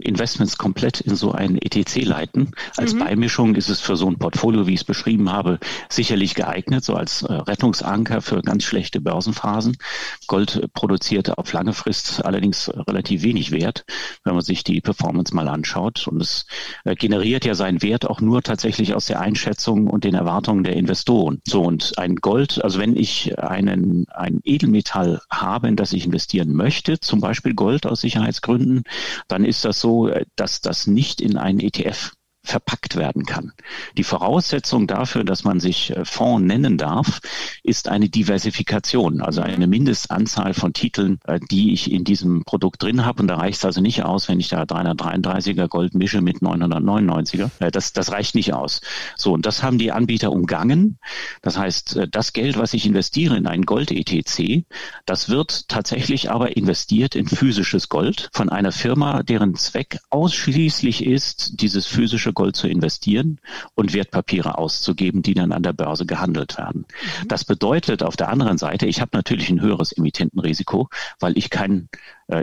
Investments 0.00 0.58
komplett 0.58 1.00
in 1.00 1.14
so 1.14 1.30
ein 1.30 1.58
ETC 1.58 2.04
leiten. 2.04 2.50
Als 2.76 2.92
mhm. 2.92 2.98
Beimischung 2.98 3.54
ist 3.54 3.68
es 3.68 3.78
für 3.78 3.94
so 3.94 4.08
ein 4.08 4.18
Portfolio, 4.18 4.66
wie 4.66 4.74
ich 4.74 4.80
es 4.80 4.84
beschrieben 4.84 5.30
habe, 5.30 5.60
sicherlich 5.88 6.34
geeignet, 6.34 6.82
so 6.84 6.96
als 6.96 7.22
äh, 7.22 7.32
Rettungsanker 7.32 8.20
für 8.20 8.42
ganz 8.42 8.64
schlechte 8.64 9.00
Börsenphasen. 9.00 9.76
Gold 10.26 10.68
produziert 10.74 11.38
auf 11.38 11.52
lange 11.52 11.72
Frist 11.72 12.24
allerdings 12.24 12.68
relativ 12.88 13.22
wenig 13.22 13.52
Wert, 13.52 13.84
wenn 14.24 14.34
man 14.34 14.42
sich 14.42 14.64
die 14.64 14.80
Performance 14.80 15.36
mal 15.36 15.46
anschaut. 15.46 16.08
Und 16.08 16.20
es 16.20 16.46
äh, 16.82 16.96
generiert 16.96 17.44
ja 17.44 17.54
seinen 17.54 17.80
Wert 17.80 18.10
auch 18.10 18.20
nur 18.20 18.42
tatsächlich 18.42 18.92
aus 18.92 19.06
der 19.06 19.20
Einschätzung 19.20 19.86
und 19.86 20.02
den 20.02 20.16
Erwartungen 20.16 20.64
der 20.64 20.74
Investoren. 20.74 21.40
So 21.46 21.62
und 21.62 21.96
ein 21.96 22.16
Gold, 22.16 22.64
also 22.64 22.80
wenn 22.80 22.96
ich 22.96 23.38
einen, 23.38 24.06
ein 24.08 24.40
Edelmetall 24.42 25.20
habe, 25.30 25.68
in 25.68 25.76
das 25.76 25.92
ich 25.92 26.06
investieren 26.06 26.55
möchte, 26.56 26.98
zum 27.00 27.20
Beispiel 27.20 27.54
Gold 27.54 27.86
aus 27.86 28.00
Sicherheitsgründen, 28.00 28.82
dann 29.28 29.44
ist 29.44 29.64
das 29.64 29.80
so, 29.80 30.10
dass 30.36 30.60
das 30.60 30.86
nicht 30.86 31.20
in 31.20 31.36
einen 31.36 31.60
ETF 31.60 32.12
verpackt 32.46 32.96
werden 32.96 33.26
kann. 33.26 33.52
Die 33.96 34.04
Voraussetzung 34.04 34.86
dafür, 34.86 35.24
dass 35.24 35.44
man 35.44 35.60
sich 35.60 35.90
äh, 35.90 36.04
Fonds 36.04 36.46
nennen 36.46 36.78
darf, 36.78 37.20
ist 37.62 37.88
eine 37.88 38.08
Diversifikation, 38.08 39.20
also 39.20 39.40
eine 39.40 39.66
Mindestanzahl 39.66 40.54
von 40.54 40.72
Titeln, 40.72 41.18
äh, 41.26 41.40
die 41.50 41.72
ich 41.72 41.90
in 41.90 42.04
diesem 42.04 42.44
Produkt 42.44 42.82
drin 42.82 43.04
habe. 43.04 43.22
Und 43.22 43.28
da 43.28 43.36
reicht 43.36 43.58
es 43.58 43.64
also 43.64 43.80
nicht 43.80 44.04
aus, 44.04 44.28
wenn 44.28 44.40
ich 44.40 44.48
da 44.48 44.62
333er 44.62 45.68
Gold 45.68 45.94
mische 45.94 46.20
mit 46.20 46.38
999er. 46.38 47.50
Äh, 47.58 47.70
das, 47.70 47.92
das 47.92 48.12
reicht 48.12 48.34
nicht 48.34 48.54
aus. 48.54 48.80
So, 49.16 49.32
und 49.32 49.44
das 49.44 49.62
haben 49.62 49.78
die 49.78 49.92
Anbieter 49.92 50.30
umgangen. 50.30 50.98
Das 51.42 51.58
heißt, 51.58 52.06
das 52.10 52.32
Geld, 52.32 52.58
was 52.58 52.74
ich 52.74 52.86
investiere 52.86 53.36
in 53.36 53.46
einen 53.46 53.66
Gold-ETC, 53.66 54.64
das 55.04 55.28
wird 55.28 55.68
tatsächlich 55.68 56.30
aber 56.30 56.56
investiert 56.56 57.14
in 57.14 57.26
physisches 57.26 57.88
Gold 57.88 58.28
von 58.32 58.48
einer 58.48 58.72
Firma, 58.72 59.22
deren 59.22 59.54
Zweck 59.56 59.98
ausschließlich 60.10 61.04
ist, 61.04 61.60
dieses 61.60 61.86
physische 61.86 62.32
Gold 62.36 62.54
zu 62.54 62.68
investieren 62.68 63.40
und 63.74 63.92
Wertpapiere 63.94 64.58
auszugeben, 64.58 65.22
die 65.22 65.34
dann 65.34 65.50
an 65.50 65.64
der 65.64 65.72
Börse 65.72 66.06
gehandelt 66.06 66.56
werden. 66.56 66.86
Mhm. 67.22 67.28
Das 67.28 67.44
bedeutet 67.44 68.04
auf 68.04 68.16
der 68.16 68.28
anderen 68.28 68.58
Seite, 68.58 68.86
ich 68.86 69.00
habe 69.00 69.10
natürlich 69.14 69.50
ein 69.50 69.60
höheres 69.60 69.90
Emittentenrisiko, 69.90 70.88
weil 71.18 71.36
ich 71.36 71.50
kein 71.50 71.88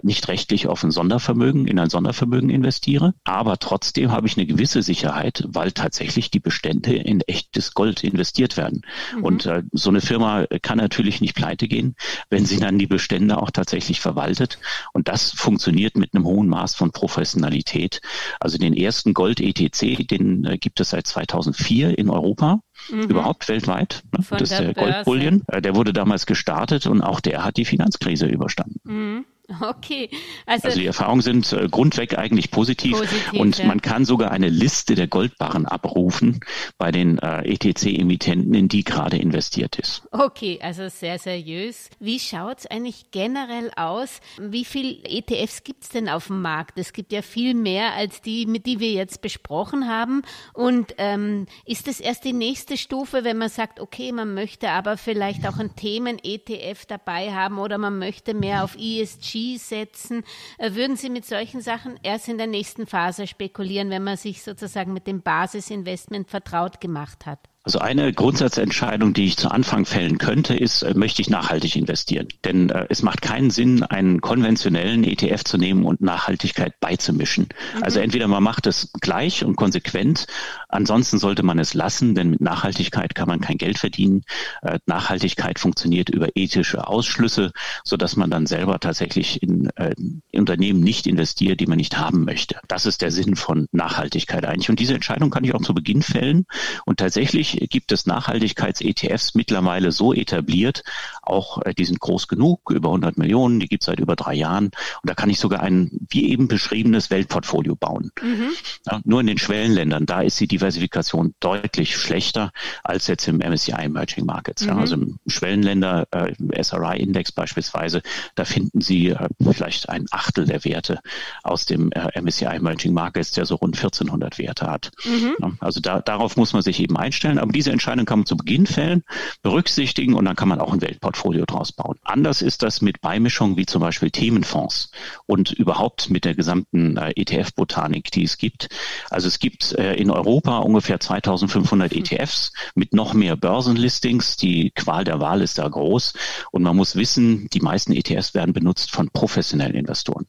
nicht 0.01 0.27
rechtlich 0.27 0.67
auf 0.67 0.83
ein 0.83 0.91
Sondervermögen, 0.91 1.67
in 1.67 1.79
ein 1.79 1.89
Sondervermögen 1.89 2.49
investiere. 2.49 3.13
Aber 3.23 3.57
trotzdem 3.57 4.11
habe 4.11 4.27
ich 4.27 4.37
eine 4.37 4.45
gewisse 4.45 4.81
Sicherheit, 4.81 5.43
weil 5.47 5.71
tatsächlich 5.71 6.31
die 6.31 6.39
Bestände 6.39 6.95
in 6.95 7.21
echtes 7.21 7.73
Gold 7.73 8.03
investiert 8.03 8.57
werden. 8.57 8.83
Mhm. 9.15 9.23
Und 9.23 9.45
äh, 9.45 9.63
so 9.71 9.89
eine 9.89 10.01
Firma 10.01 10.45
kann 10.61 10.77
natürlich 10.77 11.21
nicht 11.21 11.35
pleite 11.35 11.67
gehen, 11.67 11.95
wenn 12.29 12.45
sie 12.45 12.59
dann 12.59 12.77
die 12.77 12.87
Bestände 12.87 13.41
auch 13.41 13.51
tatsächlich 13.51 13.99
verwaltet. 13.99 14.59
Und 14.93 15.07
das 15.07 15.31
funktioniert 15.31 15.97
mit 15.97 16.13
einem 16.13 16.25
hohen 16.25 16.47
Maß 16.47 16.75
von 16.75 16.91
Professionalität. 16.91 18.01
Also 18.39 18.57
den 18.57 18.73
ersten 18.73 19.13
Gold-ETC, 19.13 20.07
den 20.07 20.45
äh, 20.45 20.57
gibt 20.57 20.79
es 20.79 20.91
seit 20.91 21.07
2004 21.07 21.97
in 21.97 22.09
Europa. 22.09 22.61
Mhm. 22.89 23.03
Überhaupt 23.03 23.47
weltweit. 23.49 24.03
Ne? 24.11 24.25
Das 24.29 24.41
ist 24.41 24.51
der, 24.51 24.73
der 24.73 24.73
Goldbullion. 24.73 25.43
Äh, 25.47 25.61
der 25.61 25.75
wurde 25.75 25.93
damals 25.93 26.25
gestartet 26.25 26.87
und 26.87 27.01
auch 27.01 27.19
der 27.19 27.43
hat 27.43 27.57
die 27.57 27.65
Finanzkrise 27.65 28.27
überstanden. 28.27 28.79
Mhm. 28.83 29.25
Okay. 29.61 30.09
Also, 30.45 30.67
also, 30.67 30.79
die 30.79 30.85
Erfahrungen 30.85 31.21
sind 31.21 31.51
äh, 31.53 31.67
grundweg 31.69 32.17
eigentlich 32.17 32.51
positiv, 32.51 32.97
positiv 32.97 33.33
und 33.33 33.57
ja. 33.57 33.65
man 33.65 33.81
kann 33.81 34.05
sogar 34.05 34.31
eine 34.31 34.49
Liste 34.49 34.95
der 34.95 35.07
Goldbarren 35.07 35.65
abrufen 35.65 36.39
bei 36.77 36.91
den 36.91 37.17
äh, 37.19 37.41
ETC-Emittenten, 37.43 38.53
in 38.53 38.67
die 38.67 38.83
gerade 38.83 39.17
investiert 39.17 39.77
ist. 39.77 40.03
Okay, 40.11 40.59
also 40.61 40.87
sehr 40.89 41.19
seriös. 41.19 41.89
Wie 41.99 42.19
schaut 42.19 42.59
es 42.59 42.65
eigentlich 42.67 43.11
generell 43.11 43.71
aus? 43.75 44.21
Wie 44.39 44.65
viele 44.65 44.97
ETFs 45.03 45.63
gibt 45.63 45.83
es 45.83 45.89
denn 45.89 46.09
auf 46.09 46.27
dem 46.27 46.41
Markt? 46.41 46.79
Es 46.79 46.93
gibt 46.93 47.11
ja 47.11 47.21
viel 47.21 47.53
mehr 47.53 47.93
als 47.93 48.21
die, 48.21 48.45
mit 48.45 48.65
die 48.65 48.79
wir 48.79 48.91
jetzt 48.91 49.21
besprochen 49.21 49.87
haben. 49.87 50.23
Und 50.53 50.95
ähm, 50.97 51.47
ist 51.65 51.87
es 51.87 51.99
erst 51.99 52.23
die 52.23 52.33
nächste 52.33 52.77
Stufe, 52.77 53.23
wenn 53.23 53.37
man 53.37 53.49
sagt, 53.49 53.79
okay, 53.79 54.11
man 54.11 54.33
möchte 54.33 54.69
aber 54.69 54.97
vielleicht 54.97 55.47
auch 55.47 55.57
ein 55.57 55.75
Themen-ETF 55.75 56.85
dabei 56.87 57.33
haben 57.33 57.59
oder 57.59 57.77
man 57.77 57.97
möchte 57.99 58.33
mehr 58.33 58.63
auf 58.63 58.75
ESG 58.77 59.32
setzen. 59.57 60.23
Äh, 60.57 60.73
würden 60.73 60.95
Sie 60.95 61.09
mit 61.09 61.25
solchen 61.25 61.61
Sachen 61.61 61.99
erst 62.03 62.27
in 62.27 62.37
der 62.37 62.47
nächsten 62.47 62.87
Phase 62.87 63.27
spekulieren, 63.27 63.89
wenn 63.89 64.03
man 64.03 64.17
sich 64.17 64.43
sozusagen 64.43 64.93
mit 64.93 65.07
dem 65.07 65.21
Basisinvestment 65.21 66.29
vertraut 66.29 66.79
gemacht 66.81 67.25
hat? 67.25 67.39
Also 67.65 67.79
eine 67.79 68.11
Grundsatzentscheidung, 68.11 69.13
die 69.13 69.25
ich 69.25 69.37
zu 69.37 69.49
Anfang 69.49 69.85
fällen 69.85 70.17
könnte, 70.17 70.53
ist, 70.53 70.81
äh, 70.81 70.93
möchte 70.95 71.21
ich 71.21 71.29
nachhaltig 71.29 71.77
investieren? 71.77 72.27
Denn 72.43 72.69
äh, 72.69 72.87
es 72.89 73.03
macht 73.03 73.21
keinen 73.21 73.51
Sinn, 73.51 73.83
einen 73.83 74.19
konventionellen 74.19 75.05
ETF 75.05 75.45
zu 75.45 75.57
nehmen 75.57 75.85
und 75.85 76.01
Nachhaltigkeit 76.01 76.77
beizumischen. 76.81 77.47
Mhm. 77.77 77.83
Also 77.83 78.01
entweder 78.01 78.27
man 78.27 78.43
macht 78.43 78.67
es 78.67 78.91
gleich 78.99 79.45
und 79.45 79.55
konsequent, 79.55 80.27
ansonsten 80.67 81.19
sollte 81.19 81.43
man 81.43 81.57
es 81.57 81.73
lassen, 81.73 82.15
denn 82.15 82.31
mit 82.31 82.41
Nachhaltigkeit 82.41 83.15
kann 83.15 83.29
man 83.29 83.39
kein 83.39 83.57
Geld 83.57 83.77
verdienen. 83.77 84.23
Äh, 84.61 84.79
Nachhaltigkeit 84.85 85.57
funktioniert 85.57 86.09
über 86.09 86.35
ethische 86.35 86.85
Ausschlüsse, 86.85 87.53
so 87.85 87.95
dass 87.95 88.17
man 88.17 88.29
dann 88.29 88.45
selber 88.45 88.81
tatsächlich 88.81 89.41
in, 89.41 89.69
äh, 89.77 89.93
in 89.97 90.21
Unternehmen 90.37 90.81
nicht 90.81 91.07
investiert, 91.07 91.61
die 91.61 91.67
man 91.67 91.77
nicht 91.77 91.97
haben 91.97 92.25
möchte. 92.25 92.57
Das 92.67 92.85
ist 92.85 93.01
der 93.01 93.11
Sinn 93.11 93.37
von 93.37 93.67
Nachhaltigkeit 93.71 94.43
eigentlich. 94.43 94.69
Und 94.69 94.79
diese 94.79 94.95
Entscheidung 94.95 95.29
kann 95.29 95.45
ich 95.45 95.55
auch 95.55 95.61
zu 95.61 95.73
Beginn 95.73 96.01
fällen. 96.01 96.45
Und 96.85 96.99
tatsächlich 96.99 97.52
gibt 97.67 97.91
es 97.91 98.05
Nachhaltigkeits-ETFs 98.05 99.35
mittlerweile 99.35 99.91
so 99.91 100.13
etabliert, 100.13 100.83
auch 101.23 101.61
äh, 101.63 101.73
die 101.73 101.85
sind 101.85 101.99
groß 101.99 102.27
genug, 102.27 102.71
über 102.71 102.89
100 102.89 103.17
Millionen, 103.17 103.59
die 103.59 103.67
gibt 103.67 103.83
es 103.83 103.85
seit 103.85 103.99
über 103.99 104.15
drei 104.15 104.33
Jahren. 104.33 104.65
Und 104.65 104.73
da 105.03 105.13
kann 105.13 105.29
ich 105.29 105.39
sogar 105.39 105.61
ein, 105.61 105.91
wie 106.09 106.29
eben 106.31 106.47
beschriebenes 106.47 107.09
Weltportfolio 107.09 107.75
bauen. 107.75 108.11
Mhm. 108.21 108.49
Ja, 108.85 109.01
nur 109.05 109.21
in 109.21 109.27
den 109.27 109.37
Schwellenländern, 109.37 110.05
da 110.05 110.21
ist 110.21 110.39
die 110.39 110.47
Diversifikation 110.47 111.35
deutlich 111.39 111.95
schlechter 111.95 112.51
als 112.83 113.07
jetzt 113.07 113.27
im 113.27 113.37
MSCI 113.37 113.71
Emerging 113.73 114.25
Markets. 114.25 114.63
Mhm. 114.63 114.69
Ja, 114.69 114.77
also 114.77 114.95
im 114.95 115.19
Schwellenländer 115.27 116.07
äh, 116.11 116.63
SRI-Index 116.63 117.31
beispielsweise, 117.31 118.01
da 118.35 118.45
finden 118.45 118.81
Sie 118.81 119.09
äh, 119.09 119.29
vielleicht 119.51 119.89
ein 119.89 120.05
Achtel 120.11 120.45
der 120.45 120.65
Werte 120.65 120.99
aus 121.43 121.65
dem 121.65 121.91
äh, 121.91 122.19
MSCI 122.19 122.45
Emerging 122.45 122.93
Markets, 122.93 123.31
der 123.31 123.45
so 123.45 123.55
rund 123.55 123.75
1400 123.75 124.39
Werte 124.39 124.69
hat. 124.69 124.91
Mhm. 125.05 125.35
Ja, 125.39 125.51
also 125.59 125.79
da, 125.79 126.01
darauf 126.01 126.35
muss 126.35 126.53
man 126.53 126.61
sich 126.61 126.79
eben 126.79 126.97
einstellen 126.97 127.39
aber 127.43 127.51
diese 127.51 127.71
Entscheidung 127.71 128.05
kann 128.05 128.19
man 128.19 128.25
zu 128.25 128.37
Beginn 128.37 128.65
fällen, 128.65 129.03
berücksichtigen 129.41 130.13
und 130.13 130.25
dann 130.25 130.35
kann 130.35 130.47
man 130.47 130.59
auch 130.59 130.73
ein 130.73 130.81
Weltportfolio 130.81 131.12
draus 131.13 131.71
bauen. 131.71 131.97
Anders 132.03 132.41
ist 132.41 132.63
das 132.63 132.81
mit 132.81 133.01
Beimischungen 133.01 133.57
wie 133.57 133.65
zum 133.65 133.81
Beispiel 133.81 134.11
Themenfonds 134.11 134.91
und 135.25 135.51
überhaupt 135.51 136.09
mit 136.09 136.25
der 136.25 136.35
gesamten 136.35 136.97
äh, 136.97 137.11
ETF-Botanik, 137.15 138.11
die 138.11 138.23
es 138.23 138.37
gibt. 138.37 138.69
Also 139.09 139.27
es 139.27 139.39
gibt 139.39 139.73
äh, 139.73 139.95
in 139.95 140.11
Europa 140.11 140.59
ungefähr 140.59 140.99
2500 140.99 141.93
ETFs 141.93 142.53
mit 142.75 142.93
noch 142.93 143.13
mehr 143.13 143.35
Börsenlistings. 143.35 144.37
Die 144.37 144.71
Qual 144.71 145.03
der 145.03 145.19
Wahl 145.19 145.41
ist 145.41 145.57
da 145.57 145.67
groß 145.67 146.13
und 146.51 146.63
man 146.63 146.75
muss 146.75 146.95
wissen, 146.95 147.47
die 147.53 147.61
meisten 147.61 147.93
ETFs 147.93 148.33
werden 148.33 148.53
benutzt 148.53 148.91
von 148.91 149.09
professionellen 149.09 149.75
Investoren. 149.75 150.25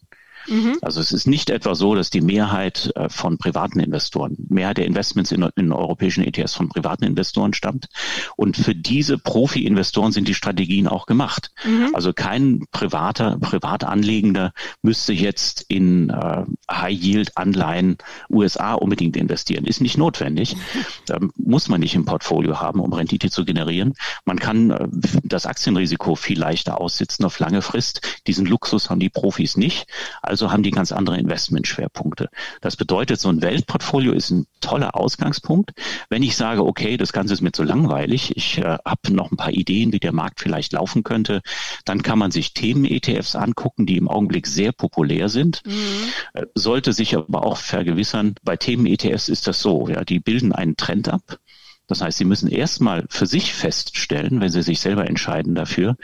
Mhm. 0.48 0.78
Also 0.83 1.00
es 1.00 1.12
ist 1.12 1.26
nicht 1.26 1.50
etwa 1.50 1.74
so, 1.74 1.94
dass 1.94 2.11
die 2.11 2.20
Mehrheit 2.20 2.92
äh, 2.94 3.09
von 3.09 3.38
privaten 3.38 3.80
Investoren, 3.80 4.37
Mehrheit 4.48 4.78
der 4.78 4.87
Investments 4.87 5.33
in, 5.33 5.42
in 5.57 5.72
europäischen 5.72 6.24
ETFs 6.24 6.54
von 6.54 6.68
privaten 6.68 7.04
Investoren 7.04 7.54
stammt. 7.54 7.88
Und 8.37 8.57
für 8.57 8.74
diese 8.74 9.18
Profi-Investoren 9.18 10.12
sind 10.12 10.28
die 10.28 10.35
Strategien 10.35 10.88
auch 10.88 11.07
gemacht. 11.07 11.52
Mhm. 11.64 11.90
Also 11.94 12.12
kein 12.12 12.66
privater, 12.72 13.38
Privatanlegender 13.38 14.52
müsste 14.83 15.12
jetzt 15.12 15.64
in 15.68 16.11
äh, 16.11 16.44
High-Yield-Anleihen 16.70 17.98
USA 18.30 18.74
unbedingt 18.74 19.16
investieren. 19.16 19.64
Ist 19.64 19.80
nicht 19.80 19.98
notwendig. 19.98 20.57
Da 21.07 21.18
muss 21.37 21.68
man 21.68 21.80
nicht 21.80 21.94
im 21.94 22.04
Portfolio 22.04 22.61
haben, 22.61 22.80
um 22.80 22.92
Rendite 22.92 23.30
zu 23.30 23.44
generieren. 23.44 23.94
Man 24.24 24.38
kann 24.38 24.70
äh, 24.70 24.88
das 25.22 25.46
Aktienrisiko 25.46 26.14
viel 26.14 26.38
leichter 26.38 26.80
aussitzen 26.80 27.24
auf 27.24 27.38
lange 27.38 27.62
Frist. 27.62 28.00
Diesen 28.26 28.46
Luxus 28.46 28.90
haben 28.90 29.00
die 29.00 29.11
Profis 29.11 29.57
nicht. 29.57 29.87
Also 30.22 30.34
also 30.35 30.51
haben 30.51 30.64
die 30.64 30.73
ganz 30.73 30.90
andere 30.90 31.16
Investmentschwerpunkte. 31.16 32.29
Das 32.61 32.75
bedeutet, 32.75 33.20
so 33.20 33.29
ein 33.29 33.40
Weltportfolio 33.40 34.12
ist 34.12 34.33
ein 34.33 34.49
toller 34.61 34.97
Ausgangspunkt. 34.97 35.70
Wenn 36.09 36.25
ich 36.25 36.35
sage, 36.35 36.66
okay, 36.66 36.97
das 36.97 37.12
Ganze 37.12 37.35
ist 37.35 37.40
mir 37.40 37.53
zu 37.53 37.62
langweilig, 37.62 38.37
ich 38.37 38.59
äh, 38.59 38.79
habe 38.85 39.12
noch 39.12 39.31
ein 39.31 39.37
paar 39.37 39.53
Ideen, 39.53 39.92
wie 39.92 40.01
der 40.01 40.12
Markt 40.12 40.40
vielleicht 40.40 40.73
laufen 40.73 41.05
könnte, 41.05 41.40
dann 41.85 42.03
kann 42.03 42.18
man 42.18 42.33
sich 42.33 42.53
Themen-ETFs 42.53 43.37
angucken, 43.37 43.87
die 43.87 43.97
im 43.97 44.09
Augenblick 44.09 44.49
sehr 44.49 44.73
populär 44.73 45.29
sind. 45.29 45.62
Mhm. 45.64 45.73
Äh, 46.33 46.47
sollte 46.57 46.92
sich 46.92 47.16
aber 47.16 47.44
auch 47.44 47.59
vergewissern, 47.59 48.35
bei 48.42 48.57
Themen-ETFs 48.57 49.29
ist 49.29 49.47
das 49.47 49.61
so, 49.61 49.88
ja, 49.88 50.03
die 50.03 50.18
bilden 50.18 50.51
einen 50.51 50.77
Trend 50.77 51.09
ab. 51.09 51.38
Das 51.87 52.01
heißt, 52.01 52.18
Sie 52.18 52.25
müssen 52.25 52.49
erstmal 52.49 53.05
für 53.09 53.27
sich 53.27 53.53
feststellen, 53.55 54.40
wenn 54.40 54.51
Sie 54.51 54.62
sich 54.62 54.81
selber 54.81 55.07
entscheiden 55.07 55.55
dafür, 55.55 55.97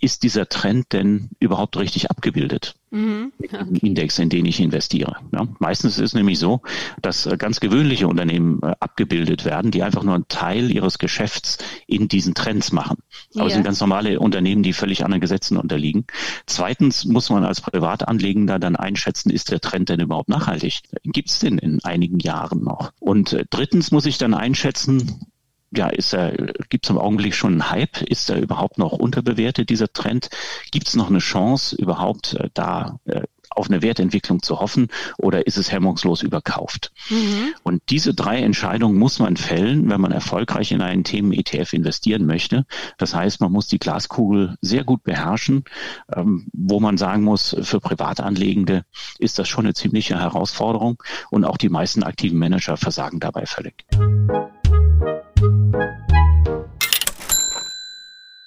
ist 0.00 0.22
dieser 0.22 0.48
Trend 0.48 0.92
denn 0.92 1.30
überhaupt 1.40 1.76
richtig 1.76 2.10
abgebildet? 2.10 2.74
Mhm. 2.90 3.32
Okay. 3.42 3.64
Index, 3.82 4.18
in 4.18 4.28
den 4.28 4.46
ich 4.46 4.60
investiere. 4.60 5.16
Ja, 5.32 5.46
meistens 5.58 5.98
ist 5.98 6.04
es 6.04 6.14
nämlich 6.14 6.38
so, 6.38 6.60
dass 7.02 7.26
äh, 7.26 7.36
ganz 7.36 7.60
gewöhnliche 7.60 8.06
Unternehmen 8.06 8.60
äh, 8.62 8.74
abgebildet 8.78 9.44
werden, 9.44 9.70
die 9.70 9.82
einfach 9.82 10.02
nur 10.02 10.14
einen 10.14 10.28
Teil 10.28 10.70
ihres 10.70 10.98
Geschäfts 10.98 11.58
in 11.86 12.08
diesen 12.08 12.34
Trends 12.34 12.72
machen. 12.72 12.98
Aber 13.34 13.40
yeah. 13.40 13.46
es 13.48 13.52
sind 13.54 13.64
ganz 13.64 13.80
normale 13.80 14.20
Unternehmen, 14.20 14.62
die 14.62 14.72
völlig 14.72 15.04
anderen 15.04 15.20
Gesetzen 15.20 15.56
unterliegen. 15.56 16.06
Zweitens 16.46 17.04
muss 17.04 17.30
man 17.30 17.44
als 17.44 17.60
Privatanlegender 17.60 18.58
dann 18.58 18.76
einschätzen, 18.76 19.30
ist 19.30 19.50
der 19.50 19.60
Trend 19.60 19.88
denn 19.88 20.00
überhaupt 20.00 20.28
nachhaltig? 20.28 20.82
Gibt 21.04 21.30
es 21.30 21.40
den 21.40 21.58
in 21.58 21.82
einigen 21.84 22.18
Jahren 22.18 22.62
noch? 22.62 22.92
Und 23.00 23.32
äh, 23.32 23.44
drittens 23.48 23.90
muss 23.90 24.06
ich 24.06 24.18
dann 24.18 24.34
einschätzen, 24.34 25.26
ja, 25.70 25.88
ist 25.88 26.12
er, 26.12 26.32
gibt 26.68 26.86
es 26.86 26.90
im 26.90 26.98
Augenblick 26.98 27.34
schon 27.34 27.52
einen 27.52 27.70
Hype? 27.70 28.02
Ist 28.02 28.30
er 28.30 28.40
überhaupt 28.40 28.78
noch 28.78 28.92
unterbewertet, 28.92 29.70
dieser 29.70 29.92
Trend? 29.92 30.30
Gibt 30.70 30.88
es 30.88 30.94
noch 30.94 31.08
eine 31.08 31.18
Chance, 31.18 31.76
überhaupt 31.76 32.34
äh, 32.34 32.50
da 32.54 32.98
äh, 33.04 33.22
auf 33.50 33.70
eine 33.70 33.82
Wertentwicklung 33.82 34.42
zu 34.42 34.60
hoffen 34.60 34.88
oder 35.18 35.46
ist 35.46 35.56
es 35.56 35.72
hemmungslos 35.72 36.22
überkauft? 36.22 36.92
Mhm. 37.08 37.54
Und 37.62 37.82
diese 37.88 38.14
drei 38.14 38.38
Entscheidungen 38.38 38.98
muss 38.98 39.18
man 39.18 39.36
fällen, 39.36 39.88
wenn 39.88 40.00
man 40.00 40.12
erfolgreich 40.12 40.72
in 40.72 40.82
einen 40.82 41.04
Themen-ETF 41.04 41.72
investieren 41.72 42.26
möchte. 42.26 42.66
Das 42.98 43.14
heißt, 43.14 43.40
man 43.40 43.52
muss 43.52 43.66
die 43.66 43.78
Glaskugel 43.78 44.56
sehr 44.60 44.84
gut 44.84 45.02
beherrschen, 45.04 45.64
ähm, 46.14 46.48
wo 46.52 46.80
man 46.80 46.98
sagen 46.98 47.22
muss, 47.22 47.56
für 47.62 47.80
Privatanlegende 47.80 48.84
ist 49.18 49.38
das 49.38 49.48
schon 49.48 49.64
eine 49.64 49.74
ziemliche 49.74 50.18
Herausforderung 50.18 51.02
und 51.30 51.44
auch 51.44 51.56
die 51.56 51.68
meisten 51.68 52.02
aktiven 52.02 52.38
Manager 52.38 52.76
versagen 52.76 53.20
dabei 53.20 53.46
völlig. 53.46 53.86
Thank 55.38 55.74
you. 55.74 55.85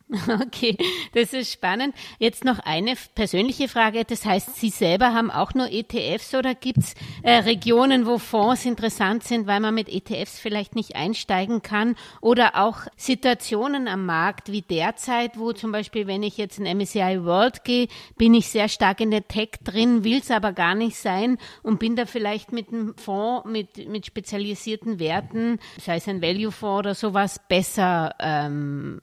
Okay, 0.41 0.77
das 1.13 1.33
ist 1.33 1.51
spannend. 1.51 1.93
Jetzt 2.17 2.43
noch 2.43 2.59
eine 2.59 2.93
persönliche 3.13 3.67
Frage. 3.67 4.05
Das 4.05 4.25
heißt, 4.25 4.55
Sie 4.55 4.69
selber 4.69 5.13
haben 5.13 5.29
auch 5.29 5.53
nur 5.53 5.71
ETFs 5.71 6.33
oder 6.33 6.55
gibt 6.55 6.79
es 6.79 6.93
äh, 7.21 7.31
Regionen, 7.33 8.05
wo 8.05 8.17
Fonds 8.17 8.65
interessant 8.65 9.23
sind, 9.23 9.45
weil 9.45 9.59
man 9.59 9.75
mit 9.75 9.89
ETFs 9.89 10.39
vielleicht 10.39 10.75
nicht 10.75 10.95
einsteigen 10.95 11.61
kann? 11.61 11.95
Oder 12.21 12.55
auch 12.55 12.87
Situationen 12.95 13.87
am 13.87 14.05
Markt 14.05 14.51
wie 14.51 14.61
derzeit, 14.61 15.37
wo 15.37 15.53
zum 15.53 15.71
Beispiel, 15.71 16.07
wenn 16.07 16.23
ich 16.23 16.37
jetzt 16.37 16.57
in 16.59 16.77
MSCI 16.77 17.23
World 17.23 17.63
gehe, 17.63 17.87
bin 18.17 18.33
ich 18.33 18.49
sehr 18.49 18.67
stark 18.67 19.01
in 19.01 19.11
der 19.11 19.27
Tech 19.27 19.49
drin, 19.63 20.03
will 20.03 20.19
es 20.19 20.31
aber 20.31 20.53
gar 20.53 20.73
nicht 20.73 20.97
sein 20.97 21.37
und 21.61 21.79
bin 21.79 21.95
da 21.95 22.05
vielleicht 22.05 22.51
mit 22.51 22.69
einem 22.69 22.95
Fonds 22.97 23.47
mit, 23.47 23.87
mit 23.87 24.05
spezialisierten 24.07 24.99
Werten, 24.99 25.59
sei 25.79 25.97
es 25.97 26.07
ein 26.07 26.21
Value-Fonds 26.21 26.79
oder 26.79 26.95
sowas, 26.95 27.39
besser, 27.47 28.15
ähm, 28.19 28.99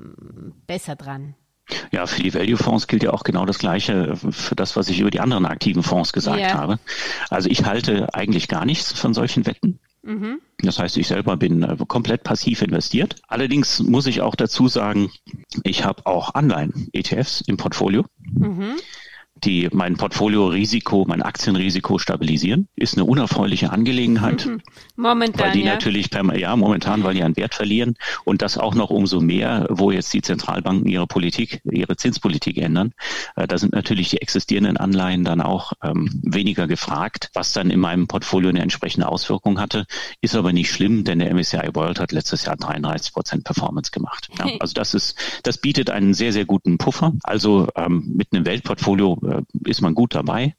besser 0.66 0.95
dran. 0.96 1.34
Ja, 1.90 2.06
für 2.06 2.22
die 2.22 2.32
Value-Fonds 2.32 2.86
gilt 2.86 3.02
ja 3.02 3.12
auch 3.12 3.24
genau 3.24 3.44
das 3.44 3.58
Gleiche 3.58 4.14
für 4.16 4.54
das, 4.54 4.76
was 4.76 4.88
ich 4.88 5.00
über 5.00 5.10
die 5.10 5.20
anderen 5.20 5.46
aktiven 5.46 5.82
Fonds 5.82 6.12
gesagt 6.12 6.40
ja. 6.40 6.54
habe. 6.54 6.78
Also 7.28 7.48
ich 7.48 7.64
halte 7.64 8.14
eigentlich 8.14 8.46
gar 8.46 8.64
nichts 8.64 8.92
von 8.92 9.14
solchen 9.14 9.46
Wetten. 9.46 9.80
Mhm. 10.02 10.38
Das 10.58 10.78
heißt, 10.78 10.96
ich 10.96 11.08
selber 11.08 11.36
bin 11.36 11.62
äh, 11.62 11.76
komplett 11.88 12.22
passiv 12.22 12.62
investiert. 12.62 13.16
Allerdings 13.26 13.80
muss 13.80 14.06
ich 14.06 14.20
auch 14.20 14.36
dazu 14.36 14.68
sagen, 14.68 15.10
ich 15.64 15.84
habe 15.84 16.06
auch 16.06 16.34
Anleihen-ETFs 16.34 17.40
im 17.40 17.56
Portfolio. 17.56 18.04
Mhm 18.32 18.76
die 19.44 19.68
mein 19.72 19.96
Portfolio-Risiko, 19.96 21.04
mein 21.06 21.22
Aktienrisiko 21.22 21.98
stabilisieren. 21.98 22.68
Ist 22.74 22.96
eine 22.96 23.04
unerfreuliche 23.04 23.70
Angelegenheit. 23.70 24.46
Mhm. 24.46 24.62
Momentan. 24.96 25.46
Weil 25.46 25.52
die 25.52 25.64
ja. 25.64 25.72
natürlich, 25.72 26.10
per, 26.10 26.36
ja, 26.36 26.56
momentan, 26.56 27.04
weil 27.04 27.14
die 27.14 27.22
an 27.22 27.36
Wert 27.36 27.54
verlieren. 27.54 27.94
Und 28.24 28.42
das 28.42 28.56
auch 28.56 28.74
noch 28.74 28.90
umso 28.90 29.20
mehr, 29.20 29.66
wo 29.70 29.90
jetzt 29.90 30.12
die 30.14 30.22
Zentralbanken 30.22 30.88
ihre 30.88 31.06
Politik, 31.06 31.60
ihre 31.64 31.96
Zinspolitik 31.96 32.56
ändern. 32.56 32.92
Äh, 33.36 33.46
da 33.46 33.58
sind 33.58 33.72
natürlich 33.72 34.08
die 34.08 34.22
existierenden 34.22 34.78
Anleihen 34.78 35.24
dann 35.24 35.40
auch 35.40 35.72
ähm, 35.82 36.20
weniger 36.22 36.66
gefragt, 36.66 37.30
was 37.34 37.52
dann 37.52 37.70
in 37.70 37.80
meinem 37.80 38.06
Portfolio 38.06 38.48
eine 38.48 38.60
entsprechende 38.60 39.08
Auswirkung 39.08 39.60
hatte. 39.60 39.86
Ist 40.22 40.34
aber 40.34 40.52
nicht 40.52 40.70
schlimm, 40.70 41.04
denn 41.04 41.18
der 41.18 41.32
MSCI 41.34 41.74
World 41.74 42.00
hat 42.00 42.12
letztes 42.12 42.46
Jahr 42.46 42.56
33 42.56 43.12
Prozent 43.12 43.44
Performance 43.44 43.90
gemacht. 43.90 44.28
Ja, 44.38 44.46
also 44.60 44.72
das 44.72 44.94
ist, 44.94 45.18
das 45.42 45.58
bietet 45.58 45.90
einen 45.90 46.14
sehr, 46.14 46.32
sehr 46.32 46.46
guten 46.46 46.78
Puffer. 46.78 47.12
Also 47.22 47.68
ähm, 47.76 48.12
mit 48.16 48.28
einem 48.32 48.46
Weltportfolio 48.46 49.18
ist 49.64 49.82
man 49.82 49.94
gut 49.94 50.14
dabei, 50.14 50.54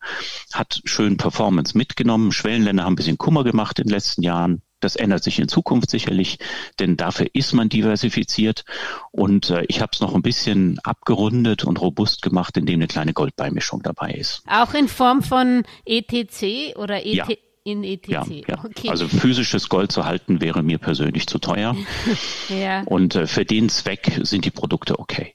hat 0.54 0.82
schön 0.86 1.18
Performance 1.18 1.78
mitgenommen. 1.78 2.32
Schwellenländer 2.32 2.84
haben 2.84 2.94
ein 2.94 2.98
bisschen 2.98 3.18
Kummer 3.18 3.44
gemacht 3.44 3.80
in 3.80 3.86
den 3.86 3.94
letzten 3.94 4.24
Jahren. 4.24 4.62
Das 4.80 4.96
ändert 4.96 5.24
sich 5.24 5.40
in 5.40 5.48
Zukunft 5.48 5.90
sicherlich, 5.90 6.38
denn 6.80 6.98
dafür 6.98 7.28
ist 7.34 7.54
man 7.54 7.68
diversifiziert. 7.68 8.64
Und 9.12 9.50
äh, 9.50 9.64
ich 9.68 9.82
habe 9.82 9.92
es 9.94 10.02
noch 10.02 10.14
ein 10.14 10.22
bisschen 10.22 10.80
abgerundet 10.84 11.64
und 11.64 11.82
robust 11.82 12.22
gemacht, 12.22 12.58
indem 12.58 12.76
eine 12.76 12.88
kleine 12.88 13.14
Goldbeimischung 13.14 13.82
dabei 13.82 14.12
ist. 14.12 14.44
Auch 14.48 14.76
in 14.76 14.88
Form 14.88 15.24
von 15.24 15.64
ETC 15.86 16.78
oder 16.78 17.04
ET 17.08 17.16
ja. 17.16 17.28
in 17.64 17.84
ETC? 17.84 18.08
Ja, 18.08 18.26
ja. 18.48 18.64
Okay. 18.64 18.90
Also 18.90 19.08
physisches 19.08 19.68
Gold 19.68 19.92
zu 19.92 20.06
halten 20.06 20.42
wäre 20.42 20.62
mir 20.62 20.78
persönlich 20.78 21.26
zu 21.26 21.40
teuer. 21.40 21.76
ja. 22.50 22.84
Und 22.84 23.16
äh, 23.16 23.26
für 23.26 23.46
den 23.46 23.70
Zweck 23.70 24.20
sind 24.22 24.46
die 24.46 24.52
Produkte 24.52 25.00
okay. 25.00 25.34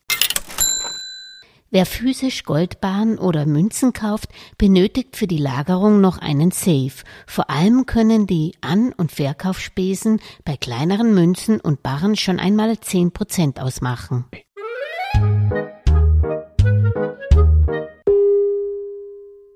Wer 1.73 1.87
physisch 1.87 2.43
Goldbarren 2.43 3.17
oder 3.17 3.47
Münzen 3.47 3.93
kauft, 3.93 4.29
benötigt 4.59 5.15
für 5.15 5.25
die 5.25 5.39
Lagerung 5.39 6.01
noch 6.01 6.19
einen 6.19 6.51
Safe. 6.51 7.03
Vor 7.25 7.49
allem 7.49 7.87
können 7.87 8.27
die 8.27 8.53
An- 8.61 8.93
und 8.93 9.11
Verkaufsspesen 9.11 10.21
bei 10.45 10.55
kleineren 10.55 11.15
Münzen 11.15 11.59
und 11.59 11.81
Barren 11.81 12.15
schon 12.15 12.39
einmal 12.39 12.79
10 12.79 13.11
Prozent 13.11 13.59
ausmachen. 13.59 14.25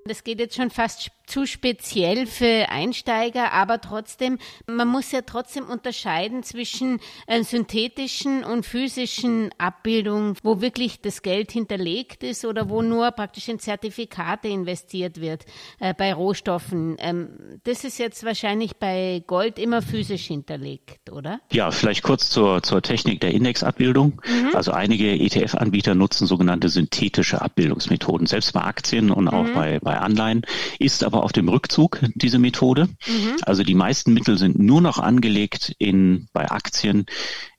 Das 0.06 0.24
geht 0.24 0.40
jetzt 0.40 0.56
schon 0.56 0.72
fast 0.72 1.12
zu 1.28 1.46
speziell 1.46 2.26
für 2.26 2.70
Einsteiger, 2.70 3.52
aber 3.52 3.80
trotzdem, 3.82 4.40
man 4.66 4.88
muss 4.88 5.12
ja 5.12 5.22
trotzdem 5.22 5.66
unterscheiden 5.66 6.42
zwischen 6.42 7.00
äh, 7.28 7.44
synthetischen 7.44 8.44
und 8.44 8.66
physischen 8.66 9.50
Abbildungen, 9.58 10.36
wo 10.42 10.62
wirklich 10.62 11.02
das 11.02 11.22
Geld 11.22 11.52
hinterlegt 11.52 12.24
ist 12.24 12.46
oder 12.46 12.70
wo 12.70 12.82
nur 12.82 13.12
praktisch 13.12 13.50
in 13.50 13.60
Zertifikate 13.60 14.48
investiert 14.48 15.20
wird 15.20 15.46
äh, 15.80 15.94
bei 15.94 16.14
Rohstoffen. 16.14 16.96
Ähm, 17.00 17.60
das 17.66 17.84
ist 17.84 18.00
jetzt 18.00 18.24
wahrscheinlich 18.24 18.78
bei 18.78 19.22
Gold 19.28 19.60
immer 19.60 19.82
physisch 19.82 20.28
hinterlegt, 20.28 21.12
oder? 21.12 21.42
Ja, 21.52 21.72
vielleicht 21.72 22.04
kurz 22.04 22.30
zur, 22.30 22.64
zur 22.64 22.82
Technik 22.82 23.20
der 23.20 23.32
Indexabbildung. 23.32 24.22
Mhm. 24.26 24.56
Also 24.56 24.72
einige 24.72 25.12
ETF-Anbieter 25.12 25.94
nutzen 25.94 26.26
sogenannte 26.26 26.70
synthetische 26.70 27.42
Abbildungsmethoden, 27.42 28.28
selbst 28.28 28.54
bei 28.54 28.62
Aktien 28.62 29.12
und 29.12 29.28
auch 29.28 29.44
mhm. 29.44 29.54
bei, 29.54 29.80
bei 29.80 29.98
Anleihen, 29.98 30.44
ist 30.80 31.04
aber 31.04 31.17
auf 31.24 31.32
dem 31.32 31.50
Rückzug, 31.50 32.00
diese 32.16 32.40
Methode. 32.40 32.88
Mhm. 33.08 33.38
Also 33.42 33.64
die 33.64 33.76
meisten 33.76 34.14
Mittel 34.14 34.38
sind 34.38 34.60
nur 34.60 34.82
noch 34.82 35.00
angelegt 35.00 35.74
in, 35.78 36.28
bei 36.34 36.50
Aktien 36.50 37.06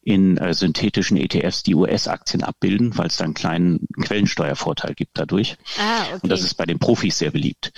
in 0.08 0.38
äh, 0.38 0.54
synthetischen 0.54 1.18
ETFs, 1.18 1.62
die 1.62 1.74
US-Aktien 1.74 2.42
abbilden, 2.42 2.96
weil 2.96 3.08
es 3.08 3.18
dann 3.18 3.26
einen 3.26 3.34
kleinen 3.34 3.88
Quellensteuervorteil 4.00 4.94
gibt 4.94 5.18
dadurch. 5.18 5.58
Ah, 5.78 6.02
okay. 6.04 6.20
Und 6.22 6.30
das 6.30 6.42
ist 6.42 6.54
bei 6.54 6.64
den 6.64 6.78
Profis 6.78 7.18
sehr 7.18 7.30
beliebt. 7.30 7.72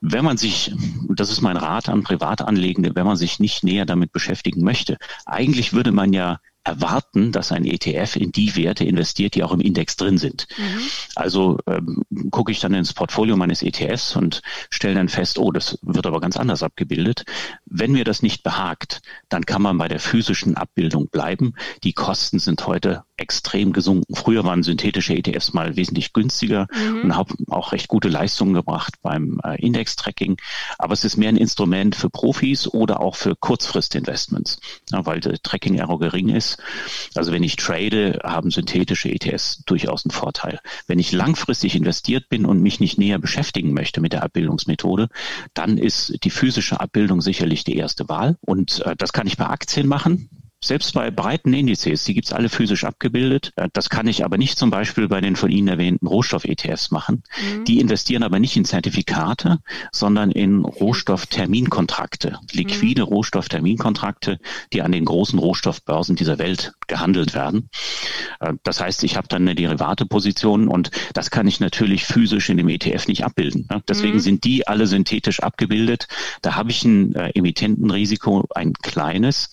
Wenn 0.00 0.24
man 0.24 0.38
sich, 0.38 0.72
das 1.08 1.30
ist 1.30 1.42
mein 1.42 1.58
Rat 1.58 1.90
an 1.90 2.02
Privatanlegende, 2.02 2.94
wenn 2.94 3.04
man 3.04 3.16
sich 3.16 3.40
nicht 3.40 3.62
näher 3.62 3.84
damit 3.84 4.10
beschäftigen 4.10 4.64
möchte, 4.64 4.96
eigentlich 5.26 5.74
würde 5.74 5.92
man 5.92 6.14
ja 6.14 6.38
erwarten, 6.64 7.32
dass 7.32 7.52
ein 7.52 7.64
ETF 7.64 8.16
in 8.16 8.32
die 8.32 8.54
Werte 8.56 8.84
investiert, 8.84 9.34
die 9.34 9.42
auch 9.42 9.52
im 9.52 9.60
Index 9.60 9.96
drin 9.96 10.18
sind. 10.18 10.46
Mhm. 10.58 10.80
Also 11.14 11.58
ähm, 11.66 12.02
gucke 12.30 12.52
ich 12.52 12.60
dann 12.60 12.74
ins 12.74 12.92
Portfolio 12.92 13.36
meines 13.36 13.62
ETFs 13.62 14.14
und 14.14 14.42
stelle 14.70 14.94
dann 14.94 15.08
fest, 15.08 15.38
oh, 15.38 15.52
das 15.52 15.78
wird 15.82 16.06
aber 16.06 16.20
ganz 16.20 16.36
anders 16.36 16.62
abgebildet. 16.62 17.24
Wenn 17.64 17.92
mir 17.92 18.04
das 18.04 18.22
nicht 18.22 18.42
behagt, 18.42 19.00
dann 19.28 19.46
kann 19.46 19.62
man 19.62 19.78
bei 19.78 19.88
der 19.88 20.00
physischen 20.00 20.56
Abbildung 20.56 21.08
bleiben. 21.08 21.54
Die 21.82 21.94
Kosten 21.94 22.38
sind 22.38 22.66
heute 22.66 23.04
extrem 23.20 23.72
gesunken. 23.72 24.14
Früher 24.14 24.44
waren 24.44 24.62
synthetische 24.62 25.14
ETFs 25.14 25.52
mal 25.52 25.76
wesentlich 25.76 26.12
günstiger 26.12 26.66
mhm. 26.74 27.02
und 27.02 27.16
haben 27.16 27.34
auch 27.48 27.72
recht 27.72 27.88
gute 27.88 28.08
Leistungen 28.08 28.54
gebracht 28.54 28.94
beim 29.02 29.40
äh, 29.44 29.60
Index-Tracking. 29.60 30.38
Aber 30.78 30.94
es 30.94 31.04
ist 31.04 31.16
mehr 31.16 31.28
ein 31.28 31.36
Instrument 31.36 31.94
für 31.94 32.10
Profis 32.10 32.66
oder 32.66 33.00
auch 33.00 33.16
für 33.16 33.36
Kurzfristinvestments, 33.36 34.58
ja, 34.90 35.04
weil 35.06 35.20
der 35.20 35.40
Tracking-Error 35.40 35.98
gering 35.98 36.30
ist. 36.30 36.58
Also 37.14 37.32
wenn 37.32 37.42
ich 37.42 37.56
trade, 37.56 38.20
haben 38.24 38.50
synthetische 38.50 39.10
ETFs 39.10 39.62
durchaus 39.66 40.04
einen 40.04 40.12
Vorteil. 40.12 40.60
Wenn 40.86 40.98
ich 40.98 41.12
langfristig 41.12 41.74
investiert 41.74 42.28
bin 42.28 42.46
und 42.46 42.62
mich 42.62 42.80
nicht 42.80 42.98
näher 42.98 43.18
beschäftigen 43.18 43.72
möchte 43.72 44.00
mit 44.00 44.12
der 44.12 44.22
Abbildungsmethode, 44.22 45.08
dann 45.54 45.78
ist 45.78 46.24
die 46.24 46.30
physische 46.30 46.80
Abbildung 46.80 47.20
sicherlich 47.20 47.64
die 47.64 47.76
erste 47.76 48.08
Wahl. 48.08 48.36
Und 48.40 48.80
äh, 48.86 48.96
das 48.96 49.12
kann 49.12 49.26
ich 49.26 49.36
bei 49.36 49.46
Aktien 49.46 49.86
machen. 49.86 50.30
Selbst 50.62 50.92
bei 50.92 51.10
breiten 51.10 51.54
Indizes, 51.54 52.04
die 52.04 52.12
gibt's 52.12 52.34
alle 52.34 52.50
physisch 52.50 52.84
abgebildet. 52.84 53.52
Äh, 53.56 53.70
das 53.72 53.88
kann 53.88 54.06
ich 54.06 54.24
aber 54.24 54.36
nicht 54.36 54.58
zum 54.58 54.70
Beispiel 54.70 55.08
bei 55.08 55.22
den 55.22 55.36
von 55.36 55.50
Ihnen 55.50 55.68
erwähnten 55.68 56.06
Rohstoff-ETFs 56.06 56.90
machen. 56.90 57.22
Mhm. 57.40 57.64
Die 57.64 57.80
investieren 57.80 58.22
aber 58.22 58.38
nicht 58.38 58.56
in 58.56 58.66
Zertifikate, 58.66 59.60
sondern 59.90 60.30
in 60.30 60.64
Rohstoffterminkontrakte, 60.64 62.38
liquide 62.52 63.02
mhm. 63.02 63.08
Rohstoffterminkontrakte, 63.08 64.38
die 64.74 64.82
an 64.82 64.92
den 64.92 65.06
großen 65.06 65.38
Rohstoffbörsen 65.38 66.14
dieser 66.14 66.38
Welt 66.38 66.74
gehandelt 66.88 67.32
werden. 67.32 67.70
Äh, 68.40 68.52
das 68.62 68.80
heißt, 68.80 69.02
ich 69.04 69.16
habe 69.16 69.28
dann 69.28 69.42
eine 69.42 69.54
Derivateposition 69.54 70.68
und 70.68 70.90
das 71.14 71.30
kann 71.30 71.48
ich 71.48 71.60
natürlich 71.60 72.04
physisch 72.04 72.50
in 72.50 72.58
dem 72.58 72.68
ETF 72.68 73.08
nicht 73.08 73.24
abbilden. 73.24 73.66
Ne? 73.70 73.82
Deswegen 73.88 74.16
mhm. 74.16 74.20
sind 74.20 74.44
die 74.44 74.68
alle 74.68 74.86
synthetisch 74.86 75.40
abgebildet. 75.40 76.06
Da 76.42 76.54
habe 76.54 76.70
ich 76.70 76.84
ein 76.84 77.14
äh, 77.14 77.30
Emittentenrisiko, 77.30 78.44
ein 78.54 78.74
kleines, 78.74 79.50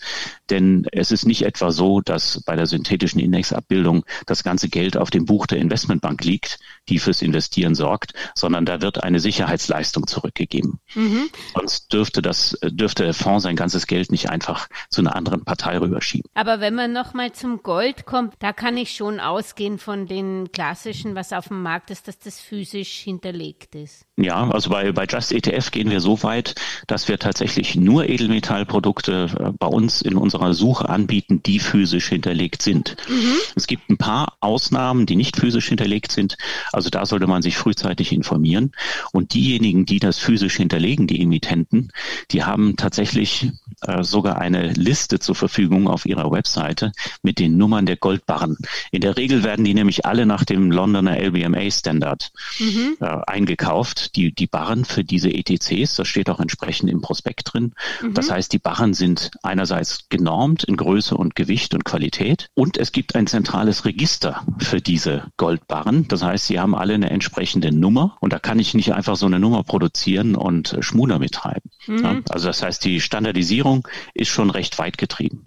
denn 0.49 0.85
Es 0.97 1.11
ist 1.11 1.25
nicht 1.25 1.43
etwa 1.43 1.71
so, 1.71 2.01
dass 2.01 2.41
bei 2.45 2.55
der 2.55 2.65
synthetischen 2.65 3.19
Indexabbildung 3.19 4.05
das 4.25 4.43
ganze 4.43 4.69
Geld 4.69 4.97
auf 4.97 5.09
dem 5.09 5.25
Buch 5.25 5.47
der 5.47 5.59
Investmentbank 5.59 6.23
liegt, 6.23 6.59
die 6.89 6.99
fürs 6.99 7.21
Investieren 7.21 7.75
sorgt, 7.75 8.13
sondern 8.35 8.65
da 8.65 8.81
wird 8.81 9.03
eine 9.03 9.19
Sicherheitsleistung 9.19 10.07
zurückgegeben. 10.07 10.79
Mhm. 10.95 11.29
Sonst 11.53 11.93
dürfte 11.93 12.21
das, 12.21 12.57
dürfte 12.63 13.03
der 13.03 13.13
Fonds 13.13 13.43
sein 13.43 13.55
ganzes 13.55 13.87
Geld 13.87 14.11
nicht 14.11 14.29
einfach 14.29 14.67
zu 14.89 15.01
einer 15.01 15.15
anderen 15.15 15.43
Partei 15.43 15.77
rüberschieben. 15.77 16.29
Aber 16.33 16.59
wenn 16.59 16.75
man 16.75 16.93
nochmal 16.93 17.31
zum 17.31 17.61
Gold 17.63 18.05
kommt, 18.05 18.35
da 18.39 18.53
kann 18.53 18.77
ich 18.77 18.91
schon 18.91 19.19
ausgehen 19.19 19.77
von 19.77 20.07
den 20.07 20.51
klassischen, 20.51 21.15
was 21.15 21.33
auf 21.33 21.49
dem 21.49 21.61
Markt 21.61 21.91
ist, 21.91 22.07
dass 22.07 22.19
das 22.19 22.39
physisch 22.39 22.99
hinterlegt 22.99 23.75
ist. 23.75 24.05
Ja, 24.17 24.49
also 24.49 24.69
bei, 24.69 24.91
bei 24.91 25.05
Just 25.05 25.31
ETF 25.31 25.71
gehen 25.71 25.89
wir 25.89 26.01
so 26.01 26.23
weit, 26.23 26.55
dass 26.87 27.07
wir 27.07 27.19
tatsächlich 27.19 27.75
nur 27.75 28.09
Edelmetallprodukte 28.09 29.27
äh, 29.39 29.51
bei 29.57 29.67
uns 29.67 30.01
in 30.01 30.15
unserer 30.15 30.53
Suche 30.53 30.86
anbieten, 30.89 31.41
die 31.43 31.59
physisch 31.59 32.09
hinterlegt 32.09 32.61
sind. 32.61 32.95
Mhm. 33.09 33.35
Es 33.55 33.67
gibt 33.67 33.89
ein 33.89 33.97
paar 33.97 34.37
Ausnahmen, 34.39 35.05
die 35.05 35.15
nicht 35.15 35.37
physisch 35.37 35.67
hinterlegt 35.67 36.11
sind. 36.11 36.37
Also 36.71 36.89
da 36.89 37.05
sollte 37.05 37.27
man 37.27 37.41
sich 37.41 37.57
frühzeitig 37.57 38.11
informieren. 38.11 38.71
Und 39.11 39.33
diejenigen, 39.33 39.85
die 39.85 39.99
das 39.99 40.19
physisch 40.19 40.55
hinterlegen, 40.55 41.07
die 41.07 41.21
Emittenten, 41.21 41.91
die 42.31 42.43
haben 42.43 42.75
tatsächlich 42.75 43.51
äh, 43.81 44.03
sogar 44.03 44.39
eine 44.39 44.71
Liste 44.73 45.19
zur 45.19 45.35
Verfügung 45.35 45.87
auf 45.87 46.05
ihrer 46.05 46.31
Webseite 46.31 46.91
mit 47.21 47.39
den 47.39 47.57
Nummern 47.57 47.85
der 47.85 47.97
Goldbarren. 47.97 48.57
In 48.91 49.01
der 49.01 49.17
Regel 49.17 49.43
werden 49.43 49.65
die 49.65 49.73
nämlich 49.73 50.05
alle 50.05 50.25
nach 50.25 50.45
dem 50.45 50.71
Londoner 50.71 51.19
LBMA 51.19 51.69
Standard 51.69 52.31
mhm. 52.59 52.97
äh, 52.99 53.05
eingekauft 53.05 54.15
die, 54.15 54.33
die 54.33 54.47
Barren 54.47 54.85
für 54.85 55.03
diese 55.03 55.29
ETCs. 55.29 55.95
Das 55.95 56.07
steht 56.07 56.29
auch 56.29 56.39
entsprechend 56.39 56.89
im 56.89 57.01
Prospekt 57.01 57.53
drin. 57.53 57.73
Mhm. 58.01 58.13
Das 58.13 58.31
heißt, 58.31 58.51
die 58.53 58.59
Barren 58.59 58.93
sind 58.93 59.31
einerseits 59.43 60.09
genormt 60.09 60.63
in 60.63 60.76
Größe 60.77 61.15
und 61.15 61.35
Gewicht 61.35 61.73
und 61.73 61.83
Qualität 61.83 62.49
und 62.53 62.77
es 62.77 62.91
gibt 62.91 63.15
ein 63.15 63.27
zentrales 63.27 63.85
Register 63.85 64.45
für 64.59 64.81
diese 64.81 65.25
Goldbarren. 65.37 66.07
Das 66.07 66.23
heißt, 66.23 66.47
sie 66.47 66.59
haben 66.59 66.75
alle 66.75 66.93
eine 66.93 67.09
entsprechende 67.09 67.71
Nummer 67.71 68.17
und 68.21 68.33
da 68.33 68.39
kann 68.39 68.59
ich 68.59 68.73
nicht 68.73 68.93
einfach 68.93 69.15
so 69.15 69.25
eine 69.25 69.39
Nummer 69.39 69.63
produzieren 69.63 70.35
und 70.35 70.73
äh, 70.73 70.81
Schmuder 70.81 71.19
mittreiben. 71.19 71.69
Mhm. 71.87 72.03
Ja, 72.03 72.21
also 72.29 72.47
das 72.47 72.63
heißt, 72.63 72.83
die 72.85 73.01
Standardisierung 73.01 73.87
ist 74.13 74.29
schon 74.29 74.49
recht 74.49 74.79
weit 74.79 74.97
getrieben. 74.97 75.43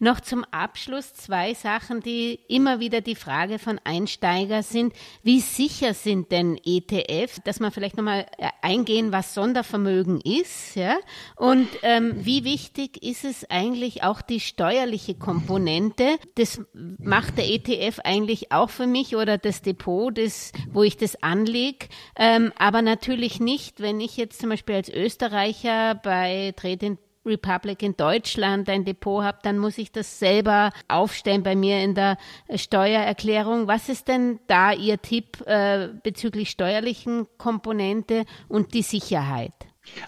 Noch 0.00 0.20
zum 0.20 0.44
Abschluss 0.50 1.12
zwei 1.14 1.54
Sachen, 1.54 2.00
die 2.00 2.38
immer 2.48 2.80
wieder 2.80 3.00
die 3.00 3.14
Frage 3.14 3.58
von 3.58 3.80
Einsteiger 3.84 4.62
sind. 4.62 4.92
Wie 5.22 5.40
sicher 5.40 5.94
sind 5.94 6.30
denn 6.30 6.58
ETF? 6.64 7.40
Dass 7.44 7.60
man 7.60 7.72
vielleicht 7.72 7.96
nochmal 7.96 8.26
äh, 8.38 8.48
eingehen, 8.62 9.12
was 9.12 9.34
Sondervermögen 9.34 10.20
ist, 10.20 10.76
ja? 10.76 10.96
Und 11.36 11.68
ähm, 11.82 12.14
wie 12.16 12.44
wichtig 12.44 13.02
ist 13.02 13.24
es 13.24 13.48
eigentlich 13.50 14.02
auch 14.04 14.22
die 14.22 14.40
steuerliche 14.40 15.14
Komponente? 15.14 16.18
Das 16.36 16.60
macht 16.74 17.36
der 17.38 17.48
ETF 17.48 18.00
eigentlich 18.04 18.52
auch 18.52 18.70
für 18.70 18.86
mich 18.86 19.16
oder 19.16 19.38
das 19.38 19.62
Depot, 19.62 20.16
das, 20.16 20.52
wo 20.72 20.82
ich 20.82 20.96
das 20.96 21.22
anlege. 21.22 21.88
Ähm, 22.16 22.52
aber 22.56 22.82
natürlich 22.82 23.40
nicht, 23.40 23.80
wenn 23.80 24.00
ich 24.00 24.16
jetzt 24.16 24.40
zum 24.40 24.50
Beispiel 24.50 24.76
als 24.76 24.88
Österreicher 24.88 25.96
bei 25.96 26.54
Trade 26.56 26.98
Republic 27.28 27.82
in 27.82 27.96
Deutschland 27.96 28.68
ein 28.68 28.84
Depot 28.84 29.22
habe, 29.22 29.38
dann 29.42 29.58
muss 29.58 29.78
ich 29.78 29.92
das 29.92 30.18
selber 30.18 30.72
aufstellen 30.88 31.42
bei 31.42 31.54
mir 31.54 31.82
in 31.82 31.94
der 31.94 32.18
Steuererklärung. 32.54 33.68
Was 33.68 33.88
ist 33.88 34.08
denn 34.08 34.40
da 34.46 34.72
Ihr 34.72 35.00
Tipp 35.00 35.46
äh, 35.46 35.88
bezüglich 36.02 36.50
steuerlichen 36.50 37.26
Komponente 37.38 38.24
und 38.48 38.74
die 38.74 38.82
Sicherheit? 38.82 39.52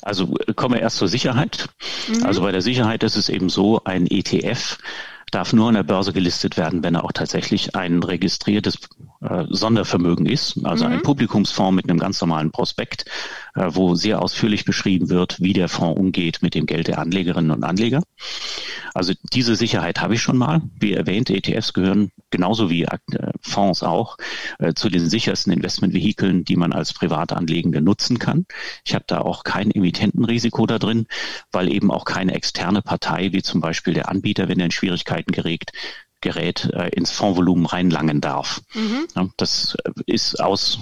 Also 0.02 0.35
äh, 0.46 0.52
kommen 0.54 0.74
wir 0.74 0.83
erst 0.83 0.96
zur 0.96 1.09
Sicherheit. 1.09 1.68
Mhm. 2.09 2.24
Also 2.24 2.42
bei 2.42 2.52
der 2.52 2.62
Sicherheit 2.62 3.02
ist 3.02 3.16
es 3.16 3.28
eben 3.28 3.48
so, 3.48 3.83
ein 3.85 4.06
ETF 4.06 4.78
darf 5.30 5.52
nur 5.52 5.68
an 5.68 5.74
der 5.74 5.85
Börse 5.85 6.12
gelistet 6.12 6.56
werden, 6.56 6.83
wenn 6.83 6.96
er 6.96 7.04
auch 7.04 7.12
tatsächlich 7.12 7.76
ein 7.76 8.02
registriertes 8.02 8.78
äh, 9.20 9.44
Sondervermögen 9.48 10.26
ist, 10.26 10.64
also 10.64 10.87
mhm. 10.87 10.92
ein 10.92 11.02
Publikumsfonds 11.02 11.76
mit 11.76 11.88
einem 11.88 11.98
ganz 11.98 12.20
normalen 12.20 12.50
Prospekt, 12.50 13.04
äh, 13.54 13.66
wo 13.68 13.94
sehr 13.94 14.22
ausführlich 14.22 14.64
beschrieben 14.64 15.11
wird, 15.11 15.40
wie 15.40 15.52
der 15.52 15.68
Fonds 15.68 16.00
umgeht 16.00 16.38
mit 16.42 16.54
dem 16.54 16.66
Geld 16.66 16.88
der 16.88 16.98
Anlegerinnen 16.98 17.50
und 17.50 17.64
Anleger. 17.64 18.02
Also 18.94 19.12
diese 19.33 19.56
Sicherheit 19.56 20.00
habe 20.00 20.14
ich 20.14 20.22
schon 20.22 20.38
mal. 20.38 20.62
Wie 20.78 20.94
erwähnt, 20.94 21.30
ETFs 21.30 21.72
gehören 21.72 22.11
genauso 22.30 22.70
wie 22.70 22.85
äh, 22.85 22.98
Fonds 23.40 23.83
auch 23.83 24.16
äh, 24.59 24.74
zu 24.74 24.88
den 24.88 25.09
sichersten 25.09 25.52
Investmentvehikeln, 25.52 26.44
die 26.44 26.56
man 26.56 26.72
als 26.72 26.92
Privatanlegende 26.92 27.80
nutzen 27.80 28.18
kann. 28.18 28.46
Ich 28.85 28.94
habe 28.94 29.04
da 29.06 29.20
auch 29.20 29.44
kein 29.44 29.70
Emittentenrisiko 29.70 30.66
da 30.66 30.78
drin, 30.78 31.06
weil 31.52 31.70
eben 31.70 31.90
auch 31.90 32.04
keine 32.04 32.35
externe 32.35 32.83
Partei, 32.83 33.33
wie 33.33 33.42
zum 33.42 33.61
Beispiel 33.61 33.94
der 33.94 34.09
Anbieter, 34.09 34.48
wenn 34.48 34.59
er 34.59 34.66
in 34.66 34.72
Schwierigkeiten 34.72 35.33
gerät, 35.33 35.72
Gerät 36.20 36.70
äh, 36.72 36.88
ins 36.90 37.11
Fondsvolumen 37.11 37.66
reinlangen 37.66 38.20
darf. 38.20 38.61
Mhm. 38.74 39.06
Ja, 39.16 39.28
das 39.37 39.76
ist 40.06 40.40
aus, 40.40 40.80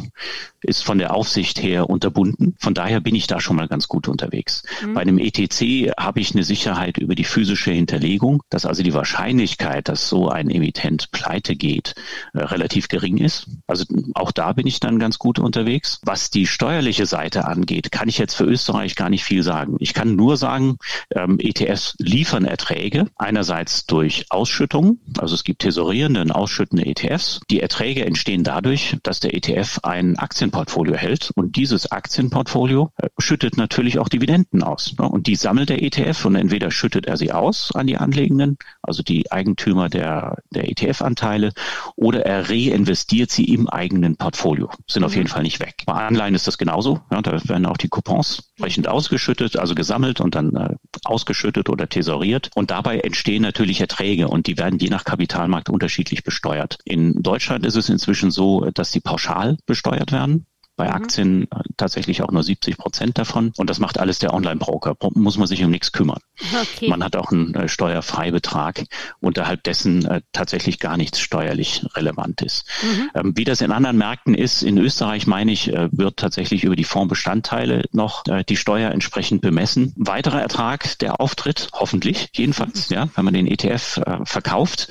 ist 0.63 0.85
von 0.85 0.99
der 0.99 1.15
Aufsicht 1.15 1.63
her 1.63 1.89
unterbunden. 1.89 2.57
Von 2.59 2.75
daher 2.75 3.01
bin 3.01 3.15
ich 3.15 3.27
da 3.27 3.41
schon 3.41 3.57
mal 3.57 3.69
ganz 3.69 3.89
gut 3.89 4.09
unterwegs. 4.09 4.65
Mhm. 4.85 4.95
Bei 4.95 5.01
einem 5.03 5.19
ETC 5.19 5.93
habe 5.99 6.21
ich 6.21 6.35
eine 6.35 6.45
Sicherheit 6.45 6.99
über 6.99 7.15
die 7.15 7.25
physische 7.25 7.71
Hinterlegung, 7.71 8.43
dass 8.51 8.67
also 8.67 8.83
die 8.83 8.95
Wahrscheinlichkeit, 8.95 9.89
dass 9.89 10.09
so 10.09 10.29
ein 10.29 10.51
Emittent 10.51 11.11
pleite 11.13 11.57
geht, 11.57 11.95
äh, 12.35 12.39
relativ 12.41 12.89
gering 12.89 13.19
ist. 13.19 13.47
Also 13.67 13.85
auch 14.15 14.33
da 14.33 14.53
bin 14.53 14.67
ich 14.67 14.81
dann 14.81 14.99
ganz 14.99 15.19
gut 15.19 15.39
unterwegs. 15.39 16.01
Was 16.03 16.31
die 16.31 16.47
steuerliche 16.47 17.07
Seite 17.07 17.47
angeht, 17.47 17.93
kann 17.93 18.09
ich 18.09 18.19
jetzt 18.19 18.35
für 18.35 18.45
Österreich 18.45 18.97
gar 18.97 19.11
nicht 19.11 19.25
viel 19.25 19.43
sagen. 19.43 19.77
Ich 19.79 19.95
kann 19.95 20.17
nur 20.17 20.37
sagen, 20.37 20.79
ähm, 21.15 21.39
ETFs 21.39 21.95
liefern 21.99 22.45
Erträge, 22.45 23.07
einerseits 23.17 23.87
durch 23.87 24.27
Ausschüttung, 24.31 24.99
also 25.19 25.28
also 25.29 25.35
es 25.35 25.45
gibt 25.45 25.61
tesorierende 25.61 26.23
und 26.23 26.31
ausschüttende 26.31 26.87
ETFs. 26.87 27.41
Die 27.51 27.61
Erträge 27.61 28.07
entstehen 28.07 28.45
dadurch, 28.45 28.97
dass 29.03 29.21
der 29.21 29.35
ETF 29.35 29.81
ein 29.83 30.17
Aktienportfolio 30.17 30.95
hält 30.95 31.33
und 31.35 31.57
dieses 31.57 31.93
Aktienportfolio 31.93 32.93
äh, 32.97 33.09
schüttet 33.19 33.59
natürlich 33.59 33.99
auch 33.99 34.09
Dividenden 34.09 34.63
aus. 34.63 34.95
Ne? 34.99 35.07
Und 35.07 35.27
die 35.27 35.37
sammelt 35.37 35.69
der 35.69 35.83
ETF 35.83 36.25
und 36.25 36.37
entweder 36.37 36.71
schüttet 36.71 37.05
er 37.05 37.19
sie 37.19 37.31
aus 37.31 37.73
an 37.75 37.87
die 37.87 37.99
Anlegenden, 37.99 38.57
also 38.81 39.03
die 39.03 39.31
Eigentümer 39.31 39.91
der, 39.91 40.39
der 40.49 40.71
ETF-Anteile, 40.71 41.53
oder 41.95 42.25
er 42.25 42.49
reinvestiert 42.49 43.31
sie 43.31 43.45
im 43.53 43.69
eigenen 43.69 44.17
Portfolio. 44.17 44.71
Sind 44.87 45.05
auf 45.05 45.11
mhm. 45.11 45.19
jeden 45.19 45.29
Fall 45.29 45.43
nicht 45.43 45.61
weg. 45.61 45.83
Bei 45.85 45.93
Anleihen 45.93 46.35
ist 46.35 46.47
das 46.47 46.57
genauso. 46.57 47.01
Ja, 47.11 47.21
da 47.21 47.39
werden 47.47 47.67
auch 47.67 47.77
die 47.77 47.89
Coupons 47.89 48.49
entsprechend 48.57 48.89
ausgeschüttet, 48.89 49.59
also 49.59 49.75
gesammelt 49.75 50.23
und 50.23 50.35
dann 50.35 50.57
äh, 50.57 50.75
ausgeschüttet 51.05 51.69
oder 51.69 51.87
tesoriert. 51.87 52.51
Und 52.55 52.71
dabei 52.71 53.01
entstehen 53.01 53.43
natürlich 53.43 53.83
Erträge 53.83 54.29
und 54.29 54.47
die 54.47 54.57
werden 54.57 54.79
je 54.79 54.89
nach 54.89 55.05
Kapitalmarkt 55.19 55.69
unterschiedlich 55.69 56.23
besteuert. 56.23 56.79
In 56.85 57.21
Deutschland 57.25 57.67
ist 57.67 57.75
es 57.75 57.89
inzwischen 57.89 58.31
so, 58.31 58.71
dass 58.71 58.93
die 58.93 59.01
pauschal 59.01 59.57
besteuert 59.67 60.13
werden 60.13 60.47
bei 60.79 60.87
mhm. 60.87 60.95
Aktien 60.95 61.43
äh, 61.43 61.61
tatsächlich 61.77 62.23
auch 62.23 62.31
nur 62.31 62.43
70 62.43 62.79
Prozent 62.79 63.19
davon. 63.19 63.53
Und 63.59 63.69
das 63.69 63.81
macht 63.81 63.99
alles 63.99 64.19
der 64.19 64.33
Online-Broker. 64.33 64.97
Muss 65.15 65.37
man 65.37 65.47
sich 65.47 65.63
um 65.63 65.71
nichts 65.71 65.93
kümmern. 65.93 66.21
Okay. 66.63 66.89
Man 66.89 67.05
hat 67.05 67.17
auch 67.17 67.31
einen 67.33 67.55
äh, 67.55 67.69
Steuerfreibetrag, 67.69 68.85
unterhalb 69.21 69.65
dessen 69.65 70.07
äh, 70.07 70.23
tatsächlich 70.33 70.79
gar 70.79 70.97
nichts 70.97 71.21
steuerlich 71.21 71.85
relevant 71.95 72.41
ist. 72.41 72.65
Mhm. 72.83 73.11
Ähm, 73.15 73.33
wie 73.37 73.45
das 73.45 73.61
in 73.61 73.73
anderen 73.73 73.99
Märkten 73.99 74.35
ist, 74.35 74.63
in 74.63 74.79
Österreich 74.79 75.27
meine 75.27 75.53
ich, 75.53 75.73
äh, 75.73 75.89
wird 75.91 76.17
tatsächlich 76.17 76.65
über 76.65 76.77
die 76.77 76.85
Fondsbestandteile 76.85 77.85
noch 77.93 78.23
die 78.49 78.57
Steuer 78.57 78.91
entsprechend 78.93 79.41
bemessen. 79.41 79.93
Weiterer 79.97 80.41
Ertrag, 80.41 80.99
der 81.01 81.21
auftritt, 81.21 81.69
hoffentlich 81.73 82.29
jedenfalls, 82.35 82.91
mhm. 82.91 82.97
ja, 82.97 83.09
wenn 83.15 83.25
man 83.25 83.35
den 83.35 83.47
ETF 83.47 84.01
verkauft, 84.25 84.89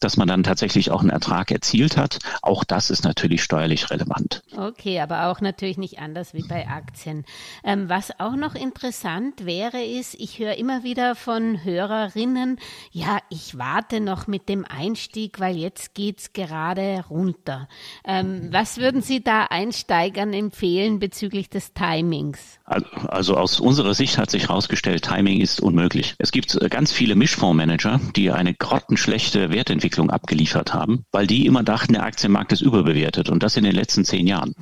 dass 0.00 0.16
man 0.16 0.28
dann 0.28 0.42
tatsächlich 0.42 0.90
auch 0.90 1.00
einen 1.00 1.10
Ertrag 1.10 1.50
erzielt 1.50 1.96
hat. 1.96 2.18
Auch 2.42 2.64
das 2.64 2.90
ist 2.90 3.04
natürlich 3.04 3.42
steuerlich 3.42 3.90
relevant. 3.90 4.42
Okay, 4.56 5.00
aber 5.00 5.26
auch 5.26 5.29
auch 5.30 5.40
natürlich 5.40 5.78
nicht 5.78 5.98
anders 5.98 6.34
wie 6.34 6.42
bei 6.42 6.68
Aktien. 6.68 7.24
Ähm, 7.64 7.88
was 7.88 8.18
auch 8.20 8.36
noch 8.36 8.54
interessant 8.54 9.46
wäre, 9.46 9.82
ist, 9.82 10.14
ich 10.14 10.38
höre 10.38 10.56
immer 10.56 10.82
wieder 10.82 11.14
von 11.14 11.64
Hörerinnen, 11.64 12.58
ja, 12.92 13.18
ich 13.30 13.58
warte 13.58 14.00
noch 14.00 14.26
mit 14.26 14.48
dem 14.48 14.64
Einstieg, 14.64 15.40
weil 15.40 15.56
jetzt 15.56 15.94
geht 15.94 16.20
es 16.20 16.32
gerade 16.32 17.04
runter. 17.08 17.68
Ähm, 18.04 18.48
was 18.50 18.78
würden 18.78 19.02
Sie 19.02 19.22
da 19.22 19.44
Einsteigern 19.44 20.32
empfehlen 20.32 20.98
bezüglich 20.98 21.50
des 21.50 21.72
Timings? 21.72 22.59
Also 23.08 23.36
aus 23.36 23.58
unserer 23.58 23.94
Sicht 23.94 24.16
hat 24.16 24.30
sich 24.30 24.44
herausgestellt, 24.44 25.02
Timing 25.02 25.40
ist 25.40 25.60
unmöglich. 25.60 26.14
Es 26.18 26.30
gibt 26.30 26.54
äh, 26.54 26.68
ganz 26.68 26.92
viele 26.92 27.16
Mischfondsmanager, 27.16 28.00
die 28.14 28.30
eine 28.30 28.54
grottenschlechte 28.54 29.50
Wertentwicklung 29.50 30.10
abgeliefert 30.10 30.72
haben, 30.72 31.04
weil 31.10 31.26
die 31.26 31.46
immer 31.46 31.64
dachten, 31.64 31.94
der 31.94 32.04
Aktienmarkt 32.04 32.52
ist 32.52 32.60
überbewertet 32.60 33.28
und 33.28 33.42
das 33.42 33.56
in 33.56 33.64
den 33.64 33.74
letzten 33.74 34.04
zehn 34.04 34.28
Jahren. 34.28 34.54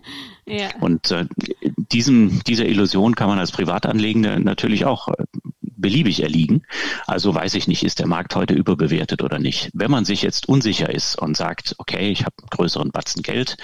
ja. 0.44 0.70
Und 0.80 1.12
äh, 1.12 1.26
diesem, 1.76 2.42
dieser 2.42 2.66
Illusion 2.66 3.14
kann 3.14 3.28
man 3.28 3.38
als 3.38 3.52
Privatanlegende 3.52 4.40
natürlich 4.40 4.84
auch 4.84 5.06
äh, 5.08 5.24
beliebig 5.60 6.22
erliegen. 6.22 6.62
Also 7.06 7.32
weiß 7.32 7.54
ich 7.54 7.68
nicht, 7.68 7.84
ist 7.84 8.00
der 8.00 8.08
Markt 8.08 8.34
heute 8.34 8.54
überbewertet 8.54 9.22
oder 9.22 9.38
nicht. 9.38 9.70
Wenn 9.72 9.90
man 9.90 10.04
sich 10.04 10.22
jetzt 10.22 10.48
unsicher 10.48 10.90
ist 10.90 11.16
und 11.16 11.36
sagt, 11.36 11.76
okay, 11.78 12.10
ich 12.10 12.24
habe 12.24 12.34
einen 12.40 12.48
größeren 12.50 12.90
Batzen 12.90 13.22
Geld, 13.22 13.56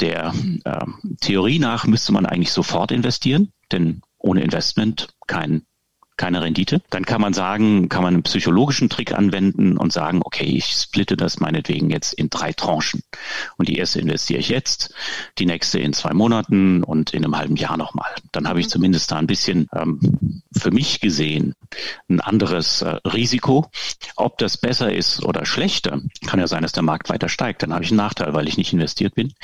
der 0.00 0.34
äh, 0.64 0.86
Theorie 1.20 1.58
nach 1.58 1.86
müsste 1.86 2.12
man 2.12 2.26
eigentlich 2.26 2.52
sofort 2.52 2.90
investieren, 2.90 3.52
denn 3.72 4.02
ohne 4.18 4.42
Investment 4.42 5.08
kein 5.26 5.66
keine 6.24 6.40
Rendite. 6.40 6.80
Dann 6.88 7.04
kann 7.04 7.20
man 7.20 7.34
sagen, 7.34 7.90
kann 7.90 8.02
man 8.02 8.14
einen 8.14 8.22
psychologischen 8.22 8.88
Trick 8.88 9.12
anwenden 9.12 9.76
und 9.76 9.92
sagen, 9.92 10.22
okay, 10.24 10.46
ich 10.46 10.64
splitte 10.64 11.18
das 11.18 11.38
meinetwegen 11.38 11.90
jetzt 11.90 12.14
in 12.14 12.30
drei 12.30 12.54
Tranchen. 12.54 13.02
Und 13.58 13.68
die 13.68 13.76
erste 13.76 14.00
investiere 14.00 14.40
ich 14.40 14.48
jetzt, 14.48 14.94
die 15.38 15.44
nächste 15.44 15.80
in 15.80 15.92
zwei 15.92 16.14
Monaten 16.14 16.82
und 16.82 17.12
in 17.12 17.26
einem 17.26 17.36
halben 17.36 17.56
Jahr 17.56 17.76
nochmal. 17.76 18.08
Dann 18.32 18.48
habe 18.48 18.58
ich 18.58 18.68
mhm. 18.68 18.70
zumindest 18.70 19.12
da 19.12 19.16
ein 19.16 19.26
bisschen 19.26 19.68
ähm, 19.74 20.40
für 20.56 20.70
mich 20.70 21.00
gesehen 21.00 21.54
ein 22.08 22.20
anderes 22.20 22.80
äh, 22.80 22.96
Risiko. 23.06 23.70
Ob 24.16 24.38
das 24.38 24.56
besser 24.56 24.90
ist 24.90 25.22
oder 25.22 25.44
schlechter, 25.44 26.00
kann 26.26 26.40
ja 26.40 26.46
sein, 26.46 26.62
dass 26.62 26.72
der 26.72 26.82
Markt 26.82 27.10
weiter 27.10 27.28
steigt. 27.28 27.62
Dann 27.62 27.74
habe 27.74 27.84
ich 27.84 27.90
einen 27.90 27.98
Nachteil, 27.98 28.32
weil 28.32 28.48
ich 28.48 28.56
nicht 28.56 28.72
investiert 28.72 29.14
bin. 29.14 29.34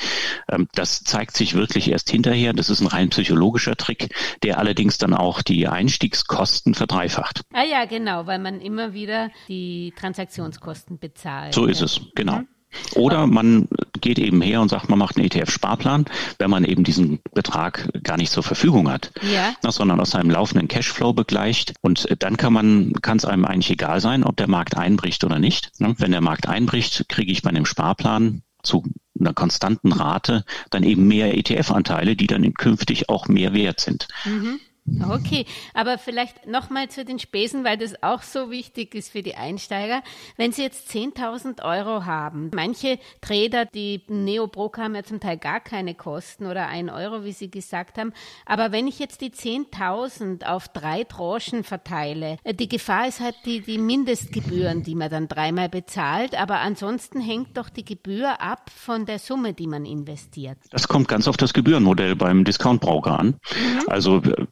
Ähm, 0.49 0.67
das 0.73 1.03
zeigt 1.03 1.37
sich 1.37 1.53
wirklich 1.53 1.91
erst 1.91 2.09
hinterher. 2.09 2.53
Das 2.53 2.71
ist 2.71 2.81
ein 2.81 2.87
rein 2.87 3.09
psychologischer 3.09 3.75
Trick, 3.75 4.15
der 4.41 4.57
allerdings 4.57 4.97
dann 4.97 5.13
auch 5.13 5.43
die 5.43 5.67
Einstiegskosten 5.67 6.70
Kosten 6.71 6.73
verdreifacht. 6.73 7.41
Ah 7.53 7.63
ja, 7.63 7.85
genau, 7.85 8.27
weil 8.27 8.39
man 8.39 8.61
immer 8.61 8.93
wieder 8.93 9.29
die 9.47 9.93
Transaktionskosten 9.97 10.99
bezahlt. 10.99 11.53
So 11.53 11.65
ist 11.65 11.81
es, 11.81 12.01
genau. 12.15 12.39
Mhm. 12.39 12.47
Oder 12.95 13.27
man 13.27 13.67
geht 13.99 14.17
eben 14.17 14.41
her 14.41 14.61
und 14.61 14.69
sagt, 14.69 14.89
man 14.89 14.97
macht 14.97 15.17
einen 15.17 15.25
ETF-Sparplan, 15.25 16.05
wenn 16.39 16.49
man 16.49 16.63
eben 16.63 16.85
diesen 16.85 17.19
Betrag 17.33 17.89
gar 18.01 18.15
nicht 18.15 18.31
zur 18.31 18.43
Verfügung 18.43 18.89
hat, 18.89 19.11
ja. 19.21 19.53
sondern 19.69 19.99
aus 19.99 20.11
seinem 20.11 20.29
laufenden 20.29 20.69
Cashflow 20.69 21.11
begleicht. 21.11 21.73
Und 21.81 22.07
dann 22.19 22.37
kann 22.37 22.53
man, 22.53 22.93
kann 23.01 23.17
es 23.17 23.25
einem 23.25 23.43
eigentlich 23.43 23.71
egal 23.71 23.99
sein, 23.99 24.23
ob 24.23 24.37
der 24.37 24.47
Markt 24.47 24.77
einbricht 24.77 25.25
oder 25.25 25.37
nicht. 25.37 25.81
Ne? 25.81 25.95
Wenn 25.97 26.11
der 26.11 26.21
Markt 26.21 26.47
einbricht, 26.47 27.09
kriege 27.09 27.33
ich 27.33 27.41
bei 27.41 27.49
einem 27.49 27.65
Sparplan 27.65 28.41
zu 28.63 28.85
einer 29.19 29.33
konstanten 29.33 29.91
Rate 29.91 30.45
dann 30.69 30.83
eben 30.83 31.07
mehr 31.07 31.37
ETF-Anteile, 31.37 32.15
die 32.15 32.27
dann 32.27 32.53
künftig 32.53 33.09
auch 33.09 33.27
mehr 33.27 33.53
wert 33.53 33.81
sind. 33.81 34.07
Mhm. 34.23 34.61
Okay, 34.99 35.45
aber 35.73 35.97
vielleicht 35.97 36.47
nochmal 36.47 36.89
zu 36.89 37.05
den 37.05 37.19
Spesen, 37.19 37.63
weil 37.63 37.77
das 37.77 38.01
auch 38.01 38.23
so 38.23 38.49
wichtig 38.49 38.95
ist 38.95 39.11
für 39.11 39.21
die 39.21 39.35
Einsteiger. 39.35 40.01
Wenn 40.37 40.51
Sie 40.51 40.63
jetzt 40.63 40.89
10.000 40.89 41.63
Euro 41.63 42.05
haben, 42.05 42.49
manche 42.53 42.97
Trader, 43.21 43.65
die 43.65 44.01
Neo-Broker 44.07 44.83
haben 44.83 44.95
ja 44.95 45.03
zum 45.03 45.19
Teil 45.19 45.37
gar 45.37 45.59
keine 45.59 45.93
Kosten 45.93 46.45
oder 46.47 46.67
ein 46.67 46.89
Euro, 46.89 47.23
wie 47.23 47.31
Sie 47.31 47.51
gesagt 47.51 47.97
haben. 47.99 48.11
Aber 48.45 48.71
wenn 48.71 48.87
ich 48.87 48.97
jetzt 48.97 49.21
die 49.21 49.29
10.000 49.29 50.45
auf 50.45 50.67
drei 50.67 51.03
Tranchen 51.03 51.63
verteile, 51.63 52.37
äh, 52.43 52.53
die 52.53 52.67
Gefahr 52.67 53.07
ist 53.07 53.19
halt 53.19 53.35
die, 53.45 53.61
die 53.61 53.77
Mindestgebühren, 53.77 54.83
die 54.83 54.95
man 54.95 55.09
dann 55.09 55.27
dreimal 55.27 55.69
bezahlt. 55.69 56.35
Aber 56.35 56.59
ansonsten 56.59 57.21
hängt 57.21 57.55
doch 57.57 57.69
die 57.69 57.85
Gebühr 57.85 58.41
ab 58.41 58.71
von 58.75 59.05
der 59.05 59.19
Summe, 59.19 59.53
die 59.53 59.67
man 59.67 59.85
investiert. 59.85 60.57
Das 60.71 60.87
kommt 60.87 61.07
ganz 61.07 61.27
auf 61.27 61.37
das 61.37 61.53
Gebührenmodell 61.53 62.15
beim 62.15 62.43
Discount-Broker 62.43 63.19
an. 63.19 63.27
Mhm. 63.27 63.83
Also 63.87 64.17
äh, 64.17 64.45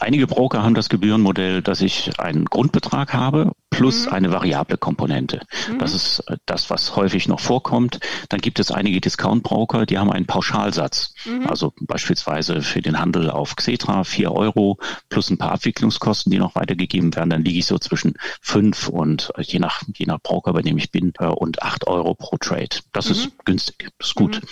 einige 0.00 0.26
Broker 0.26 0.62
haben 0.62 0.74
das 0.74 0.88
Gebührenmodell, 0.88 1.62
dass 1.62 1.80
ich 1.80 2.18
einen 2.18 2.44
Grundbetrag 2.44 3.12
habe 3.12 3.52
plus 3.70 4.06
mhm. 4.06 4.12
eine 4.12 4.32
variable 4.32 4.76
Komponente. 4.76 5.40
Mhm. 5.70 5.78
Das 5.78 5.94
ist 5.94 6.20
äh, 6.28 6.36
das, 6.46 6.70
was 6.70 6.96
häufig 6.96 7.28
noch 7.28 7.40
vorkommt. 7.40 8.00
Dann 8.28 8.40
gibt 8.40 8.60
es 8.60 8.70
einige 8.70 9.00
Discount-Broker, 9.00 9.86
die 9.86 9.98
haben 9.98 10.10
einen 10.10 10.26
Pauschalsatz. 10.26 11.14
Mhm. 11.24 11.46
Also 11.46 11.72
beispielsweise 11.80 12.62
für 12.62 12.82
den 12.82 12.98
Handel 12.98 13.30
auf 13.30 13.56
Xetra 13.56 14.04
vier 14.04 14.32
Euro 14.32 14.78
plus 15.08 15.30
ein 15.30 15.38
paar 15.38 15.52
Abwicklungskosten, 15.52 16.30
die 16.30 16.38
noch 16.38 16.54
weitergegeben 16.54 17.14
werden. 17.14 17.30
Dann 17.30 17.44
liege 17.44 17.58
ich 17.58 17.66
so 17.66 17.78
zwischen 17.78 18.14
fünf 18.40 18.88
und 18.88 19.32
äh, 19.36 19.42
je 19.42 19.58
nach, 19.58 19.82
je 19.94 20.06
nach 20.06 20.20
Broker, 20.20 20.52
bei 20.52 20.62
dem 20.62 20.78
ich 20.78 20.90
bin, 20.90 21.12
äh, 21.18 21.26
und 21.26 21.62
acht 21.62 21.86
Euro 21.86 22.14
pro 22.14 22.36
Trade. 22.36 22.76
Das 22.92 23.10
ist 23.10 23.26
mhm. 23.26 23.32
günstig, 23.44 23.90
das 23.98 24.08
ist 24.08 24.14
gut. 24.14 24.40
Mhm. 24.42 24.48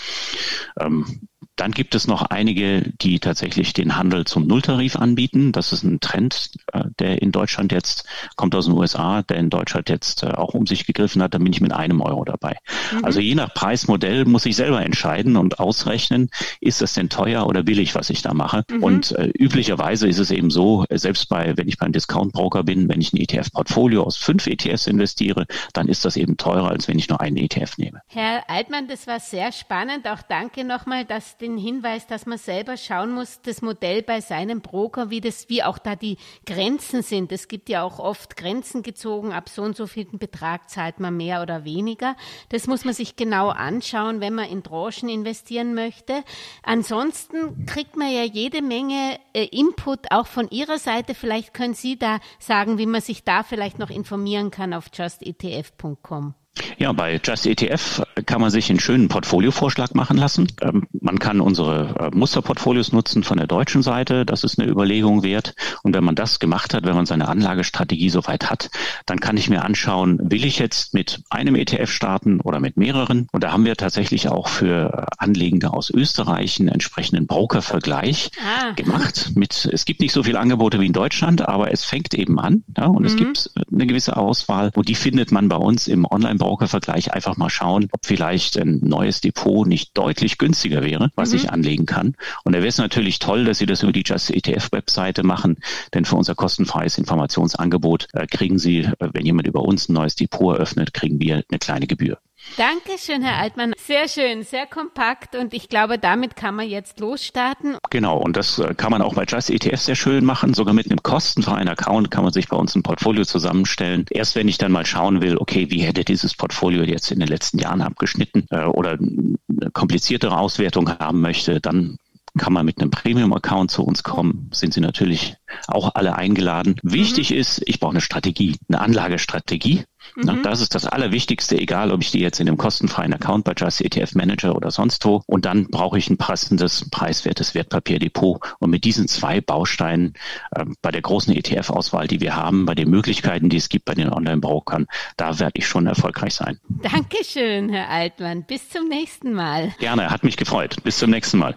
Ähm, 0.80 1.28
dann 1.56 1.72
gibt 1.72 1.94
es 1.94 2.06
noch 2.06 2.22
einige, 2.22 2.82
die 3.00 3.20
tatsächlich 3.20 3.72
den 3.74 3.96
Handel 3.96 4.24
zum 4.24 4.46
Nulltarif 4.46 4.96
anbieten. 4.96 5.52
Das 5.52 5.72
ist 5.72 5.82
ein 5.82 6.00
Trend, 6.00 6.50
äh, 6.72 6.84
der 6.98 7.20
in 7.20 7.30
Deutschland 7.30 7.72
jetzt 7.72 8.04
kommt 8.36 8.54
aus 8.54 8.66
den 8.66 8.74
USA, 8.74 9.22
der 9.22 9.36
in 9.36 9.50
Deutschland 9.50 9.90
jetzt 9.90 10.22
äh, 10.22 10.28
auch 10.28 10.54
um 10.54 10.66
sich 10.66 10.86
gegriffen 10.86 11.22
hat. 11.22 11.34
Da 11.34 11.38
bin 11.38 11.52
ich 11.52 11.60
mit 11.60 11.72
einem 11.72 12.00
Euro 12.00 12.24
dabei. 12.24 12.56
Mhm. 12.92 13.04
Also 13.04 13.20
je 13.20 13.34
nach 13.34 13.52
Preismodell 13.52 14.24
muss 14.24 14.46
ich 14.46 14.56
selber 14.56 14.82
entscheiden 14.82 15.36
und 15.36 15.60
ausrechnen, 15.60 16.30
ist 16.60 16.80
das 16.80 16.94
denn 16.94 17.10
teuer 17.10 17.46
oder 17.46 17.62
billig, 17.62 17.94
was 17.94 18.08
ich 18.08 18.22
da 18.22 18.32
mache. 18.32 18.64
Mhm. 18.70 18.82
Und 18.82 19.12
äh, 19.12 19.26
üblicherweise 19.38 20.08
ist 20.08 20.18
es 20.18 20.30
eben 20.30 20.50
so, 20.50 20.86
selbst 20.90 21.28
bei, 21.28 21.56
wenn 21.56 21.68
ich 21.68 21.76
beim 21.76 21.92
Discount-Broker 21.92 22.62
bin, 22.62 22.88
wenn 22.88 23.00
ich 23.00 23.12
ein 23.12 23.18
ETF-Portfolio 23.18 24.04
aus 24.04 24.16
fünf 24.16 24.46
ETFs 24.46 24.86
investiere, 24.86 25.46
dann 25.74 25.88
ist 25.88 26.06
das 26.06 26.16
eben 26.16 26.38
teurer, 26.38 26.70
als 26.70 26.88
wenn 26.88 26.98
ich 26.98 27.10
nur 27.10 27.20
einen 27.20 27.36
ETF 27.36 27.76
nehme. 27.76 28.00
Herr 28.08 28.48
Altmann, 28.48 28.88
das 28.88 29.06
war 29.06 29.20
sehr 29.20 29.52
spannend. 29.52 30.08
Auch 30.08 30.22
danke 30.22 30.64
nochmal, 30.64 31.04
dass 31.04 31.36
den 31.42 31.58
Hinweis, 31.58 32.06
dass 32.06 32.24
man 32.24 32.38
selber 32.38 32.76
schauen 32.76 33.12
muss, 33.12 33.42
das 33.42 33.60
Modell 33.60 34.02
bei 34.02 34.20
seinem 34.20 34.60
Broker, 34.60 35.10
wie 35.10 35.20
das, 35.20 35.48
wie 35.48 35.62
auch 35.62 35.78
da 35.78 35.96
die 35.96 36.16
Grenzen 36.46 37.02
sind. 37.02 37.32
Es 37.32 37.48
gibt 37.48 37.68
ja 37.68 37.82
auch 37.82 37.98
oft 37.98 38.36
Grenzen 38.36 38.82
gezogen, 38.82 39.32
ab 39.32 39.48
so 39.48 39.62
und 39.62 39.76
so 39.76 39.86
vielen 39.86 40.18
Betrag 40.18 40.70
zahlt 40.70 41.00
man 41.00 41.16
mehr 41.16 41.42
oder 41.42 41.64
weniger. 41.64 42.16
Das 42.48 42.66
muss 42.66 42.84
man 42.84 42.94
sich 42.94 43.16
genau 43.16 43.48
anschauen, 43.48 44.20
wenn 44.20 44.34
man 44.34 44.48
in 44.48 44.62
Branchen 44.62 45.08
investieren 45.08 45.74
möchte. 45.74 46.22
Ansonsten 46.62 47.66
kriegt 47.66 47.96
man 47.96 48.10
ja 48.10 48.22
jede 48.22 48.62
Menge 48.62 49.18
äh, 49.34 49.44
Input 49.46 50.10
auch 50.10 50.26
von 50.26 50.48
Ihrer 50.50 50.78
Seite. 50.78 51.14
Vielleicht 51.14 51.52
können 51.52 51.74
Sie 51.74 51.98
da 51.98 52.20
sagen, 52.38 52.78
wie 52.78 52.86
man 52.86 53.00
sich 53.00 53.24
da 53.24 53.42
vielleicht 53.42 53.78
noch 53.78 53.90
informieren 53.90 54.50
kann 54.50 54.72
auf 54.72 54.86
justetf.com. 54.94 56.34
Ja, 56.78 56.92
bei 56.92 57.20
Just 57.22 57.46
ETF 57.46 58.02
kann 58.26 58.40
man 58.40 58.50
sich 58.50 58.68
einen 58.68 58.80
schönen 58.80 59.08
Portfoliovorschlag 59.08 59.94
machen 59.94 60.18
lassen. 60.18 60.48
Ähm, 60.60 60.86
man 61.00 61.18
kann 61.18 61.40
unsere 61.40 61.94
äh, 61.98 62.16
Musterportfolios 62.16 62.92
nutzen 62.92 63.22
von 63.22 63.38
der 63.38 63.46
deutschen 63.46 63.82
Seite. 63.82 64.26
Das 64.26 64.44
ist 64.44 64.58
eine 64.58 64.70
Überlegung 64.70 65.22
wert. 65.22 65.54
Und 65.82 65.94
wenn 65.94 66.04
man 66.04 66.14
das 66.14 66.40
gemacht 66.40 66.74
hat, 66.74 66.84
wenn 66.84 66.94
man 66.94 67.06
seine 67.06 67.28
Anlagestrategie 67.28 68.10
soweit 68.10 68.50
hat, 68.50 68.70
dann 69.06 69.20
kann 69.20 69.36
ich 69.36 69.48
mir 69.48 69.64
anschauen, 69.64 70.18
will 70.30 70.44
ich 70.44 70.58
jetzt 70.58 70.92
mit 70.92 71.22
einem 71.30 71.54
ETF 71.54 71.90
starten 71.90 72.40
oder 72.40 72.60
mit 72.60 72.76
mehreren? 72.76 73.28
Und 73.32 73.44
da 73.44 73.52
haben 73.52 73.64
wir 73.64 73.76
tatsächlich 73.76 74.28
auch 74.28 74.48
für 74.48 75.06
Anlegende 75.16 75.72
aus 75.72 75.88
Österreich 75.88 76.60
einen 76.60 76.68
entsprechenden 76.68 77.26
Brokervergleich 77.26 78.30
ah. 78.38 78.72
gemacht. 78.72 79.32
Mit, 79.34 79.68
es 79.72 79.86
gibt 79.86 80.00
nicht 80.00 80.12
so 80.12 80.22
viele 80.22 80.38
Angebote 80.38 80.80
wie 80.80 80.86
in 80.86 80.92
Deutschland, 80.92 81.48
aber 81.48 81.72
es 81.72 81.84
fängt 81.84 82.12
eben 82.12 82.38
an. 82.38 82.64
Ja, 82.76 82.86
und 82.86 83.00
mhm. 83.00 83.06
es 83.06 83.16
gibt 83.16 83.50
eine 83.72 83.86
gewisse 83.86 84.18
Auswahl. 84.18 84.70
Und 84.74 84.88
die 84.88 84.94
findet 84.94 85.32
man 85.32 85.48
bei 85.48 85.56
uns 85.56 85.88
im 85.88 86.04
Online 86.04 86.41
Brokervergleich 86.42 87.12
einfach 87.12 87.36
mal 87.36 87.50
schauen, 87.50 87.88
ob 87.92 88.04
vielleicht 88.04 88.58
ein 88.58 88.80
neues 88.82 89.20
Depot 89.20 89.66
nicht 89.66 89.96
deutlich 89.96 90.38
günstiger 90.38 90.82
wäre, 90.82 91.10
was 91.14 91.30
mhm. 91.30 91.36
ich 91.36 91.50
anlegen 91.52 91.86
kann. 91.86 92.16
Und 92.42 92.52
da 92.54 92.58
wäre 92.58 92.68
es 92.68 92.78
natürlich 92.78 93.20
toll, 93.20 93.44
dass 93.44 93.58
Sie 93.58 93.66
das 93.66 93.82
über 93.84 93.92
die 93.92 94.02
Just 94.04 94.30
ETF 94.30 94.72
Webseite 94.72 95.22
machen, 95.22 95.58
denn 95.94 96.04
für 96.04 96.16
unser 96.16 96.34
kostenfreies 96.34 96.98
Informationsangebot 96.98 98.08
äh, 98.12 98.26
kriegen 98.26 98.58
Sie, 98.58 98.80
äh, 98.80 99.08
wenn 99.12 99.24
jemand 99.24 99.46
über 99.46 99.62
uns 99.62 99.88
ein 99.88 99.94
neues 99.94 100.16
Depot 100.16 100.56
eröffnet, 100.56 100.92
kriegen 100.92 101.20
wir 101.20 101.44
eine 101.48 101.58
kleine 101.60 101.86
Gebühr. 101.86 102.18
Dankeschön, 102.56 103.22
Herr 103.22 103.38
Altmann. 103.38 103.72
Sehr 103.78 104.08
schön, 104.08 104.42
sehr 104.42 104.66
kompakt 104.66 105.34
und 105.36 105.54
ich 105.54 105.68
glaube, 105.68 105.98
damit 105.98 106.36
kann 106.36 106.54
man 106.54 106.68
jetzt 106.68 107.00
losstarten. 107.00 107.76
Genau, 107.90 108.18
und 108.18 108.36
das 108.36 108.58
äh, 108.58 108.74
kann 108.74 108.90
man 108.90 109.00
auch 109.00 109.14
bei 109.14 109.24
Just 109.24 109.50
ETF 109.50 109.80
sehr 109.80 109.94
schön 109.94 110.24
machen. 110.24 110.52
Sogar 110.52 110.74
mit 110.74 110.90
einem 110.90 111.02
kostenfreien 111.02 111.68
Account 111.68 112.10
kann 112.10 112.24
man 112.24 112.32
sich 112.32 112.48
bei 112.48 112.56
uns 112.56 112.74
ein 112.74 112.82
Portfolio 112.82 113.24
zusammenstellen. 113.24 114.04
Erst 114.10 114.36
wenn 114.36 114.48
ich 114.48 114.58
dann 114.58 114.72
mal 114.72 114.84
schauen 114.84 115.22
will, 115.22 115.38
okay, 115.38 115.70
wie 115.70 115.80
hätte 115.80 116.04
dieses 116.04 116.34
Portfolio 116.34 116.82
jetzt 116.82 117.10
in 117.10 117.20
den 117.20 117.28
letzten 117.28 117.58
Jahren 117.58 117.80
abgeschnitten 117.80 118.46
äh, 118.50 118.64
oder 118.64 118.98
eine 118.98 119.70
kompliziertere 119.72 120.36
Auswertung 120.36 120.90
haben 120.98 121.20
möchte, 121.20 121.60
dann 121.60 121.96
kann 122.38 122.52
man 122.52 122.64
mit 122.64 122.80
einem 122.80 122.90
Premium-Account 122.90 123.70
zu 123.70 123.84
uns 123.84 124.02
kommen, 124.02 124.50
sind 124.52 124.72
Sie 124.72 124.80
natürlich 124.80 125.36
auch 125.66 125.94
alle 125.94 126.16
eingeladen. 126.16 126.76
Wichtig 126.82 127.30
mhm. 127.30 127.36
ist, 127.36 127.62
ich 127.66 127.78
brauche 127.78 127.92
eine 127.92 128.00
Strategie, 128.00 128.56
eine 128.68 128.80
Anlagestrategie. 128.80 129.84
Mhm. 130.16 130.42
Das 130.42 130.60
ist 130.60 130.74
das 130.74 130.86
Allerwichtigste, 130.86 131.58
egal 131.58 131.90
ob 131.90 132.02
ich 132.02 132.10
die 132.10 132.20
jetzt 132.20 132.40
in 132.40 132.48
einem 132.48 132.56
kostenfreien 132.56 133.12
Account 133.14 133.44
bei 133.44 133.52
Just 133.56 133.80
ETF 133.80 134.14
Manager 134.14 134.54
oder 134.54 134.70
sonst 134.70 135.04
wo. 135.04 135.22
Und 135.26 135.44
dann 135.44 135.68
brauche 135.68 135.98
ich 135.98 136.10
ein 136.10 136.16
passendes, 136.16 136.88
preiswertes 136.90 137.54
Wertpapierdepot. 137.54 138.54
Und 138.58 138.70
mit 138.70 138.84
diesen 138.84 139.08
zwei 139.08 139.40
Bausteinen 139.40 140.14
äh, 140.52 140.64
bei 140.82 140.90
der 140.90 141.02
großen 141.02 141.34
ETF-Auswahl, 141.34 142.06
die 142.08 142.20
wir 142.20 142.36
haben, 142.36 142.66
bei 142.66 142.74
den 142.74 142.90
Möglichkeiten, 142.90 143.48
die 143.48 143.56
es 143.56 143.68
gibt 143.68 143.84
bei 143.84 143.94
den 143.94 144.12
Online-Brokern, 144.12 144.86
da 145.16 145.38
werde 145.38 145.52
ich 145.54 145.66
schon 145.66 145.86
erfolgreich 145.86 146.34
sein. 146.34 146.58
Dankeschön, 146.68 147.68
Herr 147.68 147.88
Altmann. 147.88 148.44
Bis 148.44 148.68
zum 148.68 148.88
nächsten 148.88 149.32
Mal. 149.32 149.74
Gerne, 149.78 150.10
hat 150.10 150.24
mich 150.24 150.36
gefreut. 150.36 150.76
Bis 150.84 150.98
zum 150.98 151.10
nächsten 151.10 151.38
Mal. 151.38 151.56